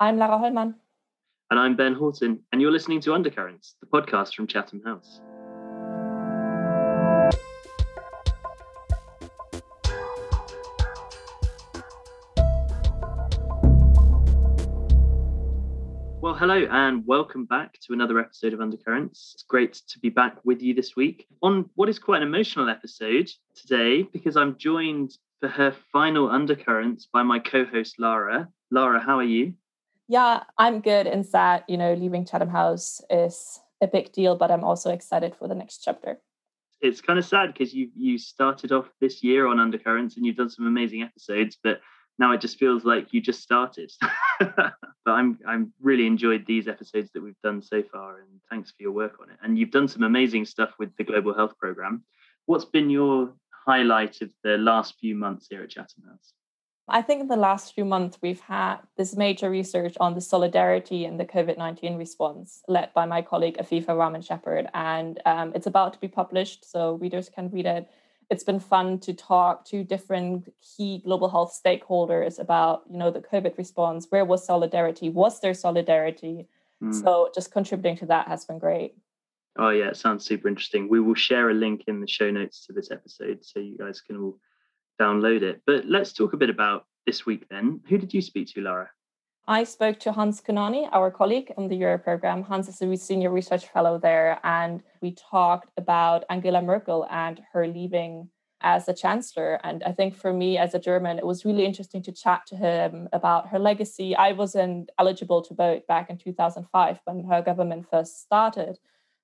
I'm 0.00 0.16
Lara 0.16 0.38
Hollmann. 0.38 0.74
And 1.50 1.58
I'm 1.58 1.74
Ben 1.74 1.92
Horton, 1.92 2.38
and 2.52 2.62
you're 2.62 2.70
listening 2.70 3.00
to 3.00 3.14
Undercurrents, 3.14 3.74
the 3.80 3.86
podcast 3.88 4.32
from 4.32 4.46
Chatham 4.46 4.80
House. 4.84 5.20
Well, 16.20 16.34
hello 16.34 16.68
and 16.70 17.04
welcome 17.04 17.46
back 17.46 17.80
to 17.80 17.92
another 17.92 18.20
episode 18.20 18.52
of 18.52 18.60
Undercurrents. 18.60 19.32
It's 19.34 19.42
great 19.42 19.72
to 19.88 19.98
be 19.98 20.10
back 20.10 20.36
with 20.44 20.62
you 20.62 20.74
this 20.74 20.94
week 20.94 21.26
on 21.42 21.68
what 21.74 21.88
is 21.88 21.98
quite 21.98 22.22
an 22.22 22.28
emotional 22.28 22.68
episode 22.68 23.28
today 23.56 24.04
because 24.04 24.36
I'm 24.36 24.56
joined 24.58 25.18
for 25.40 25.48
her 25.48 25.74
final 25.92 26.30
Undercurrents 26.30 27.08
by 27.12 27.24
my 27.24 27.40
co 27.40 27.64
host, 27.64 27.98
Lara. 27.98 28.48
Lara, 28.70 29.00
how 29.00 29.18
are 29.18 29.24
you? 29.24 29.54
Yeah, 30.08 30.44
I'm 30.56 30.80
good 30.80 31.06
and 31.06 31.24
sad. 31.24 31.64
You 31.68 31.76
know, 31.76 31.92
leaving 31.92 32.24
Chatham 32.24 32.48
House 32.48 33.00
is 33.10 33.60
a 33.82 33.86
big 33.86 34.12
deal, 34.12 34.36
but 34.36 34.50
I'm 34.50 34.64
also 34.64 34.90
excited 34.90 35.36
for 35.36 35.46
the 35.46 35.54
next 35.54 35.84
chapter. 35.84 36.18
It's 36.80 37.00
kind 37.00 37.18
of 37.18 37.24
sad 37.24 37.52
because 37.52 37.74
you 37.74 37.90
you 37.94 38.18
started 38.18 38.72
off 38.72 38.88
this 39.00 39.22
year 39.22 39.46
on 39.46 39.60
Undercurrents 39.60 40.16
and 40.16 40.24
you've 40.24 40.36
done 40.36 40.48
some 40.48 40.66
amazing 40.66 41.02
episodes, 41.02 41.58
but 41.62 41.80
now 42.18 42.32
it 42.32 42.40
just 42.40 42.58
feels 42.58 42.84
like 42.84 43.12
you 43.12 43.20
just 43.20 43.42
started. 43.42 43.92
but 44.40 44.74
I'm 45.06 45.38
I'm 45.46 45.72
really 45.80 46.06
enjoyed 46.06 46.46
these 46.46 46.68
episodes 46.68 47.10
that 47.12 47.22
we've 47.22 47.40
done 47.42 47.60
so 47.60 47.82
far, 47.82 48.20
and 48.20 48.40
thanks 48.50 48.70
for 48.70 48.82
your 48.82 48.92
work 48.92 49.18
on 49.20 49.30
it. 49.30 49.36
And 49.42 49.58
you've 49.58 49.70
done 49.70 49.88
some 49.88 50.04
amazing 50.04 50.46
stuff 50.46 50.70
with 50.78 50.96
the 50.96 51.04
Global 51.04 51.34
Health 51.34 51.58
Program. 51.58 52.04
What's 52.46 52.64
been 52.64 52.88
your 52.88 53.34
highlight 53.66 54.22
of 54.22 54.32
the 54.42 54.56
last 54.56 54.94
few 54.98 55.14
months 55.14 55.48
here 55.50 55.62
at 55.62 55.70
Chatham 55.70 56.04
House? 56.08 56.32
I 56.90 57.02
think 57.02 57.20
in 57.20 57.28
the 57.28 57.36
last 57.36 57.74
few 57.74 57.84
months, 57.84 58.18
we've 58.22 58.40
had 58.40 58.78
this 58.96 59.14
major 59.14 59.50
research 59.50 59.96
on 60.00 60.14
the 60.14 60.20
solidarity 60.20 61.04
in 61.04 61.18
the 61.18 61.24
COVID 61.24 61.58
19 61.58 61.96
response, 61.96 62.62
led 62.66 62.92
by 62.94 63.04
my 63.04 63.20
colleague 63.20 63.58
Afifa 63.58 63.96
Rahman 63.96 64.22
Shepherd. 64.22 64.68
And 64.72 65.20
um, 65.26 65.52
it's 65.54 65.66
about 65.66 65.92
to 65.94 66.00
be 66.00 66.08
published, 66.08 66.70
so 66.70 66.94
readers 66.94 67.28
can 67.28 67.50
read 67.50 67.66
it. 67.66 67.90
It's 68.30 68.44
been 68.44 68.60
fun 68.60 68.98
to 69.00 69.14
talk 69.14 69.64
to 69.66 69.84
different 69.84 70.52
key 70.62 71.00
global 71.04 71.30
health 71.30 71.58
stakeholders 71.64 72.38
about, 72.38 72.82
you 72.90 72.98
know, 72.98 73.10
the 73.10 73.20
COVID 73.20 73.56
response. 73.58 74.06
Where 74.10 74.24
was 74.24 74.44
solidarity? 74.44 75.08
Was 75.08 75.40
there 75.40 75.54
solidarity? 75.54 76.46
Mm. 76.82 77.02
So 77.02 77.30
just 77.34 77.50
contributing 77.50 77.96
to 77.98 78.06
that 78.06 78.28
has 78.28 78.44
been 78.44 78.58
great. 78.58 78.94
Oh 79.58 79.70
yeah, 79.70 79.88
it 79.88 79.96
sounds 79.96 80.24
super 80.24 80.46
interesting. 80.46 80.88
We 80.88 81.00
will 81.00 81.14
share 81.14 81.50
a 81.50 81.54
link 81.54 81.84
in 81.88 82.00
the 82.00 82.06
show 82.06 82.30
notes 82.30 82.64
to 82.66 82.72
this 82.72 82.90
episode 82.90 83.44
so 83.44 83.58
you 83.58 83.76
guys 83.76 84.00
can 84.00 84.16
all 84.16 84.38
download 85.00 85.42
it. 85.42 85.62
But 85.66 85.86
let's 85.86 86.12
talk 86.12 86.32
a 86.32 86.36
bit 86.36 86.50
about 86.50 86.86
this 87.06 87.24
week 87.24 87.46
then. 87.48 87.80
Who 87.88 87.98
did 87.98 88.12
you 88.12 88.20
speak 88.20 88.48
to, 88.54 88.60
Lara? 88.60 88.90
I 89.46 89.64
spoke 89.64 89.98
to 90.00 90.12
Hans 90.12 90.42
Kundnani, 90.42 90.90
our 90.92 91.10
colleague 91.10 91.54
on 91.56 91.68
the 91.68 91.76
Euro 91.76 91.96
program. 91.96 92.42
Hans 92.42 92.68
is 92.68 92.82
a 92.82 92.96
senior 92.96 93.30
research 93.30 93.66
fellow 93.68 93.98
there, 93.98 94.38
and 94.44 94.82
we 95.00 95.12
talked 95.12 95.70
about 95.78 96.24
Angela 96.28 96.60
Merkel 96.60 97.06
and 97.10 97.40
her 97.54 97.66
leaving 97.66 98.28
as 98.60 98.88
a 98.88 98.92
chancellor. 98.92 99.58
And 99.64 99.82
I 99.84 99.92
think 99.92 100.14
for 100.14 100.34
me 100.34 100.58
as 100.58 100.74
a 100.74 100.78
German, 100.78 101.18
it 101.18 101.24
was 101.24 101.46
really 101.46 101.64
interesting 101.64 102.02
to 102.02 102.12
chat 102.12 102.42
to 102.48 102.56
him 102.56 103.08
about 103.14 103.48
her 103.48 103.58
legacy. 103.58 104.14
I 104.14 104.32
wasn't 104.32 104.90
eligible 104.98 105.40
to 105.42 105.54
vote 105.54 105.86
back 105.86 106.10
in 106.10 106.18
2005 106.18 107.00
when 107.04 107.24
her 107.24 107.40
government 107.40 107.86
first 107.90 108.20
started. 108.20 108.78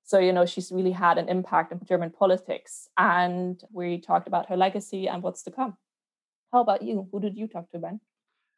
So, 0.04 0.18
you 0.18 0.32
know, 0.32 0.44
she's 0.44 0.70
really 0.70 0.92
had 0.92 1.16
an 1.16 1.28
impact 1.28 1.72
in 1.72 1.80
German 1.84 2.10
politics. 2.10 2.88
And 2.98 3.60
we 3.72 4.00
talked 4.00 4.28
about 4.28 4.48
her 4.50 4.56
legacy 4.56 5.08
and 5.08 5.22
what's 5.22 5.42
to 5.44 5.50
come. 5.50 5.76
How 6.52 6.60
about 6.60 6.82
you? 6.82 7.08
Who 7.10 7.20
did 7.20 7.36
you 7.36 7.48
talk 7.48 7.70
to, 7.70 7.78
Ben? 7.78 8.00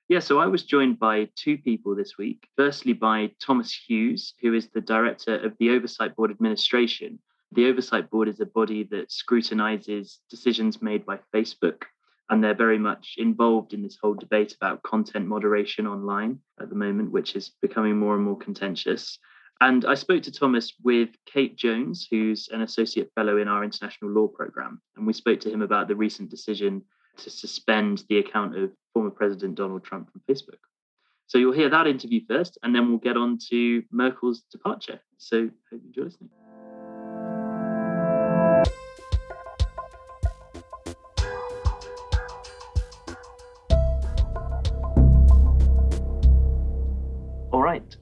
Yeah, 0.08 0.20
so 0.20 0.38
I 0.38 0.46
was 0.46 0.64
joined 0.64 0.98
by 0.98 1.28
two 1.34 1.56
people 1.58 1.94
this 1.94 2.18
week. 2.18 2.48
Firstly, 2.56 2.92
by 2.92 3.30
Thomas 3.40 3.72
Hughes, 3.72 4.34
who 4.40 4.54
is 4.54 4.68
the 4.68 4.80
director 4.80 5.36
of 5.36 5.54
the 5.58 5.70
Oversight 5.70 6.14
Board 6.14 6.30
Administration. 6.30 7.18
The 7.52 7.66
Oversight 7.68 8.10
Board 8.10 8.28
is 8.28 8.40
a 8.40 8.46
body 8.46 8.84
that 8.90 9.10
scrutinizes 9.10 10.20
decisions 10.28 10.82
made 10.82 11.06
by 11.06 11.20
Facebook, 11.34 11.82
and 12.28 12.42
they're 12.42 12.54
very 12.54 12.78
much 12.78 13.14
involved 13.18 13.72
in 13.72 13.82
this 13.82 13.98
whole 14.00 14.14
debate 14.14 14.54
about 14.54 14.82
content 14.82 15.26
moderation 15.26 15.86
online 15.86 16.40
at 16.60 16.68
the 16.68 16.76
moment, 16.76 17.12
which 17.12 17.34
is 17.34 17.52
becoming 17.62 17.96
more 17.96 18.14
and 18.14 18.24
more 18.24 18.38
contentious. 18.38 19.18
And 19.60 19.86
I 19.86 19.94
spoke 19.94 20.22
to 20.24 20.32
Thomas 20.32 20.74
with 20.84 21.10
Kate 21.24 21.56
Jones, 21.56 22.06
who's 22.10 22.48
an 22.48 22.60
associate 22.60 23.10
fellow 23.14 23.38
in 23.38 23.48
our 23.48 23.64
international 23.64 24.10
law 24.10 24.28
program. 24.28 24.82
And 24.96 25.06
we 25.06 25.12
spoke 25.14 25.40
to 25.40 25.50
him 25.50 25.62
about 25.62 25.88
the 25.88 25.96
recent 25.96 26.30
decision 26.30 26.82
to 27.18 27.30
suspend 27.30 28.04
the 28.08 28.18
account 28.18 28.56
of 28.56 28.70
former 28.92 29.10
President 29.10 29.54
Donald 29.54 29.82
Trump 29.84 30.10
from 30.12 30.20
Facebook. 30.28 30.58
So 31.26 31.38
you'll 31.38 31.52
hear 31.52 31.70
that 31.70 31.86
interview 31.86 32.20
first, 32.28 32.58
and 32.62 32.74
then 32.74 32.88
we'll 32.88 32.98
get 32.98 33.16
on 33.16 33.38
to 33.50 33.82
Merkel's 33.90 34.42
departure. 34.52 35.00
So 35.16 35.48
hope 35.70 35.80
you 35.82 35.88
enjoy 35.88 36.02
listening. 36.02 36.30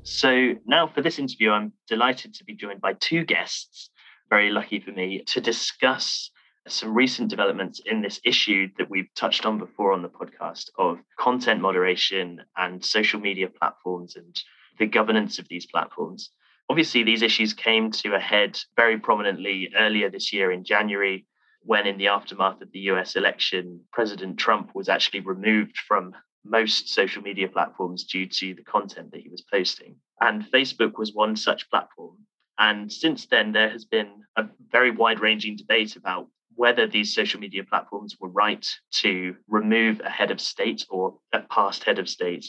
So 0.07 0.55
now 0.67 0.87
for 0.87 1.01
this 1.01 1.19
interview, 1.19 1.51
I'm 1.51 1.73
delighted 1.89 2.35
to 2.35 2.45
be 2.45 2.55
joined 2.55 2.83
by 2.83 2.93
two 2.93 3.25
guests, 3.25 3.89
very 4.29 4.51
lucky 4.51 4.79
for 4.79 4.91
me, 4.91 5.23
to 5.29 5.41
discuss 5.41 6.31
some 6.69 6.95
recent 6.95 7.31
developments 7.31 7.81
in 7.87 8.03
this 8.03 8.21
issue 8.23 8.69
that 8.77 8.91
we've 8.91 9.13
touched 9.15 9.47
on 9.47 9.59
before 9.59 9.95
on 9.95 10.03
the 10.03 10.11
podcast 10.11 10.67
of 10.79 10.99
content 11.19 11.63
moderation 11.63 12.43
and 12.59 12.85
social 12.85 13.19
media 13.19 13.49
platforms 13.49 14.15
and 14.15 14.39
the 14.79 14.85
governance 14.85 15.39
of 15.39 15.49
these 15.49 15.65
platforms. 15.65 16.31
Obviously, 16.69 17.03
these 17.03 17.23
issues 17.23 17.55
came 17.55 17.91
to 17.91 18.15
a 18.15 18.21
head 18.21 18.61
very 18.77 18.99
prominently 18.99 19.73
earlier 19.75 20.11
this 20.11 20.35
year 20.35 20.53
in 20.53 20.65
January, 20.65 21.25
when, 21.63 21.87
in 21.87 21.97
the 21.97 22.09
aftermath 22.09 22.61
of 22.61 22.71
the 22.73 22.81
US 22.91 23.17
election, 23.17 23.81
President 23.91 24.39
Trump 24.39 24.75
was 24.75 24.91
actually 24.91 25.21
removed 25.21 25.79
from 25.79 26.15
most 26.45 26.89
social 26.89 27.23
media 27.23 27.49
platforms 27.49 28.05
due 28.05 28.27
to 28.27 28.55
the 28.55 28.63
content 28.63 29.11
that 29.13 29.23
he 29.23 29.29
was 29.29 29.43
posting. 29.43 29.97
And 30.21 30.45
Facebook 30.51 30.99
was 30.99 31.15
one 31.15 31.37
such 31.37 31.69
platform. 31.71 32.17
And 32.59 32.93
since 32.93 33.27
then, 33.27 33.53
there 33.53 33.71
has 33.71 33.85
been 33.85 34.23
a 34.37 34.45
very 34.71 34.91
wide 34.91 35.21
ranging 35.21 35.57
debate 35.57 35.97
about 35.97 36.29
whether 36.55 36.87
these 36.87 37.15
social 37.15 37.41
media 37.41 37.65
platforms 37.65 38.17
were 38.21 38.29
right 38.29 38.67
to 39.01 39.35
remove 39.49 40.01
a 40.01 40.11
head 40.11 40.31
of 40.31 40.41
state 40.41 40.87
or 40.89 41.19
a 41.33 41.41
past 41.41 41.83
head 41.83 41.99
of 41.99 42.09
state 42.09 42.47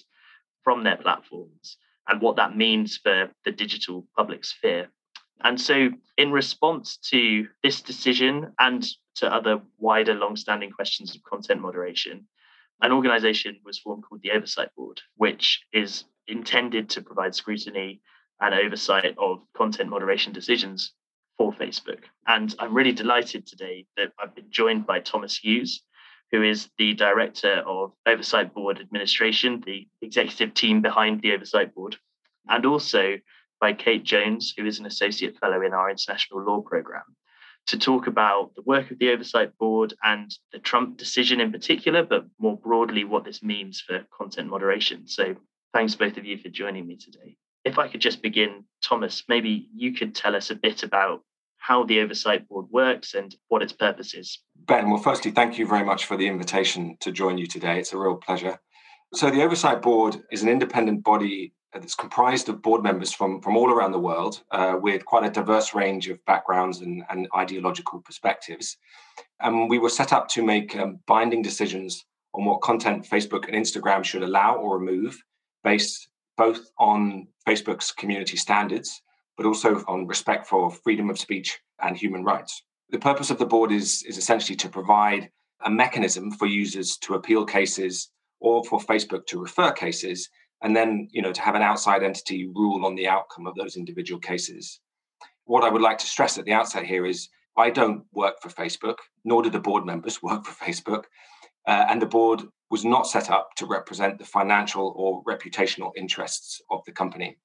from 0.64 0.84
their 0.84 0.98
platforms 0.98 1.78
and 2.08 2.22
what 2.22 2.36
that 2.36 2.56
means 2.56 2.98
for 2.98 3.32
the 3.46 3.52
digital 3.52 4.06
public 4.16 4.46
sphere. 4.46 4.90
And 5.44 5.60
so, 5.60 5.90
in 6.18 6.32
response 6.32 6.98
to 7.10 7.48
this 7.64 7.82
decision 7.82 8.54
and 8.60 8.86
to 9.16 9.34
other 9.34 9.62
wider 9.80 10.14
long-standing 10.14 10.72
questions 10.72 11.16
of 11.16 11.24
content 11.24 11.62
moderation, 11.62 12.28
an 12.82 12.92
organization 12.92 13.60
was 13.64 13.80
formed 13.80 14.04
called 14.04 14.22
the 14.22 14.32
Oversight 14.32 14.70
Board, 14.76 15.02
which 15.16 15.64
is 15.72 16.06
intended 16.28 16.90
to 16.90 17.02
provide 17.02 17.36
scrutiny 17.36 18.02
and 18.42 18.54
oversight 18.54 19.16
of 19.18 19.44
content 19.56 19.90
moderation 19.90 20.34
decisions 20.34 20.94
for 21.38 21.54
Facebook. 21.54 22.04
And 22.28 22.54
I'm 22.60 22.74
really 22.74 22.92
delighted 22.92 23.48
today 23.48 23.86
that 23.98 24.12
I've 24.20 24.36
been 24.36 24.50
joined 24.50 24.86
by 24.86 25.00
Thomas 25.00 25.38
Hughes, 25.38 25.84
who 26.32 26.44
is 26.44 26.70
the 26.78 26.94
director 26.94 27.64
of 27.66 27.94
Oversight 28.06 28.54
Board 28.54 28.80
Administration, 28.80 29.62
the 29.66 29.88
executive 30.02 30.54
team 30.54 30.82
behind 30.82 31.22
the 31.22 31.34
Oversight 31.34 31.74
Board, 31.74 31.96
and 32.50 32.66
also 32.66 33.18
by 33.62 33.74
Kate 33.74 34.04
Jones, 34.04 34.54
who 34.58 34.66
is 34.66 34.80
an 34.80 34.86
associate 34.86 35.38
fellow 35.40 35.62
in 35.62 35.74
our 35.74 35.90
international 35.90 36.44
law 36.44 36.62
program 36.62 37.04
to 37.68 37.80
talk 37.80 38.08
about 38.08 38.54
the 38.56 38.62
work 38.62 38.92
of 38.92 39.00
the 39.00 39.10
Oversight 39.10 39.58
Board 39.58 39.94
and 40.04 40.36
the 40.52 40.60
Trump 40.60 40.98
decision 40.98 41.40
in 41.40 41.52
particular, 41.52 42.04
but 42.04 42.26
more 42.40 42.58
broadly, 42.58 43.04
what 43.04 43.26
this 43.26 43.42
means 43.42 43.82
for 43.82 44.06
content 44.16 44.50
moderation. 44.50 45.08
So, 45.08 45.36
thanks 45.74 45.96
both 45.96 46.18
of 46.18 46.26
you 46.26 46.38
for 46.38 46.50
joining 46.50 46.88
me 46.88 46.96
today. 46.96 47.38
If 47.64 47.80
I 47.80 47.88
could 47.88 48.02
just 48.02 48.22
begin, 48.22 48.66
Thomas, 48.84 49.24
maybe 49.28 49.68
you 49.76 49.94
could 49.94 50.14
tell 50.14 50.36
us 50.36 50.52
a 50.52 50.56
bit 50.56 50.84
about 50.84 51.22
how 51.58 51.84
the 51.84 52.00
Oversight 52.02 52.48
Board 52.48 52.68
works 52.70 53.16
and 53.16 53.36
what 53.48 53.64
its 53.64 53.74
purpose 53.74 54.14
is. 54.14 54.40
Ben, 54.68 54.92
well, 54.92 55.02
firstly, 55.02 55.32
thank 55.32 55.58
you 55.58 55.68
very 55.68 55.84
much 55.84 56.06
for 56.06 56.16
the 56.16 56.28
invitation 56.28 56.96
to 57.00 57.12
join 57.12 57.40
you 57.40 57.48
today. 57.48 57.80
It's 57.80 57.94
a 57.94 57.98
real 57.98 58.18
pleasure. 58.18 58.60
So, 59.16 59.32
the 59.32 59.42
Oversight 59.42 59.82
Board 59.82 60.22
is 60.32 60.44
an 60.44 60.50
independent 60.50 61.04
body 61.04 61.55
that's 61.80 61.96
comprised 61.96 62.50
of 62.50 62.62
board 62.62 62.84
members 62.84 63.14
from, 63.14 63.42
from 63.42 63.58
all 63.58 63.72
around 63.72 63.92
the 63.92 64.00
world 64.00 64.42
uh, 64.52 64.78
with 64.82 65.06
quite 65.06 65.26
a 65.26 65.30
diverse 65.30 65.74
range 65.74 66.10
of 66.10 66.24
backgrounds 66.26 66.82
and, 66.82 67.04
and 67.10 67.28
ideological 67.36 68.02
perspectives. 68.02 68.78
And 69.40 69.70
we 69.70 69.80
were 69.80 69.90
set 69.90 70.14
up 70.14 70.28
to 70.30 70.44
make 70.44 70.76
um, 70.76 71.00
binding 71.08 71.42
decisions 71.42 72.06
on 72.34 72.46
what 72.46 72.62
content 72.62 73.06
Facebook 73.06 73.48
and 73.48 73.56
Instagram 73.56 74.04
should 74.04 74.24
allow 74.24 74.56
or 74.56 74.78
remove 74.78 75.22
based 75.64 76.10
both 76.38 76.70
on 76.78 77.28
Facebook's 77.48 77.92
community 77.92 78.38
standards, 78.38 79.02
but 79.38 79.46
also 79.46 79.84
on 79.88 80.08
respect 80.08 80.48
for 80.48 80.70
freedom 80.70 81.10
of 81.10 81.20
speech 81.20 81.60
and 81.82 81.98
human 81.98 82.24
rights. 82.24 82.64
The 82.90 83.00
purpose 83.00 83.30
of 83.30 83.40
the 83.40 83.46
board 83.46 83.72
is, 83.72 84.04
is 84.04 84.18
essentially 84.18 84.56
to 84.58 84.70
provide 84.70 85.30
a 85.64 85.72
mechanism 85.72 86.32
for 86.32 86.46
users 86.46 86.98
to 86.98 87.16
appeal 87.16 87.46
cases 87.46 88.10
or 88.40 88.64
for 88.66 88.80
Facebook 88.80 89.26
to 89.28 89.42
refer 89.42 89.72
cases 89.72 90.30
and 90.62 90.76
then 90.76 91.08
you 91.12 91.22
know 91.22 91.32
to 91.32 91.42
have 91.42 91.56
an 91.56 91.62
outside 91.62 92.04
entity 92.04 92.48
rule 92.48 92.86
on 92.86 92.96
the 92.96 93.08
outcome 93.08 93.48
of 93.48 93.56
those 93.56 93.78
individual 93.78 94.20
cases. 94.20 94.80
What 95.46 95.64
I 95.64 95.70
would 95.70 95.82
like 95.82 96.00
to 96.00 96.08
stress 96.08 96.38
at 96.38 96.46
the 96.46 96.54
outset 96.54 96.86
here 96.86 97.06
is 97.06 97.30
I 97.58 97.70
don't 97.70 98.04
work 98.14 98.42
for 98.42 98.50
Facebook, 98.50 98.98
nor 99.24 99.44
do 99.44 99.50
the 99.50 99.60
board 99.60 99.86
members 99.86 100.22
work 100.24 100.46
for 100.46 100.66
Facebook, 100.66 101.04
uh, 101.68 101.86
and 101.90 102.02
the 102.02 102.08
board 102.08 102.44
was 102.72 102.84
not 102.84 103.08
set 103.08 103.30
up 103.30 103.50
to 103.58 103.66
represent 103.66 104.18
the 104.18 104.26
financial 104.26 104.94
or 104.96 105.24
reputational 105.24 105.92
interests 105.96 106.62
of 106.72 106.82
the 106.86 106.92
company. 106.92 107.38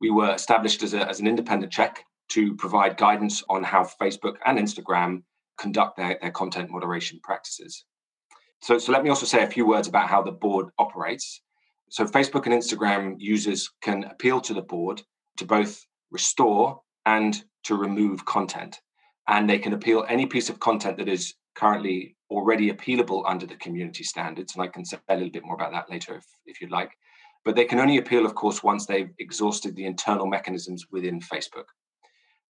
We 0.00 0.10
were 0.10 0.34
established 0.34 0.82
as, 0.82 0.94
a, 0.94 1.08
as 1.08 1.20
an 1.20 1.26
independent 1.26 1.72
check 1.72 2.04
to 2.32 2.54
provide 2.56 2.96
guidance 2.96 3.42
on 3.48 3.62
how 3.62 3.84
Facebook 3.84 4.36
and 4.44 4.58
Instagram 4.58 5.22
conduct 5.58 5.96
their, 5.96 6.18
their 6.20 6.30
content 6.30 6.70
moderation 6.70 7.20
practices. 7.22 7.84
So, 8.62 8.78
so 8.78 8.92
let 8.92 9.02
me 9.02 9.10
also 9.10 9.26
say 9.26 9.42
a 9.42 9.48
few 9.48 9.66
words 9.66 9.88
about 9.88 10.08
how 10.08 10.22
the 10.22 10.32
board 10.32 10.66
operates. 10.78 11.40
So 11.92 12.06
Facebook 12.06 12.46
and 12.46 12.54
Instagram 12.54 13.16
users 13.18 13.68
can 13.82 14.04
appeal 14.04 14.40
to 14.40 14.54
the 14.54 14.62
board 14.62 15.02
to 15.36 15.44
both 15.44 15.84
restore 16.10 16.80
and 17.04 17.44
to 17.64 17.74
remove 17.74 18.24
content. 18.24 18.80
And 19.28 19.48
they 19.48 19.58
can 19.58 19.74
appeal 19.74 20.06
any 20.08 20.24
piece 20.24 20.48
of 20.48 20.58
content 20.58 20.96
that 20.96 21.08
is 21.10 21.34
currently 21.54 22.16
already 22.30 22.72
appealable 22.72 23.24
under 23.26 23.44
the 23.44 23.56
community 23.56 24.04
standards. 24.04 24.54
And 24.54 24.62
I 24.62 24.68
can 24.68 24.86
say 24.86 24.96
a 25.10 25.14
little 25.14 25.28
bit 25.28 25.44
more 25.44 25.54
about 25.54 25.72
that 25.72 25.90
later 25.90 26.16
if, 26.16 26.24
if 26.46 26.62
you'd 26.62 26.70
like. 26.70 26.92
But 27.44 27.56
they 27.56 27.66
can 27.66 27.78
only 27.78 27.98
appeal, 27.98 28.24
of 28.24 28.34
course, 28.34 28.62
once 28.62 28.86
they've 28.86 29.12
exhausted 29.18 29.76
the 29.76 29.84
internal 29.84 30.26
mechanisms 30.26 30.86
within 30.90 31.20
Facebook. 31.20 31.66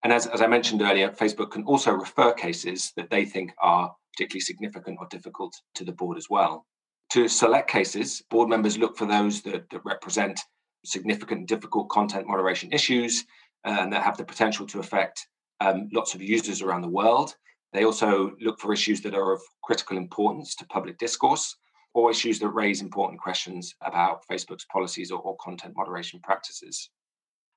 And 0.04 0.12
as, 0.12 0.28
as 0.28 0.40
I 0.40 0.46
mentioned 0.46 0.82
earlier, 0.82 1.10
Facebook 1.10 1.50
can 1.50 1.64
also 1.64 1.90
refer 1.90 2.32
cases 2.32 2.92
that 2.96 3.10
they 3.10 3.24
think 3.24 3.52
are 3.60 3.92
particularly 4.14 4.42
significant 4.42 4.98
or 5.00 5.08
difficult 5.10 5.52
to 5.74 5.84
the 5.84 5.90
board 5.90 6.16
as 6.16 6.30
well. 6.30 6.64
To 7.12 7.28
select 7.28 7.68
cases, 7.68 8.22
board 8.30 8.48
members 8.48 8.78
look 8.78 8.96
for 8.96 9.04
those 9.04 9.42
that, 9.42 9.68
that 9.68 9.84
represent 9.84 10.40
significant 10.82 11.46
difficult 11.46 11.90
content 11.90 12.26
moderation 12.26 12.72
issues 12.72 13.26
uh, 13.66 13.76
and 13.80 13.92
that 13.92 14.02
have 14.02 14.16
the 14.16 14.24
potential 14.24 14.66
to 14.68 14.78
affect 14.78 15.28
um, 15.60 15.90
lots 15.92 16.14
of 16.14 16.22
users 16.22 16.62
around 16.62 16.80
the 16.80 16.88
world. 16.88 17.36
They 17.74 17.84
also 17.84 18.32
look 18.40 18.58
for 18.58 18.72
issues 18.72 19.02
that 19.02 19.14
are 19.14 19.30
of 19.30 19.42
critical 19.62 19.98
importance 19.98 20.54
to 20.54 20.66
public 20.68 20.96
discourse 20.96 21.54
or 21.92 22.10
issues 22.10 22.38
that 22.38 22.48
raise 22.48 22.80
important 22.80 23.20
questions 23.20 23.74
about 23.82 24.26
Facebook's 24.26 24.64
policies 24.72 25.10
or, 25.10 25.20
or 25.20 25.36
content 25.36 25.74
moderation 25.76 26.18
practices. 26.22 26.88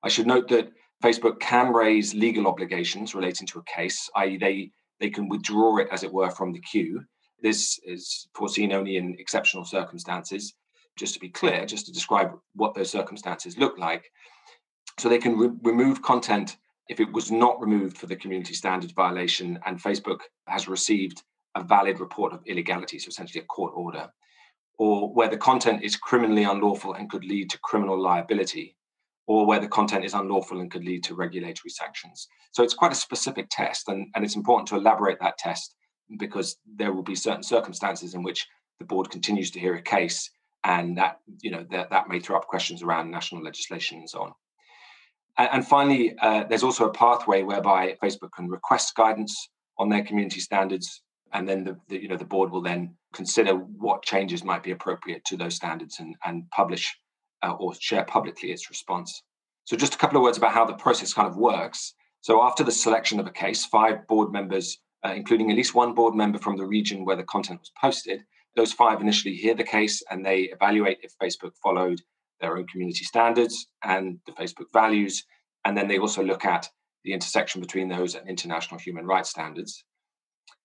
I 0.02 0.10
should 0.10 0.26
note 0.26 0.48
that 0.48 0.70
Facebook 1.02 1.40
can 1.40 1.72
raise 1.72 2.12
legal 2.12 2.46
obligations 2.46 3.14
relating 3.14 3.46
to 3.46 3.60
a 3.60 3.64
case, 3.64 4.10
i.e., 4.16 4.36
they, 4.36 4.70
they 5.00 5.08
can 5.08 5.30
withdraw 5.30 5.78
it, 5.78 5.88
as 5.90 6.02
it 6.02 6.12
were, 6.12 6.28
from 6.28 6.52
the 6.52 6.60
queue 6.60 7.06
this 7.42 7.78
is 7.84 8.28
foreseen 8.34 8.72
only 8.72 8.96
in 8.96 9.16
exceptional 9.18 9.64
circumstances. 9.64 10.54
Just 10.96 11.12
to 11.12 11.20
be 11.20 11.28
clear, 11.28 11.66
just 11.66 11.84
to 11.86 11.92
describe 11.92 12.32
what 12.54 12.74
those 12.74 12.90
circumstances 12.90 13.58
look 13.58 13.76
like. 13.76 14.10
So 14.98 15.10
they 15.10 15.18
can 15.18 15.36
re- 15.36 15.50
remove 15.62 16.00
content 16.00 16.56
if 16.88 17.00
it 17.00 17.12
was 17.12 17.30
not 17.30 17.60
removed 17.60 17.98
for 17.98 18.06
the 18.06 18.16
community 18.16 18.54
standards 18.54 18.94
violation 18.94 19.58
and 19.66 19.82
Facebook 19.82 20.20
has 20.46 20.68
received 20.68 21.22
a 21.54 21.62
valid 21.62 22.00
report 22.00 22.32
of 22.32 22.40
illegality, 22.46 22.98
so 22.98 23.08
essentially 23.08 23.42
a 23.42 23.46
court 23.46 23.72
order, 23.76 24.10
or 24.78 25.12
where 25.12 25.28
the 25.28 25.36
content 25.36 25.82
is 25.82 25.96
criminally 25.96 26.44
unlawful 26.44 26.94
and 26.94 27.10
could 27.10 27.24
lead 27.24 27.50
to 27.50 27.58
criminal 27.60 28.00
liability, 28.00 28.76
or 29.26 29.46
where 29.46 29.60
the 29.60 29.68
content 29.68 30.04
is 30.04 30.14
unlawful 30.14 30.60
and 30.60 30.70
could 30.70 30.84
lead 30.84 31.04
to 31.04 31.14
regulatory 31.14 31.70
sanctions. 31.70 32.26
So 32.52 32.62
it's 32.62 32.74
quite 32.74 32.92
a 32.92 32.96
specific 32.96 33.48
test, 33.50 33.88
and, 33.88 34.08
and 34.14 34.24
it's 34.24 34.36
important 34.36 34.68
to 34.68 34.76
elaborate 34.76 35.18
that 35.20 35.36
test 35.36 35.75
because 36.18 36.56
there 36.76 36.92
will 36.92 37.02
be 37.02 37.14
certain 37.14 37.42
circumstances 37.42 38.14
in 38.14 38.22
which 38.22 38.46
the 38.78 38.84
board 38.84 39.10
continues 39.10 39.50
to 39.50 39.60
hear 39.60 39.74
a 39.74 39.82
case 39.82 40.30
and 40.64 40.96
that 40.98 41.20
you 41.40 41.50
know 41.50 41.64
that, 41.70 41.90
that 41.90 42.08
may 42.08 42.20
throw 42.20 42.36
up 42.36 42.46
questions 42.46 42.82
around 42.82 43.10
national 43.10 43.42
legislation 43.42 43.98
and 43.98 44.10
so 44.10 44.22
on. 44.22 44.32
And, 45.38 45.48
and 45.52 45.66
finally 45.66 46.14
uh, 46.20 46.44
there's 46.48 46.62
also 46.62 46.86
a 46.86 46.92
pathway 46.92 47.42
whereby 47.42 47.96
facebook 48.02 48.32
can 48.36 48.48
request 48.48 48.94
guidance 48.94 49.48
on 49.78 49.88
their 49.88 50.04
community 50.04 50.40
standards 50.40 51.02
and 51.32 51.48
then 51.48 51.64
the, 51.64 51.76
the, 51.88 52.02
you 52.02 52.08
know 52.08 52.16
the 52.16 52.24
board 52.24 52.50
will 52.50 52.62
then 52.62 52.94
consider 53.12 53.54
what 53.54 54.02
changes 54.02 54.44
might 54.44 54.62
be 54.62 54.72
appropriate 54.72 55.24
to 55.24 55.36
those 55.36 55.54
standards 55.54 56.00
and, 56.00 56.14
and 56.24 56.48
publish 56.50 56.96
uh, 57.42 57.52
or 57.52 57.74
share 57.74 58.04
publicly 58.04 58.50
its 58.50 58.70
response. 58.70 59.22
So 59.64 59.76
just 59.76 59.94
a 59.94 59.98
couple 59.98 60.16
of 60.16 60.22
words 60.22 60.38
about 60.38 60.52
how 60.52 60.64
the 60.64 60.74
process 60.74 61.12
kind 61.12 61.28
of 61.28 61.36
works. 61.36 61.94
So 62.20 62.42
after 62.42 62.62
the 62.62 62.72
selection 62.72 63.20
of 63.20 63.26
a 63.26 63.30
case 63.30 63.64
five 63.64 64.06
board 64.06 64.32
members 64.32 64.78
uh, 65.06 65.12
including 65.14 65.50
at 65.50 65.56
least 65.56 65.74
one 65.74 65.94
board 65.94 66.14
member 66.14 66.38
from 66.38 66.56
the 66.56 66.66
region 66.66 67.04
where 67.04 67.16
the 67.16 67.22
content 67.22 67.60
was 67.60 67.70
posted. 67.80 68.24
Those 68.56 68.72
five 68.72 69.00
initially 69.00 69.34
hear 69.34 69.54
the 69.54 69.64
case 69.64 70.02
and 70.10 70.24
they 70.24 70.42
evaluate 70.52 70.98
if 71.02 71.12
Facebook 71.22 71.52
followed 71.62 72.00
their 72.40 72.56
own 72.56 72.66
community 72.66 73.04
standards 73.04 73.68
and 73.84 74.18
the 74.26 74.32
Facebook 74.32 74.72
values. 74.72 75.24
And 75.64 75.76
then 75.76 75.88
they 75.88 75.98
also 75.98 76.24
look 76.24 76.44
at 76.44 76.68
the 77.04 77.12
intersection 77.12 77.60
between 77.60 77.88
those 77.88 78.14
and 78.14 78.28
international 78.28 78.80
human 78.80 79.06
rights 79.06 79.30
standards. 79.30 79.84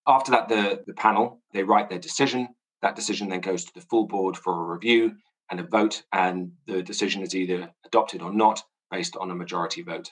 After 0.08 0.32
that, 0.32 0.50
the, 0.50 0.82
the 0.88 0.94
panel, 0.94 1.42
they 1.54 1.64
write 1.64 1.90
their 1.90 2.00
decision. 2.00 2.48
That 2.82 2.96
decision 2.96 3.30
then 3.30 3.42
goes 3.42 3.64
to 3.66 3.74
the 3.76 3.82
full 3.82 4.08
board 4.08 4.36
for 4.38 4.54
a 4.54 4.74
review 4.74 5.18
and 5.52 5.60
a 5.60 5.64
vote, 5.64 6.02
and 6.12 6.54
the 6.66 6.82
decision 6.82 7.22
is 7.22 7.36
either 7.36 7.72
adopted 7.86 8.22
or 8.24 8.34
not 8.34 8.64
based 8.90 9.16
on 9.18 9.30
a 9.30 9.36
majority 9.36 9.84
vote. 9.84 10.10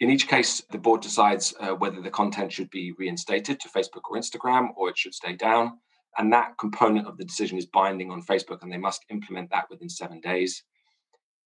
In 0.00 0.08
each 0.08 0.28
case, 0.28 0.62
the 0.70 0.78
board 0.78 1.02
decides 1.02 1.54
uh, 1.60 1.74
whether 1.74 2.00
the 2.00 2.10
content 2.10 2.50
should 2.50 2.70
be 2.70 2.92
reinstated 2.92 3.60
to 3.60 3.68
Facebook 3.68 4.08
or 4.10 4.16
Instagram 4.16 4.70
or 4.76 4.88
it 4.88 4.96
should 4.96 5.14
stay 5.14 5.34
down. 5.34 5.78
And 6.16 6.32
that 6.32 6.56
component 6.58 7.06
of 7.06 7.18
the 7.18 7.24
decision 7.24 7.58
is 7.58 7.66
binding 7.66 8.10
on 8.10 8.22
Facebook 8.22 8.62
and 8.62 8.72
they 8.72 8.78
must 8.78 9.04
implement 9.10 9.50
that 9.50 9.66
within 9.70 9.90
seven 9.90 10.20
days. 10.20 10.64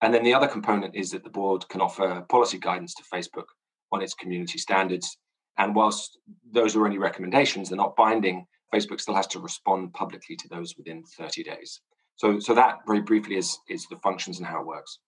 And 0.03 0.13
then 0.13 0.23
the 0.23 0.35
other 0.35 0.49
component 0.49 0.95
is 0.95 1.11
that 1.13 1.25
the 1.25 1.31
board 1.31 1.67
can 1.69 1.81
offer 1.81 2.27
policy 2.29 2.59
guidance 2.59 2.95
to 2.95 3.03
Facebook 3.05 3.47
on 3.91 4.03
its 4.03 4.15
community 4.15 4.59
standards. 4.59 5.17
And 5.57 5.75
whilst 5.75 6.19
those 6.51 6.77
are 6.77 6.85
only 6.85 6.99
recommendations, 6.99 7.69
they're 7.69 7.77
not 7.77 7.97
binding, 7.97 8.47
Facebook 8.75 9.01
still 9.01 9.15
has 9.15 9.27
to 9.29 9.39
respond 9.39 9.95
publicly 9.95 10.37
to 10.37 10.49
those 10.49 10.77
within 10.77 11.05
30 11.19 11.43
days. 11.43 11.81
So, 12.17 12.39
so 12.39 12.55
that 12.55 12.79
very 12.87 13.01
briefly 13.01 13.37
is, 13.37 13.59
is 13.69 13.87
the 13.89 13.97
functions 14.03 14.39
and 14.39 14.47
how 14.47 14.61
it 14.61 14.67
works. 14.67 14.99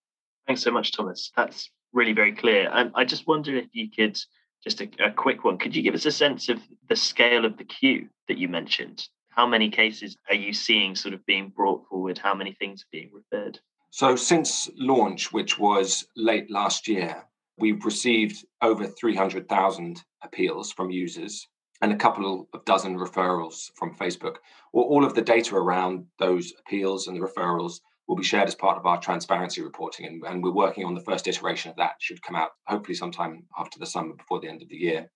Thanks 0.46 0.62
so 0.62 0.70
much, 0.70 0.92
Thomas. 0.92 1.30
That's 1.36 1.70
really 1.94 2.12
very 2.12 2.32
clear. 2.32 2.68
And 2.72 2.90
I 2.94 3.04
just 3.04 3.26
wonder 3.26 3.56
if 3.56 3.68
you 3.72 3.88
could 3.90 4.18
just 4.62 4.80
a, 4.80 4.88
a, 5.04 5.10
quick 5.10 5.44
one. 5.44 5.58
Could 5.58 5.76
you 5.76 5.82
give 5.82 5.94
us 5.94 6.06
a 6.06 6.12
sense 6.12 6.48
of 6.48 6.58
the 6.88 6.96
scale 6.96 7.44
of 7.44 7.56
the 7.56 7.64
queue 7.64 8.08
that 8.28 8.38
you 8.38 8.48
mentioned? 8.48 9.06
How 9.28 9.46
many 9.46 9.70
cases 9.70 10.16
are 10.28 10.34
you 10.34 10.52
seeing 10.52 10.94
sort 10.94 11.14
of 11.14 11.24
being 11.26 11.52
brought 11.54 11.86
forward? 11.88 12.18
How 12.18 12.34
many 12.34 12.52
things 12.52 12.82
are 12.82 12.92
being 12.92 13.10
referred? 13.12 13.58
So, 13.90 14.16
since 14.16 14.68
launch, 14.76 15.32
which 15.32 15.58
was 15.58 16.06
late 16.16 16.50
last 16.50 16.88
year, 16.88 17.24
we've 17.58 17.84
received 17.84 18.44
over 18.62 18.86
300,000 18.86 20.02
appeals 20.22 20.72
from 20.72 20.90
users 20.90 21.46
and 21.82 21.92
a 21.92 21.96
couple 21.96 22.48
of 22.52 22.64
dozen 22.64 22.96
referrals 22.96 23.70
from 23.76 23.94
Facebook. 23.94 24.36
All 24.72 25.04
of 25.04 25.14
the 25.14 25.22
data 25.22 25.54
around 25.54 26.06
those 26.18 26.52
appeals 26.60 27.06
and 27.06 27.16
the 27.16 27.26
referrals 27.26 27.80
will 28.06 28.16
be 28.16 28.24
shared 28.24 28.48
as 28.48 28.54
part 28.54 28.76
of 28.78 28.86
our 28.86 29.00
transparency 29.00 29.62
reporting. 29.62 30.06
And, 30.06 30.22
and, 30.24 30.42
we're 30.42 30.52
working 30.52 30.84
on 30.84 30.94
the 30.94 31.00
first 31.00 31.26
iteration 31.26 31.70
of 31.70 31.76
that, 31.76 31.92
should 32.00 32.22
come 32.22 32.36
out 32.36 32.50
hopefully 32.66 32.94
sometime 32.94 33.44
after 33.58 33.78
the 33.78 33.86
summer 33.86 34.14
before 34.14 34.40
the 34.40 34.48
end 34.48 34.62
of 34.62 34.68
the 34.68 34.76
year. 34.76 35.10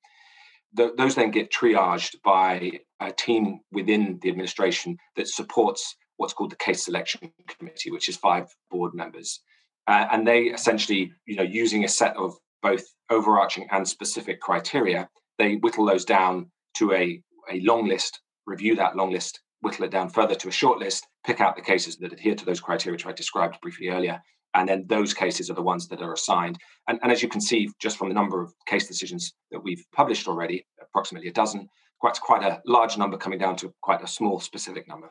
Those 0.74 1.14
then 1.14 1.30
get 1.30 1.50
triaged 1.50 2.16
by 2.22 2.80
a 3.00 3.10
team 3.12 3.60
within 3.72 4.18
the 4.20 4.28
administration 4.28 4.98
that 5.16 5.28
supports 5.28 5.96
what's 6.18 6.34
called 6.34 6.50
the 6.50 6.56
case 6.56 6.84
selection 6.84 7.32
committee, 7.46 7.90
which 7.90 8.08
is 8.08 8.16
five 8.16 8.46
board 8.70 8.92
members. 8.94 9.40
Uh, 9.86 10.06
and 10.12 10.26
they 10.26 10.42
essentially, 10.42 11.12
you 11.26 11.36
know, 11.36 11.42
using 11.42 11.84
a 11.84 11.88
set 11.88 12.14
of 12.16 12.34
both 12.62 12.84
overarching 13.08 13.66
and 13.70 13.88
specific 13.88 14.40
criteria, 14.40 15.08
they 15.38 15.56
whittle 15.56 15.86
those 15.86 16.04
down 16.04 16.50
to 16.76 16.92
a, 16.92 17.22
a 17.50 17.60
long 17.60 17.86
list, 17.86 18.20
review 18.46 18.76
that 18.76 18.96
long 18.96 19.10
list, 19.10 19.40
whittle 19.60 19.84
it 19.84 19.90
down 19.90 20.08
further 20.08 20.34
to 20.36 20.48
a 20.48 20.52
short 20.52 20.78
list, 20.78 21.06
pick 21.24 21.40
out 21.40 21.56
the 21.56 21.62
cases 21.62 21.96
that 21.96 22.12
adhere 22.12 22.34
to 22.34 22.44
those 22.44 22.60
criteria, 22.60 22.94
which 22.94 23.06
I 23.06 23.12
described 23.12 23.60
briefly 23.60 23.88
earlier. 23.88 24.22
And 24.54 24.68
then 24.68 24.86
those 24.88 25.12
cases 25.12 25.50
are 25.50 25.54
the 25.54 25.62
ones 25.62 25.88
that 25.88 26.00
are 26.00 26.12
assigned. 26.12 26.58
And, 26.88 26.98
and 27.02 27.12
as 27.12 27.22
you 27.22 27.28
can 27.28 27.40
see, 27.40 27.68
just 27.80 27.98
from 27.98 28.08
the 28.08 28.14
number 28.14 28.42
of 28.42 28.52
case 28.66 28.88
decisions 28.88 29.34
that 29.50 29.62
we've 29.62 29.84
published 29.92 30.26
already, 30.26 30.66
approximately 30.80 31.28
a 31.28 31.32
dozen, 31.32 31.68
quite, 32.00 32.18
quite 32.20 32.42
a 32.42 32.60
large 32.64 32.96
number 32.96 33.16
coming 33.16 33.38
down 33.38 33.56
to 33.56 33.74
quite 33.82 34.02
a 34.02 34.06
small 34.06 34.40
specific 34.40 34.88
number. 34.88 35.10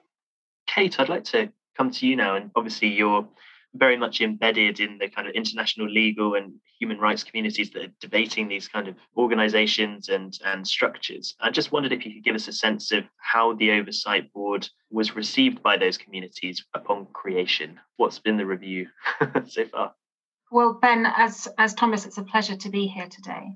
Kate, 0.66 1.00
I'd 1.00 1.10
like 1.10 1.24
to 1.26 1.52
come 1.78 1.92
to 1.92 2.08
you 2.08 2.16
now. 2.16 2.36
And 2.36 2.50
obviously, 2.56 2.88
you're 2.88 3.28
very 3.76 3.98
much 3.98 4.22
embedded 4.22 4.80
in 4.80 4.98
the 4.98 5.10
kind 5.10 5.28
of 5.28 5.34
international 5.34 5.90
legal 5.90 6.36
and 6.36 6.54
human 6.80 7.00
rights 7.00 7.24
communities 7.24 7.70
that 7.72 7.84
are 7.84 7.94
debating 8.00 8.48
these 8.48 8.68
kind 8.68 8.88
of 8.88 8.96
organizations 9.16 10.10
and, 10.10 10.40
and 10.46 10.68
structures. 10.68 11.36
I 11.40 11.52
just 11.52 11.72
wondered 11.72 11.92
if 11.92 12.06
you 12.06 12.14
could 12.14 12.24
give 12.24 12.36
us 12.36 12.48
a 12.48 12.54
sense 12.54 12.92
of 12.92 13.04
how 13.18 13.54
the 13.54 13.72
oversight 13.72 14.32
board 14.34 14.68
was 14.90 15.16
received 15.16 15.62
by 15.62 15.78
those 15.78 15.98
communities 15.98 16.66
upon 16.74 17.08
creation. 17.14 17.80
What's 17.98 18.20
been 18.20 18.38
the 18.38 18.46
review 18.46 18.88
so 19.48 19.66
far? 19.66 19.94
Well, 20.52 20.74
Ben, 20.74 21.06
as 21.06 21.48
as 21.58 21.74
Thomas, 21.74 22.06
it's 22.06 22.18
a 22.18 22.24
pleasure 22.24 22.56
to 22.56 22.70
be 22.70 22.88
here 22.88 23.10
today. 23.10 23.52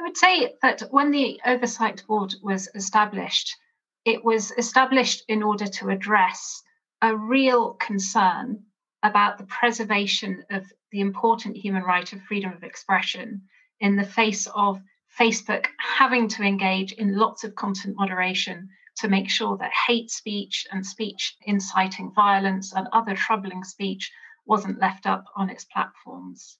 I 0.00 0.02
would 0.02 0.16
say 0.16 0.54
that 0.62 0.82
when 0.90 1.12
the 1.12 1.40
oversight 1.46 2.02
board 2.08 2.34
was 2.42 2.68
established, 2.74 3.56
it 4.04 4.24
was 4.24 4.50
established 4.58 5.22
in 5.28 5.44
order 5.44 5.66
to 5.66 5.90
address 5.90 6.62
a 7.00 7.16
real 7.16 7.74
concern 7.74 8.64
about 9.02 9.38
the 9.38 9.44
preservation 9.44 10.44
of 10.50 10.64
the 10.90 11.00
important 11.00 11.56
human 11.56 11.82
right 11.82 12.12
of 12.12 12.22
freedom 12.22 12.52
of 12.52 12.62
expression 12.62 13.42
in 13.80 13.96
the 13.96 14.04
face 14.04 14.46
of 14.54 14.80
Facebook 15.18 15.66
having 15.78 16.28
to 16.28 16.42
engage 16.42 16.92
in 16.92 17.16
lots 17.16 17.44
of 17.44 17.54
content 17.54 17.96
moderation 17.96 18.68
to 18.96 19.08
make 19.08 19.28
sure 19.28 19.56
that 19.56 19.72
hate 19.86 20.10
speech 20.10 20.66
and 20.70 20.86
speech 20.86 21.36
inciting 21.46 22.12
violence 22.14 22.72
and 22.72 22.86
other 22.92 23.14
troubling 23.14 23.64
speech 23.64 24.10
wasn't 24.46 24.78
left 24.78 25.06
up 25.06 25.24
on 25.36 25.50
its 25.50 25.64
platforms. 25.64 26.58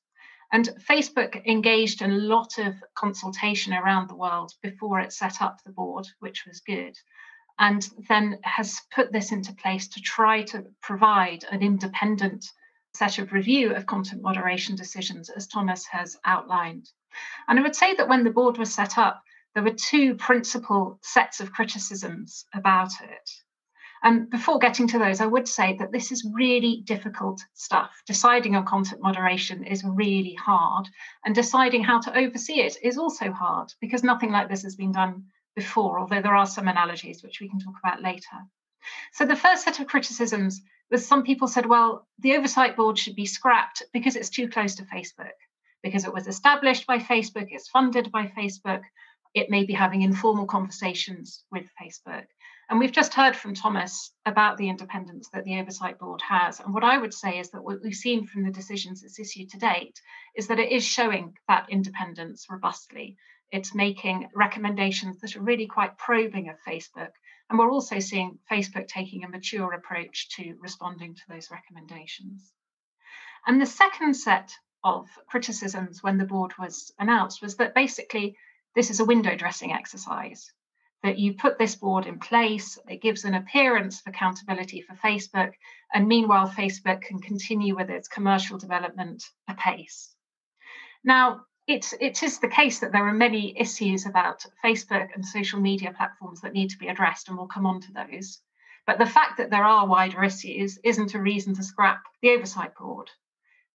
And 0.52 0.68
Facebook 0.86 1.46
engaged 1.46 2.02
in 2.02 2.10
a 2.10 2.16
lot 2.16 2.58
of 2.58 2.74
consultation 2.94 3.72
around 3.72 4.08
the 4.08 4.16
world 4.16 4.52
before 4.62 5.00
it 5.00 5.12
set 5.12 5.40
up 5.40 5.62
the 5.64 5.72
board, 5.72 6.06
which 6.20 6.44
was 6.46 6.60
good, 6.60 6.94
and 7.58 7.88
then 8.08 8.38
has 8.42 8.80
put 8.94 9.12
this 9.12 9.32
into 9.32 9.54
place 9.54 9.88
to 9.88 10.00
try 10.00 10.42
to 10.42 10.64
provide 10.80 11.44
an 11.50 11.62
independent 11.62 12.44
set 12.94 13.18
of 13.18 13.32
review 13.32 13.72
of 13.72 13.86
content 13.86 14.22
moderation 14.22 14.76
decisions, 14.76 15.30
as 15.30 15.46
Thomas 15.46 15.86
has 15.86 16.16
outlined. 16.24 16.90
And 17.48 17.58
I 17.58 17.62
would 17.62 17.76
say 17.76 17.94
that 17.94 18.08
when 18.08 18.24
the 18.24 18.30
board 18.30 18.58
was 18.58 18.72
set 18.72 18.98
up, 18.98 19.22
there 19.54 19.62
were 19.62 19.70
two 19.70 20.14
principal 20.14 20.98
sets 21.02 21.40
of 21.40 21.52
criticisms 21.52 22.46
about 22.54 22.92
it. 23.02 23.30
And 24.04 24.28
before 24.30 24.58
getting 24.58 24.88
to 24.88 24.98
those, 24.98 25.20
I 25.20 25.26
would 25.26 25.46
say 25.46 25.76
that 25.78 25.92
this 25.92 26.10
is 26.10 26.28
really 26.32 26.82
difficult 26.84 27.40
stuff. 27.54 28.02
Deciding 28.06 28.56
on 28.56 28.66
content 28.66 29.00
moderation 29.00 29.64
is 29.64 29.84
really 29.84 30.34
hard, 30.34 30.88
and 31.24 31.34
deciding 31.34 31.84
how 31.84 32.00
to 32.00 32.18
oversee 32.18 32.60
it 32.60 32.76
is 32.82 32.98
also 32.98 33.30
hard 33.30 33.72
because 33.80 34.02
nothing 34.02 34.32
like 34.32 34.48
this 34.48 34.62
has 34.62 34.74
been 34.74 34.90
done 34.90 35.24
before, 35.54 35.98
although 35.98 36.22
there 36.22 36.34
are 36.34 36.46
some 36.46 36.68
analogies 36.68 37.22
which 37.22 37.40
we 37.40 37.48
can 37.48 37.60
talk 37.60 37.74
about 37.82 38.02
later. 38.02 38.36
So, 39.12 39.26
the 39.26 39.36
first 39.36 39.64
set 39.64 39.80
of 39.80 39.86
criticisms 39.86 40.62
was 40.90 41.06
some 41.06 41.22
people 41.22 41.48
said, 41.48 41.66
well, 41.66 42.06
the 42.18 42.36
oversight 42.36 42.76
board 42.76 42.98
should 42.98 43.16
be 43.16 43.26
scrapped 43.26 43.82
because 43.92 44.16
it's 44.16 44.30
too 44.30 44.48
close 44.48 44.76
to 44.76 44.84
Facebook, 44.84 45.36
because 45.82 46.04
it 46.04 46.12
was 46.12 46.26
established 46.26 46.86
by 46.86 46.98
Facebook, 46.98 47.48
it's 47.50 47.68
funded 47.68 48.10
by 48.10 48.26
Facebook, 48.26 48.82
it 49.34 49.50
may 49.50 49.64
be 49.64 49.72
having 49.72 50.02
informal 50.02 50.46
conversations 50.46 51.44
with 51.50 51.64
Facebook. 51.80 52.26
And 52.68 52.78
we've 52.78 52.92
just 52.92 53.14
heard 53.14 53.36
from 53.36 53.54
Thomas 53.54 54.12
about 54.24 54.56
the 54.56 54.68
independence 54.68 55.28
that 55.32 55.44
the 55.44 55.58
Oversight 55.60 55.98
Board 55.98 56.22
has. 56.22 56.60
And 56.60 56.72
what 56.72 56.84
I 56.84 56.96
would 56.96 57.12
say 57.12 57.38
is 57.38 57.50
that 57.50 57.62
what 57.62 57.82
we've 57.82 57.94
seen 57.94 58.26
from 58.26 58.44
the 58.44 58.50
decisions 58.50 59.02
it's 59.02 59.18
issued 59.18 59.50
to 59.50 59.58
date 59.58 60.00
is 60.36 60.46
that 60.48 60.58
it 60.58 60.72
is 60.72 60.84
showing 60.84 61.36
that 61.48 61.66
independence 61.68 62.46
robustly. 62.50 63.16
It's 63.52 63.74
making 63.74 64.28
recommendations 64.34 65.20
that 65.20 65.36
are 65.36 65.42
really 65.42 65.66
quite 65.66 65.98
probing 65.98 66.48
of 66.48 66.56
Facebook. 66.66 67.10
And 67.48 67.58
we're 67.58 67.70
also 67.70 67.98
seeing 67.98 68.38
Facebook 68.50 68.88
taking 68.88 69.24
a 69.24 69.28
mature 69.28 69.72
approach 69.72 70.30
to 70.36 70.56
responding 70.58 71.14
to 71.14 71.22
those 71.28 71.50
recommendations. 71.50 72.50
And 73.46 73.60
the 73.60 73.66
second 73.66 74.14
set 74.14 74.52
of 74.82 75.06
criticisms 75.28 76.02
when 76.02 76.18
the 76.18 76.24
board 76.24 76.54
was 76.58 76.92
announced 76.98 77.42
was 77.42 77.56
that 77.56 77.74
basically 77.74 78.36
this 78.74 78.90
is 78.90 79.00
a 79.00 79.04
window 79.04 79.36
dressing 79.36 79.72
exercise 79.72 80.50
that 81.02 81.18
you 81.18 81.34
put 81.34 81.58
this 81.58 81.74
board 81.74 82.06
in 82.06 82.18
place, 82.18 82.78
it 82.88 83.02
gives 83.02 83.24
an 83.24 83.34
appearance 83.34 84.00
of 84.00 84.06
accountability 84.06 84.82
for 84.82 84.94
Facebook, 84.94 85.52
and 85.92 86.06
meanwhile, 86.06 86.48
Facebook 86.48 87.02
can 87.02 87.18
continue 87.20 87.74
with 87.74 87.90
its 87.90 88.08
commercial 88.08 88.56
development 88.56 89.24
apace. 89.48 90.14
Now, 91.02 91.42
it, 91.66 91.92
it 92.00 92.22
is 92.22 92.40
the 92.40 92.48
case 92.48 92.80
that 92.80 92.92
there 92.92 93.06
are 93.06 93.12
many 93.12 93.58
issues 93.58 94.04
about 94.04 94.44
Facebook 94.64 95.14
and 95.14 95.24
social 95.24 95.60
media 95.60 95.92
platforms 95.96 96.40
that 96.40 96.52
need 96.52 96.70
to 96.70 96.78
be 96.78 96.88
addressed, 96.88 97.28
and 97.28 97.36
we'll 97.36 97.46
come 97.46 97.66
on 97.66 97.80
to 97.82 97.92
those. 97.92 98.40
But 98.84 98.98
the 98.98 99.06
fact 99.06 99.36
that 99.36 99.50
there 99.50 99.64
are 99.64 99.86
wider 99.86 100.24
issues 100.24 100.78
isn't 100.82 101.14
a 101.14 101.22
reason 101.22 101.54
to 101.54 101.62
scrap 101.62 102.02
the 102.20 102.30
Oversight 102.30 102.74
Board. 102.74 103.10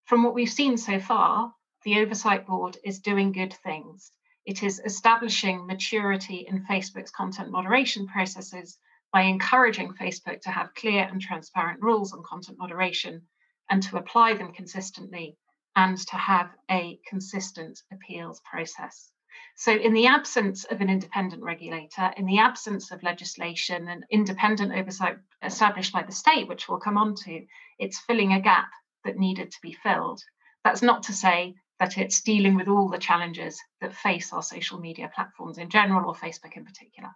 From 0.04 0.24
what 0.24 0.34
we've 0.34 0.50
seen 0.50 0.78
so 0.78 1.00
far, 1.00 1.54
the 1.84 2.00
Oversight 2.00 2.46
Board 2.46 2.78
is 2.84 3.00
doing 3.00 3.32
good 3.32 3.54
things. 3.64 4.12
It 4.46 4.64
is 4.64 4.82
establishing 4.84 5.66
maturity 5.66 6.46
in 6.48 6.66
Facebook's 6.66 7.12
content 7.12 7.52
moderation 7.52 8.08
processes 8.08 8.78
by 9.14 9.22
encouraging 9.22 9.94
Facebook 9.94 10.42
to 10.42 10.52
have 10.52 10.76
clear 10.76 11.04
and 11.04 11.22
transparent 11.22 11.82
rules 11.82 12.12
on 12.12 12.22
content 12.24 12.58
moderation 12.58 13.28
and 13.70 13.82
to 13.84 13.98
apply 13.98 14.34
them 14.34 14.52
consistently 14.52 15.38
and 15.78 15.98
to 16.08 16.16
have 16.18 16.50
a 16.70 17.00
consistent 17.08 17.80
appeals 17.94 18.42
process. 18.42 19.12
So, 19.56 19.72
in 19.72 19.94
the 19.94 20.08
absence 20.08 20.66
of 20.66 20.82
an 20.82 20.90
independent 20.90 21.44
regulator, 21.44 22.12
in 22.18 22.26
the 22.26 22.40
absence 22.40 22.92
of 22.92 23.04
legislation 23.04 23.88
and 23.88 24.04
independent 24.12 24.74
oversight 24.74 25.18
established 25.44 25.94
by 25.94 26.04
the 26.04 26.12
state, 26.12 26.48
which 26.48 26.68
we'll 26.68 26.80
come 26.80 26.98
on 26.98 27.14
to, 27.24 27.46
it's 27.78 28.00
filling 28.00 28.34
a 28.34 28.42
gap 28.42 28.70
that 29.06 29.18
needed 29.18 29.52
to 29.52 29.58
be 29.62 29.78
filled. 29.84 30.22
That's 30.64 30.82
not 30.82 31.04
to 31.04 31.14
say 31.14 31.56
that 31.80 31.98
it's 31.98 32.22
dealing 32.22 32.56
with 32.56 32.68
all 32.68 32.90
the 32.90 32.98
challenges 32.98 33.60
that 33.82 33.94
face 33.94 34.34
our 34.34 34.42
social 34.42 34.80
media 34.80 35.12
platforms 35.14 35.60
in 35.60 35.70
general 35.70 36.10
or 36.10 36.16
Facebook 36.16 36.58
in 36.58 36.66
particular. 36.66 37.10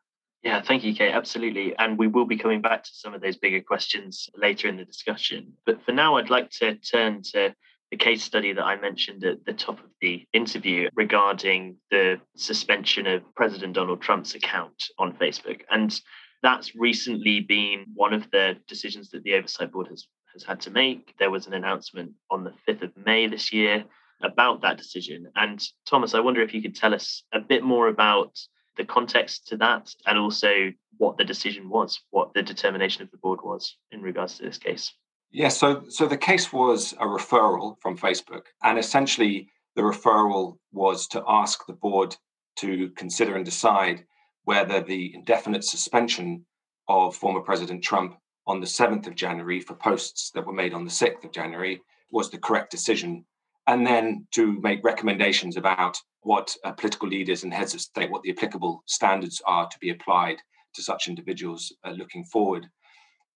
Yeah, 0.43 0.61
thank 0.61 0.83
you, 0.83 0.95
Kate. 0.95 1.13
Absolutely. 1.13 1.75
And 1.77 1.97
we 1.97 2.07
will 2.07 2.25
be 2.25 2.37
coming 2.37 2.61
back 2.61 2.83
to 2.83 2.89
some 2.93 3.13
of 3.13 3.21
those 3.21 3.37
bigger 3.37 3.61
questions 3.61 4.29
later 4.35 4.67
in 4.67 4.77
the 4.77 4.85
discussion. 4.85 5.53
But 5.65 5.83
for 5.83 5.91
now, 5.91 6.17
I'd 6.17 6.31
like 6.31 6.49
to 6.61 6.75
turn 6.75 7.21
to 7.33 7.55
the 7.91 7.97
case 7.97 8.23
study 8.23 8.53
that 8.53 8.63
I 8.63 8.79
mentioned 8.79 9.25
at 9.25 9.45
the 9.45 9.53
top 9.53 9.79
of 9.79 9.89
the 9.99 10.25
interview 10.31 10.89
regarding 10.95 11.75
the 11.91 12.21
suspension 12.37 13.05
of 13.05 13.21
President 13.35 13.73
Donald 13.73 14.01
Trump's 14.01 14.33
account 14.33 14.85
on 14.97 15.17
Facebook. 15.17 15.61
And 15.69 15.99
that's 16.41 16.73
recently 16.73 17.41
been 17.41 17.85
one 17.93 18.13
of 18.13 18.31
the 18.31 18.57
decisions 18.67 19.09
that 19.11 19.23
the 19.23 19.35
Oversight 19.35 19.73
Board 19.73 19.87
has, 19.89 20.07
has 20.33 20.43
had 20.43 20.61
to 20.61 20.71
make. 20.71 21.13
There 21.19 21.29
was 21.29 21.47
an 21.47 21.53
announcement 21.53 22.13
on 22.31 22.45
the 22.45 22.53
5th 22.67 22.83
of 22.83 22.91
May 23.05 23.27
this 23.27 23.51
year 23.51 23.83
about 24.23 24.61
that 24.61 24.77
decision. 24.77 25.27
And 25.35 25.61
Thomas, 25.85 26.13
I 26.13 26.21
wonder 26.21 26.41
if 26.41 26.53
you 26.53 26.61
could 26.61 26.75
tell 26.75 26.93
us 26.93 27.23
a 27.33 27.41
bit 27.41 27.63
more 27.63 27.89
about 27.89 28.39
the 28.77 28.85
context 28.85 29.47
to 29.47 29.57
that 29.57 29.93
and 30.05 30.17
also 30.17 30.71
what 30.97 31.17
the 31.17 31.25
decision 31.25 31.69
was, 31.69 31.99
what 32.11 32.33
the 32.33 32.41
determination 32.43 33.03
of 33.03 33.11
the 33.11 33.17
board 33.17 33.39
was 33.43 33.75
in 33.91 34.01
regards 34.01 34.37
to 34.37 34.43
this 34.43 34.57
case. 34.57 34.93
Yes, 35.31 35.57
so 35.57 35.83
so 35.87 36.07
the 36.07 36.17
case 36.17 36.51
was 36.51 36.93
a 36.93 37.05
referral 37.05 37.77
from 37.81 37.97
Facebook, 37.97 38.43
and 38.63 38.77
essentially 38.77 39.49
the 39.75 39.81
referral 39.81 40.57
was 40.71 41.07
to 41.07 41.23
ask 41.27 41.65
the 41.65 41.73
board 41.73 42.15
to 42.57 42.89
consider 42.91 43.35
and 43.35 43.45
decide 43.45 44.05
whether 44.43 44.81
the 44.81 45.13
indefinite 45.15 45.63
suspension 45.63 46.45
of 46.87 47.15
former 47.15 47.39
President 47.39 47.83
Trump 47.83 48.17
on 48.45 48.59
the 48.59 48.67
7th 48.67 49.07
of 49.07 49.15
January 49.15 49.61
for 49.61 49.75
posts 49.75 50.31
that 50.31 50.45
were 50.45 50.51
made 50.51 50.73
on 50.73 50.83
the 50.83 50.91
6th 50.91 51.23
of 51.23 51.31
January 51.31 51.81
was 52.11 52.29
the 52.29 52.37
correct 52.37 52.71
decision 52.71 53.23
and 53.67 53.85
then 53.85 54.27
to 54.31 54.59
make 54.61 54.83
recommendations 54.83 55.55
about 55.55 55.97
what 56.21 56.55
uh, 56.63 56.71
political 56.71 57.07
leaders 57.07 57.43
and 57.43 57.53
heads 57.53 57.73
of 57.73 57.81
state, 57.81 58.11
what 58.11 58.21
the 58.23 58.31
applicable 58.31 58.83
standards 58.87 59.41
are 59.45 59.67
to 59.67 59.79
be 59.79 59.89
applied 59.89 60.37
to 60.73 60.81
such 60.81 61.07
individuals 61.07 61.71
uh, 61.83 61.91
looking 61.91 62.23
forward. 62.23 62.67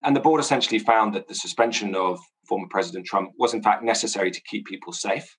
And 0.02 0.14
the 0.14 0.20
board 0.20 0.40
essentially 0.40 0.78
found 0.78 1.14
that 1.14 1.28
the 1.28 1.34
suspension 1.34 1.94
of 1.94 2.18
former 2.48 2.68
President 2.68 3.06
Trump 3.06 3.30
was, 3.38 3.54
in 3.54 3.62
fact, 3.62 3.82
necessary 3.82 4.30
to 4.30 4.40
keep 4.42 4.66
people 4.66 4.92
safe. 4.92 5.36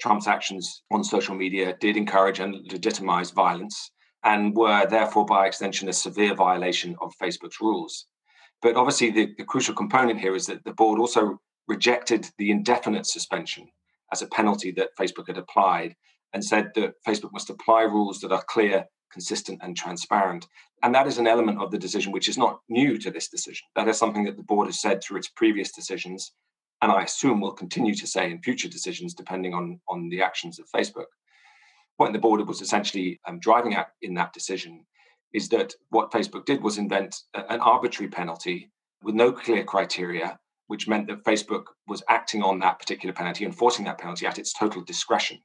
Trump's 0.00 0.26
actions 0.26 0.82
on 0.90 1.04
social 1.04 1.34
media 1.34 1.76
did 1.80 1.96
encourage 1.96 2.38
and 2.38 2.54
legitimize 2.70 3.30
violence 3.30 3.90
and 4.24 4.56
were 4.56 4.86
therefore, 4.86 5.24
by 5.24 5.46
extension, 5.46 5.88
a 5.88 5.92
severe 5.92 6.34
violation 6.34 6.96
of 7.00 7.12
Facebook's 7.22 7.60
rules. 7.60 8.06
But 8.60 8.76
obviously, 8.76 9.10
the, 9.10 9.28
the 9.38 9.44
crucial 9.44 9.74
component 9.74 10.20
here 10.20 10.34
is 10.34 10.46
that 10.46 10.64
the 10.64 10.72
board 10.72 10.98
also 10.98 11.38
rejected 11.68 12.28
the 12.38 12.50
indefinite 12.50 13.06
suspension 13.06 13.68
as 14.12 14.22
a 14.22 14.28
penalty 14.28 14.72
that 14.72 14.90
Facebook 14.98 15.28
had 15.28 15.38
applied 15.38 15.94
and 16.32 16.44
said 16.44 16.70
that 16.74 16.94
Facebook 17.06 17.32
must 17.32 17.50
apply 17.50 17.82
rules 17.82 18.20
that 18.20 18.32
are 18.32 18.42
clear, 18.48 18.86
consistent, 19.12 19.60
and 19.62 19.76
transparent. 19.76 20.46
And 20.82 20.94
that 20.94 21.06
is 21.06 21.18
an 21.18 21.26
element 21.26 21.60
of 21.60 21.70
the 21.70 21.78
decision 21.78 22.12
which 22.12 22.28
is 22.28 22.38
not 22.38 22.60
new 22.68 22.98
to 22.98 23.10
this 23.10 23.28
decision. 23.28 23.66
That 23.74 23.88
is 23.88 23.98
something 23.98 24.24
that 24.24 24.36
the 24.36 24.42
board 24.42 24.66
has 24.66 24.80
said 24.80 25.02
through 25.02 25.18
its 25.18 25.28
previous 25.28 25.72
decisions, 25.72 26.32
and 26.82 26.92
I 26.92 27.02
assume 27.02 27.40
will 27.40 27.52
continue 27.52 27.94
to 27.94 28.06
say 28.06 28.30
in 28.30 28.42
future 28.42 28.68
decisions, 28.68 29.14
depending 29.14 29.54
on, 29.54 29.80
on 29.88 30.08
the 30.08 30.22
actions 30.22 30.58
of 30.58 30.68
Facebook. 30.70 31.06
What 31.96 32.12
the 32.12 32.18
board 32.18 32.46
was 32.46 32.60
essentially 32.60 33.20
um, 33.26 33.40
driving 33.40 33.74
at 33.74 33.88
in 34.02 34.14
that 34.14 34.32
decision 34.32 34.84
is 35.32 35.48
that 35.48 35.74
what 35.90 36.10
Facebook 36.10 36.44
did 36.44 36.62
was 36.62 36.78
invent 36.78 37.16
an 37.34 37.60
arbitrary 37.60 38.10
penalty 38.10 38.70
with 39.02 39.14
no 39.14 39.32
clear 39.32 39.64
criteria 39.64 40.38
which 40.66 40.88
meant 40.88 41.06
that 41.06 41.24
Facebook 41.24 41.64
was 41.86 42.02
acting 42.08 42.42
on 42.42 42.58
that 42.60 42.78
particular 42.78 43.12
penalty, 43.12 43.44
enforcing 43.44 43.84
that 43.84 43.98
penalty 43.98 44.26
at 44.26 44.38
its 44.38 44.52
total 44.52 44.82
discretion. 44.82 45.38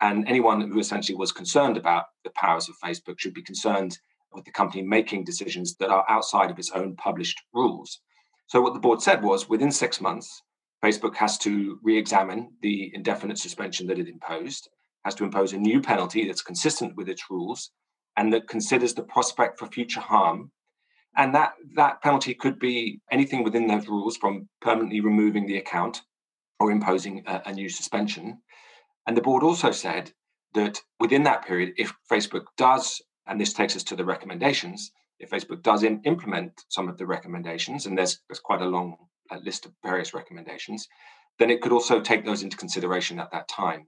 And 0.00 0.28
anyone 0.28 0.60
who 0.70 0.78
essentially 0.78 1.16
was 1.16 1.32
concerned 1.32 1.76
about 1.76 2.06
the 2.24 2.30
powers 2.30 2.68
of 2.68 2.76
Facebook 2.84 3.18
should 3.18 3.34
be 3.34 3.42
concerned 3.42 3.98
with 4.32 4.44
the 4.44 4.50
company 4.50 4.82
making 4.82 5.24
decisions 5.24 5.76
that 5.76 5.90
are 5.90 6.04
outside 6.08 6.50
of 6.50 6.58
its 6.58 6.70
own 6.72 6.96
published 6.96 7.40
rules. 7.52 8.00
So, 8.46 8.60
what 8.60 8.74
the 8.74 8.80
board 8.80 9.00
said 9.00 9.22
was 9.22 9.48
within 9.48 9.70
six 9.70 10.00
months, 10.00 10.42
Facebook 10.84 11.14
has 11.16 11.38
to 11.38 11.78
re 11.82 11.96
examine 11.96 12.52
the 12.60 12.90
indefinite 12.94 13.38
suspension 13.38 13.86
that 13.86 13.98
it 13.98 14.08
imposed, 14.08 14.68
has 15.04 15.14
to 15.16 15.24
impose 15.24 15.52
a 15.52 15.58
new 15.58 15.80
penalty 15.80 16.26
that's 16.26 16.42
consistent 16.42 16.96
with 16.96 17.08
its 17.08 17.30
rules, 17.30 17.70
and 18.16 18.32
that 18.32 18.48
considers 18.48 18.94
the 18.94 19.02
prospect 19.02 19.58
for 19.58 19.66
future 19.66 20.00
harm 20.00 20.50
And 21.16 21.34
that, 21.34 21.54
that 21.76 22.02
penalty 22.02 22.34
could 22.34 22.58
be 22.58 23.00
anything 23.10 23.44
within 23.44 23.66
those 23.68 23.88
rules 23.88 24.16
from 24.16 24.48
permanently 24.60 25.00
removing 25.00 25.46
the 25.46 25.58
account 25.58 26.02
or 26.58 26.70
imposing 26.70 27.22
a, 27.26 27.42
a 27.46 27.52
new 27.52 27.68
suspension. 27.68 28.38
And 29.06 29.16
the 29.16 29.22
board 29.22 29.42
also 29.42 29.70
said 29.70 30.12
that 30.54 30.80
within 31.00 31.24
that 31.24 31.44
period, 31.44 31.74
if 31.76 31.92
Facebook 32.10 32.44
does, 32.56 33.02
and 33.26 33.40
this 33.40 33.52
takes 33.52 33.76
us 33.76 33.84
to 33.84 33.96
the 33.96 34.04
recommendations, 34.04 34.92
if 35.18 35.30
Facebook 35.30 35.62
does 35.62 35.82
in, 35.82 36.00
implement 36.04 36.64
some 36.68 36.88
of 36.88 36.98
the 36.98 37.06
recommendations, 37.06 37.86
and 37.86 37.96
there's, 37.96 38.20
there's 38.28 38.40
quite 38.40 38.62
a 38.62 38.66
long 38.66 38.96
uh, 39.30 39.38
list 39.38 39.66
of 39.66 39.72
various 39.84 40.14
recommendations, 40.14 40.88
then 41.38 41.50
it 41.50 41.60
could 41.60 41.72
also 41.72 42.00
take 42.00 42.24
those 42.24 42.42
into 42.42 42.56
consideration 42.56 43.18
at 43.18 43.30
that 43.32 43.48
time. 43.48 43.86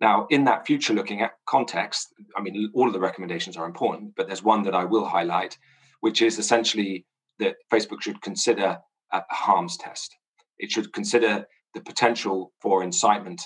Now, 0.00 0.26
in 0.30 0.44
that 0.44 0.66
future 0.66 0.94
looking 0.94 1.20
at 1.20 1.32
context, 1.46 2.08
I 2.36 2.40
mean, 2.40 2.70
all 2.74 2.88
of 2.88 2.92
the 2.92 3.00
recommendations 3.00 3.56
are 3.56 3.66
important, 3.66 4.14
but 4.16 4.26
there's 4.26 4.42
one 4.42 4.62
that 4.64 4.74
I 4.74 4.84
will 4.84 5.04
highlight, 5.04 5.58
which 6.00 6.22
is 6.22 6.38
essentially 6.38 7.06
that 7.38 7.56
Facebook 7.72 8.02
should 8.02 8.20
consider 8.20 8.78
a 9.12 9.22
harms 9.30 9.76
test. 9.76 10.16
It 10.58 10.70
should 10.70 10.92
consider 10.92 11.46
the 11.74 11.80
potential 11.80 12.52
for 12.60 12.82
incitement 12.82 13.42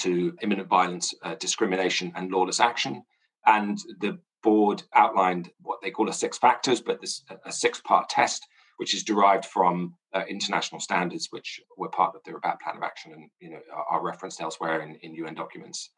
to 0.00 0.36
imminent 0.42 0.68
violence, 0.68 1.14
uh, 1.22 1.34
discrimination, 1.36 2.12
and 2.16 2.30
lawless 2.30 2.60
action. 2.60 3.02
And 3.46 3.78
the 4.00 4.18
board 4.42 4.82
outlined 4.94 5.50
what 5.62 5.80
they 5.82 5.90
call 5.90 6.08
a 6.08 6.12
six 6.12 6.38
factors, 6.38 6.80
but 6.80 7.00
this 7.00 7.22
a 7.44 7.52
six 7.52 7.80
part 7.80 8.08
test, 8.08 8.46
which 8.78 8.94
is 8.94 9.04
derived 9.04 9.44
from 9.44 9.94
uh, 10.14 10.22
international 10.28 10.80
standards, 10.80 11.28
which 11.30 11.60
were 11.76 11.88
part 11.88 12.14
of 12.14 12.22
the 12.24 12.32
Rabat 12.32 12.60
Plan 12.60 12.76
of 12.76 12.82
Action 12.82 13.12
and 13.12 13.30
you 13.40 13.50
know 13.50 13.60
are 13.90 14.02
referenced 14.02 14.40
elsewhere 14.40 14.80
in, 14.80 14.96
in 14.96 15.14
UN 15.14 15.34
documents. 15.34 15.90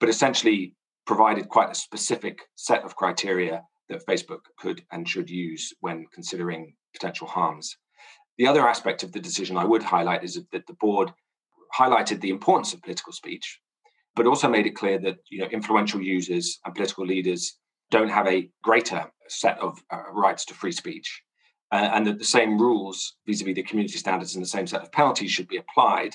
But 0.00 0.08
essentially, 0.08 0.74
provided 1.06 1.48
quite 1.48 1.70
a 1.70 1.74
specific 1.74 2.40
set 2.56 2.82
of 2.82 2.96
criteria 2.96 3.62
that 3.88 4.06
Facebook 4.06 4.40
could 4.58 4.82
and 4.90 5.08
should 5.08 5.30
use 5.30 5.72
when 5.80 6.06
considering 6.12 6.74
potential 6.92 7.28
harms. 7.28 7.76
The 8.38 8.46
other 8.46 8.68
aspect 8.68 9.02
of 9.02 9.12
the 9.12 9.20
decision 9.20 9.56
I 9.56 9.64
would 9.64 9.82
highlight 9.82 10.24
is 10.24 10.40
that 10.52 10.66
the 10.66 10.74
board 10.74 11.12
highlighted 11.74 12.20
the 12.20 12.30
importance 12.30 12.72
of 12.72 12.82
political 12.82 13.12
speech, 13.12 13.60
but 14.14 14.26
also 14.26 14.48
made 14.48 14.66
it 14.66 14.76
clear 14.76 14.98
that 14.98 15.16
you 15.30 15.38
know 15.38 15.46
influential 15.46 16.00
users 16.00 16.58
and 16.64 16.74
political 16.74 17.06
leaders 17.06 17.58
don't 17.90 18.08
have 18.08 18.26
a 18.26 18.48
greater 18.62 19.10
set 19.28 19.58
of 19.58 19.78
uh, 19.92 20.02
rights 20.12 20.44
to 20.46 20.54
free 20.54 20.72
speech, 20.72 21.22
uh, 21.72 21.90
and 21.92 22.06
that 22.06 22.18
the 22.18 22.24
same 22.24 22.58
rules 22.58 23.16
vis-a-vis 23.26 23.54
the 23.54 23.62
community 23.62 23.98
standards 23.98 24.34
and 24.34 24.42
the 24.42 24.48
same 24.48 24.66
set 24.66 24.82
of 24.82 24.92
penalties 24.92 25.30
should 25.30 25.48
be 25.48 25.56
applied, 25.56 26.14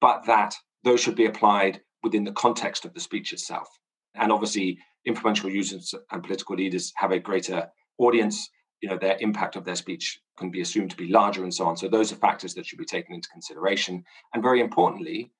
but 0.00 0.24
that 0.26 0.54
those 0.84 1.00
should 1.00 1.16
be 1.16 1.26
applied 1.26 1.80
within 2.02 2.24
the 2.24 2.32
context 2.32 2.84
of 2.84 2.94
the 2.94 3.00
speech 3.00 3.32
itself. 3.32 3.68
And 4.14 4.32
obviously, 4.32 4.78
influential 5.06 5.50
users 5.50 5.94
and 6.10 6.22
political 6.22 6.56
leaders 6.56 6.92
have 6.96 7.12
a 7.12 7.18
greater 7.18 7.68
audience. 7.98 8.48
You 8.80 8.88
know, 8.88 8.98
their 8.98 9.16
impact 9.20 9.56
of 9.56 9.64
their 9.64 9.76
speech 9.76 10.20
can 10.38 10.50
be 10.50 10.62
assumed 10.62 10.90
to 10.90 10.96
be 10.96 11.08
larger, 11.08 11.42
and 11.42 11.52
so 11.52 11.66
on. 11.66 11.76
So 11.76 11.88
those 11.88 12.12
are 12.12 12.16
factors 12.16 12.54
that 12.54 12.64
should 12.64 12.78
be 12.78 12.84
taken 12.84 13.14
into 13.14 13.28
consideration. 13.28 14.04
And 14.32 14.42
very 14.42 14.60
importantly, 14.60 15.30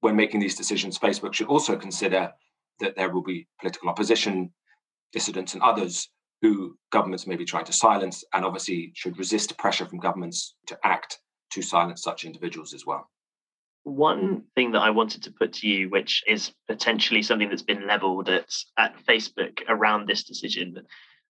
when 0.00 0.16
making 0.16 0.40
these 0.40 0.56
decisions, 0.56 0.98
Facebook 0.98 1.32
should 1.32 1.46
also 1.46 1.76
consider 1.76 2.32
that 2.80 2.96
there 2.96 3.10
will 3.10 3.22
be 3.22 3.46
political 3.60 3.88
opposition, 3.88 4.52
dissidents, 5.12 5.54
and 5.54 5.62
others 5.62 6.08
who 6.42 6.76
governments 6.90 7.26
may 7.26 7.36
be 7.36 7.44
trying 7.44 7.64
to 7.64 7.72
silence, 7.72 8.24
and 8.34 8.44
obviously 8.44 8.92
should 8.94 9.16
resist 9.16 9.56
pressure 9.56 9.86
from 9.86 10.00
governments 10.00 10.56
to 10.66 10.76
act 10.84 11.20
to 11.52 11.62
silence 11.62 12.02
such 12.02 12.24
individuals 12.24 12.74
as 12.74 12.84
well. 12.84 13.08
One 13.84 14.44
thing 14.54 14.72
that 14.72 14.82
I 14.82 14.90
wanted 14.90 15.22
to 15.24 15.32
put 15.32 15.52
to 15.54 15.68
you, 15.68 15.88
which 15.88 16.22
is 16.26 16.52
potentially 16.68 17.22
something 17.22 17.48
that's 17.48 17.62
been 17.62 17.86
leveled 17.86 18.28
at, 18.28 18.48
at 18.76 18.96
Facebook 19.08 19.60
around 19.68 20.08
this 20.08 20.24
decision, 20.24 20.76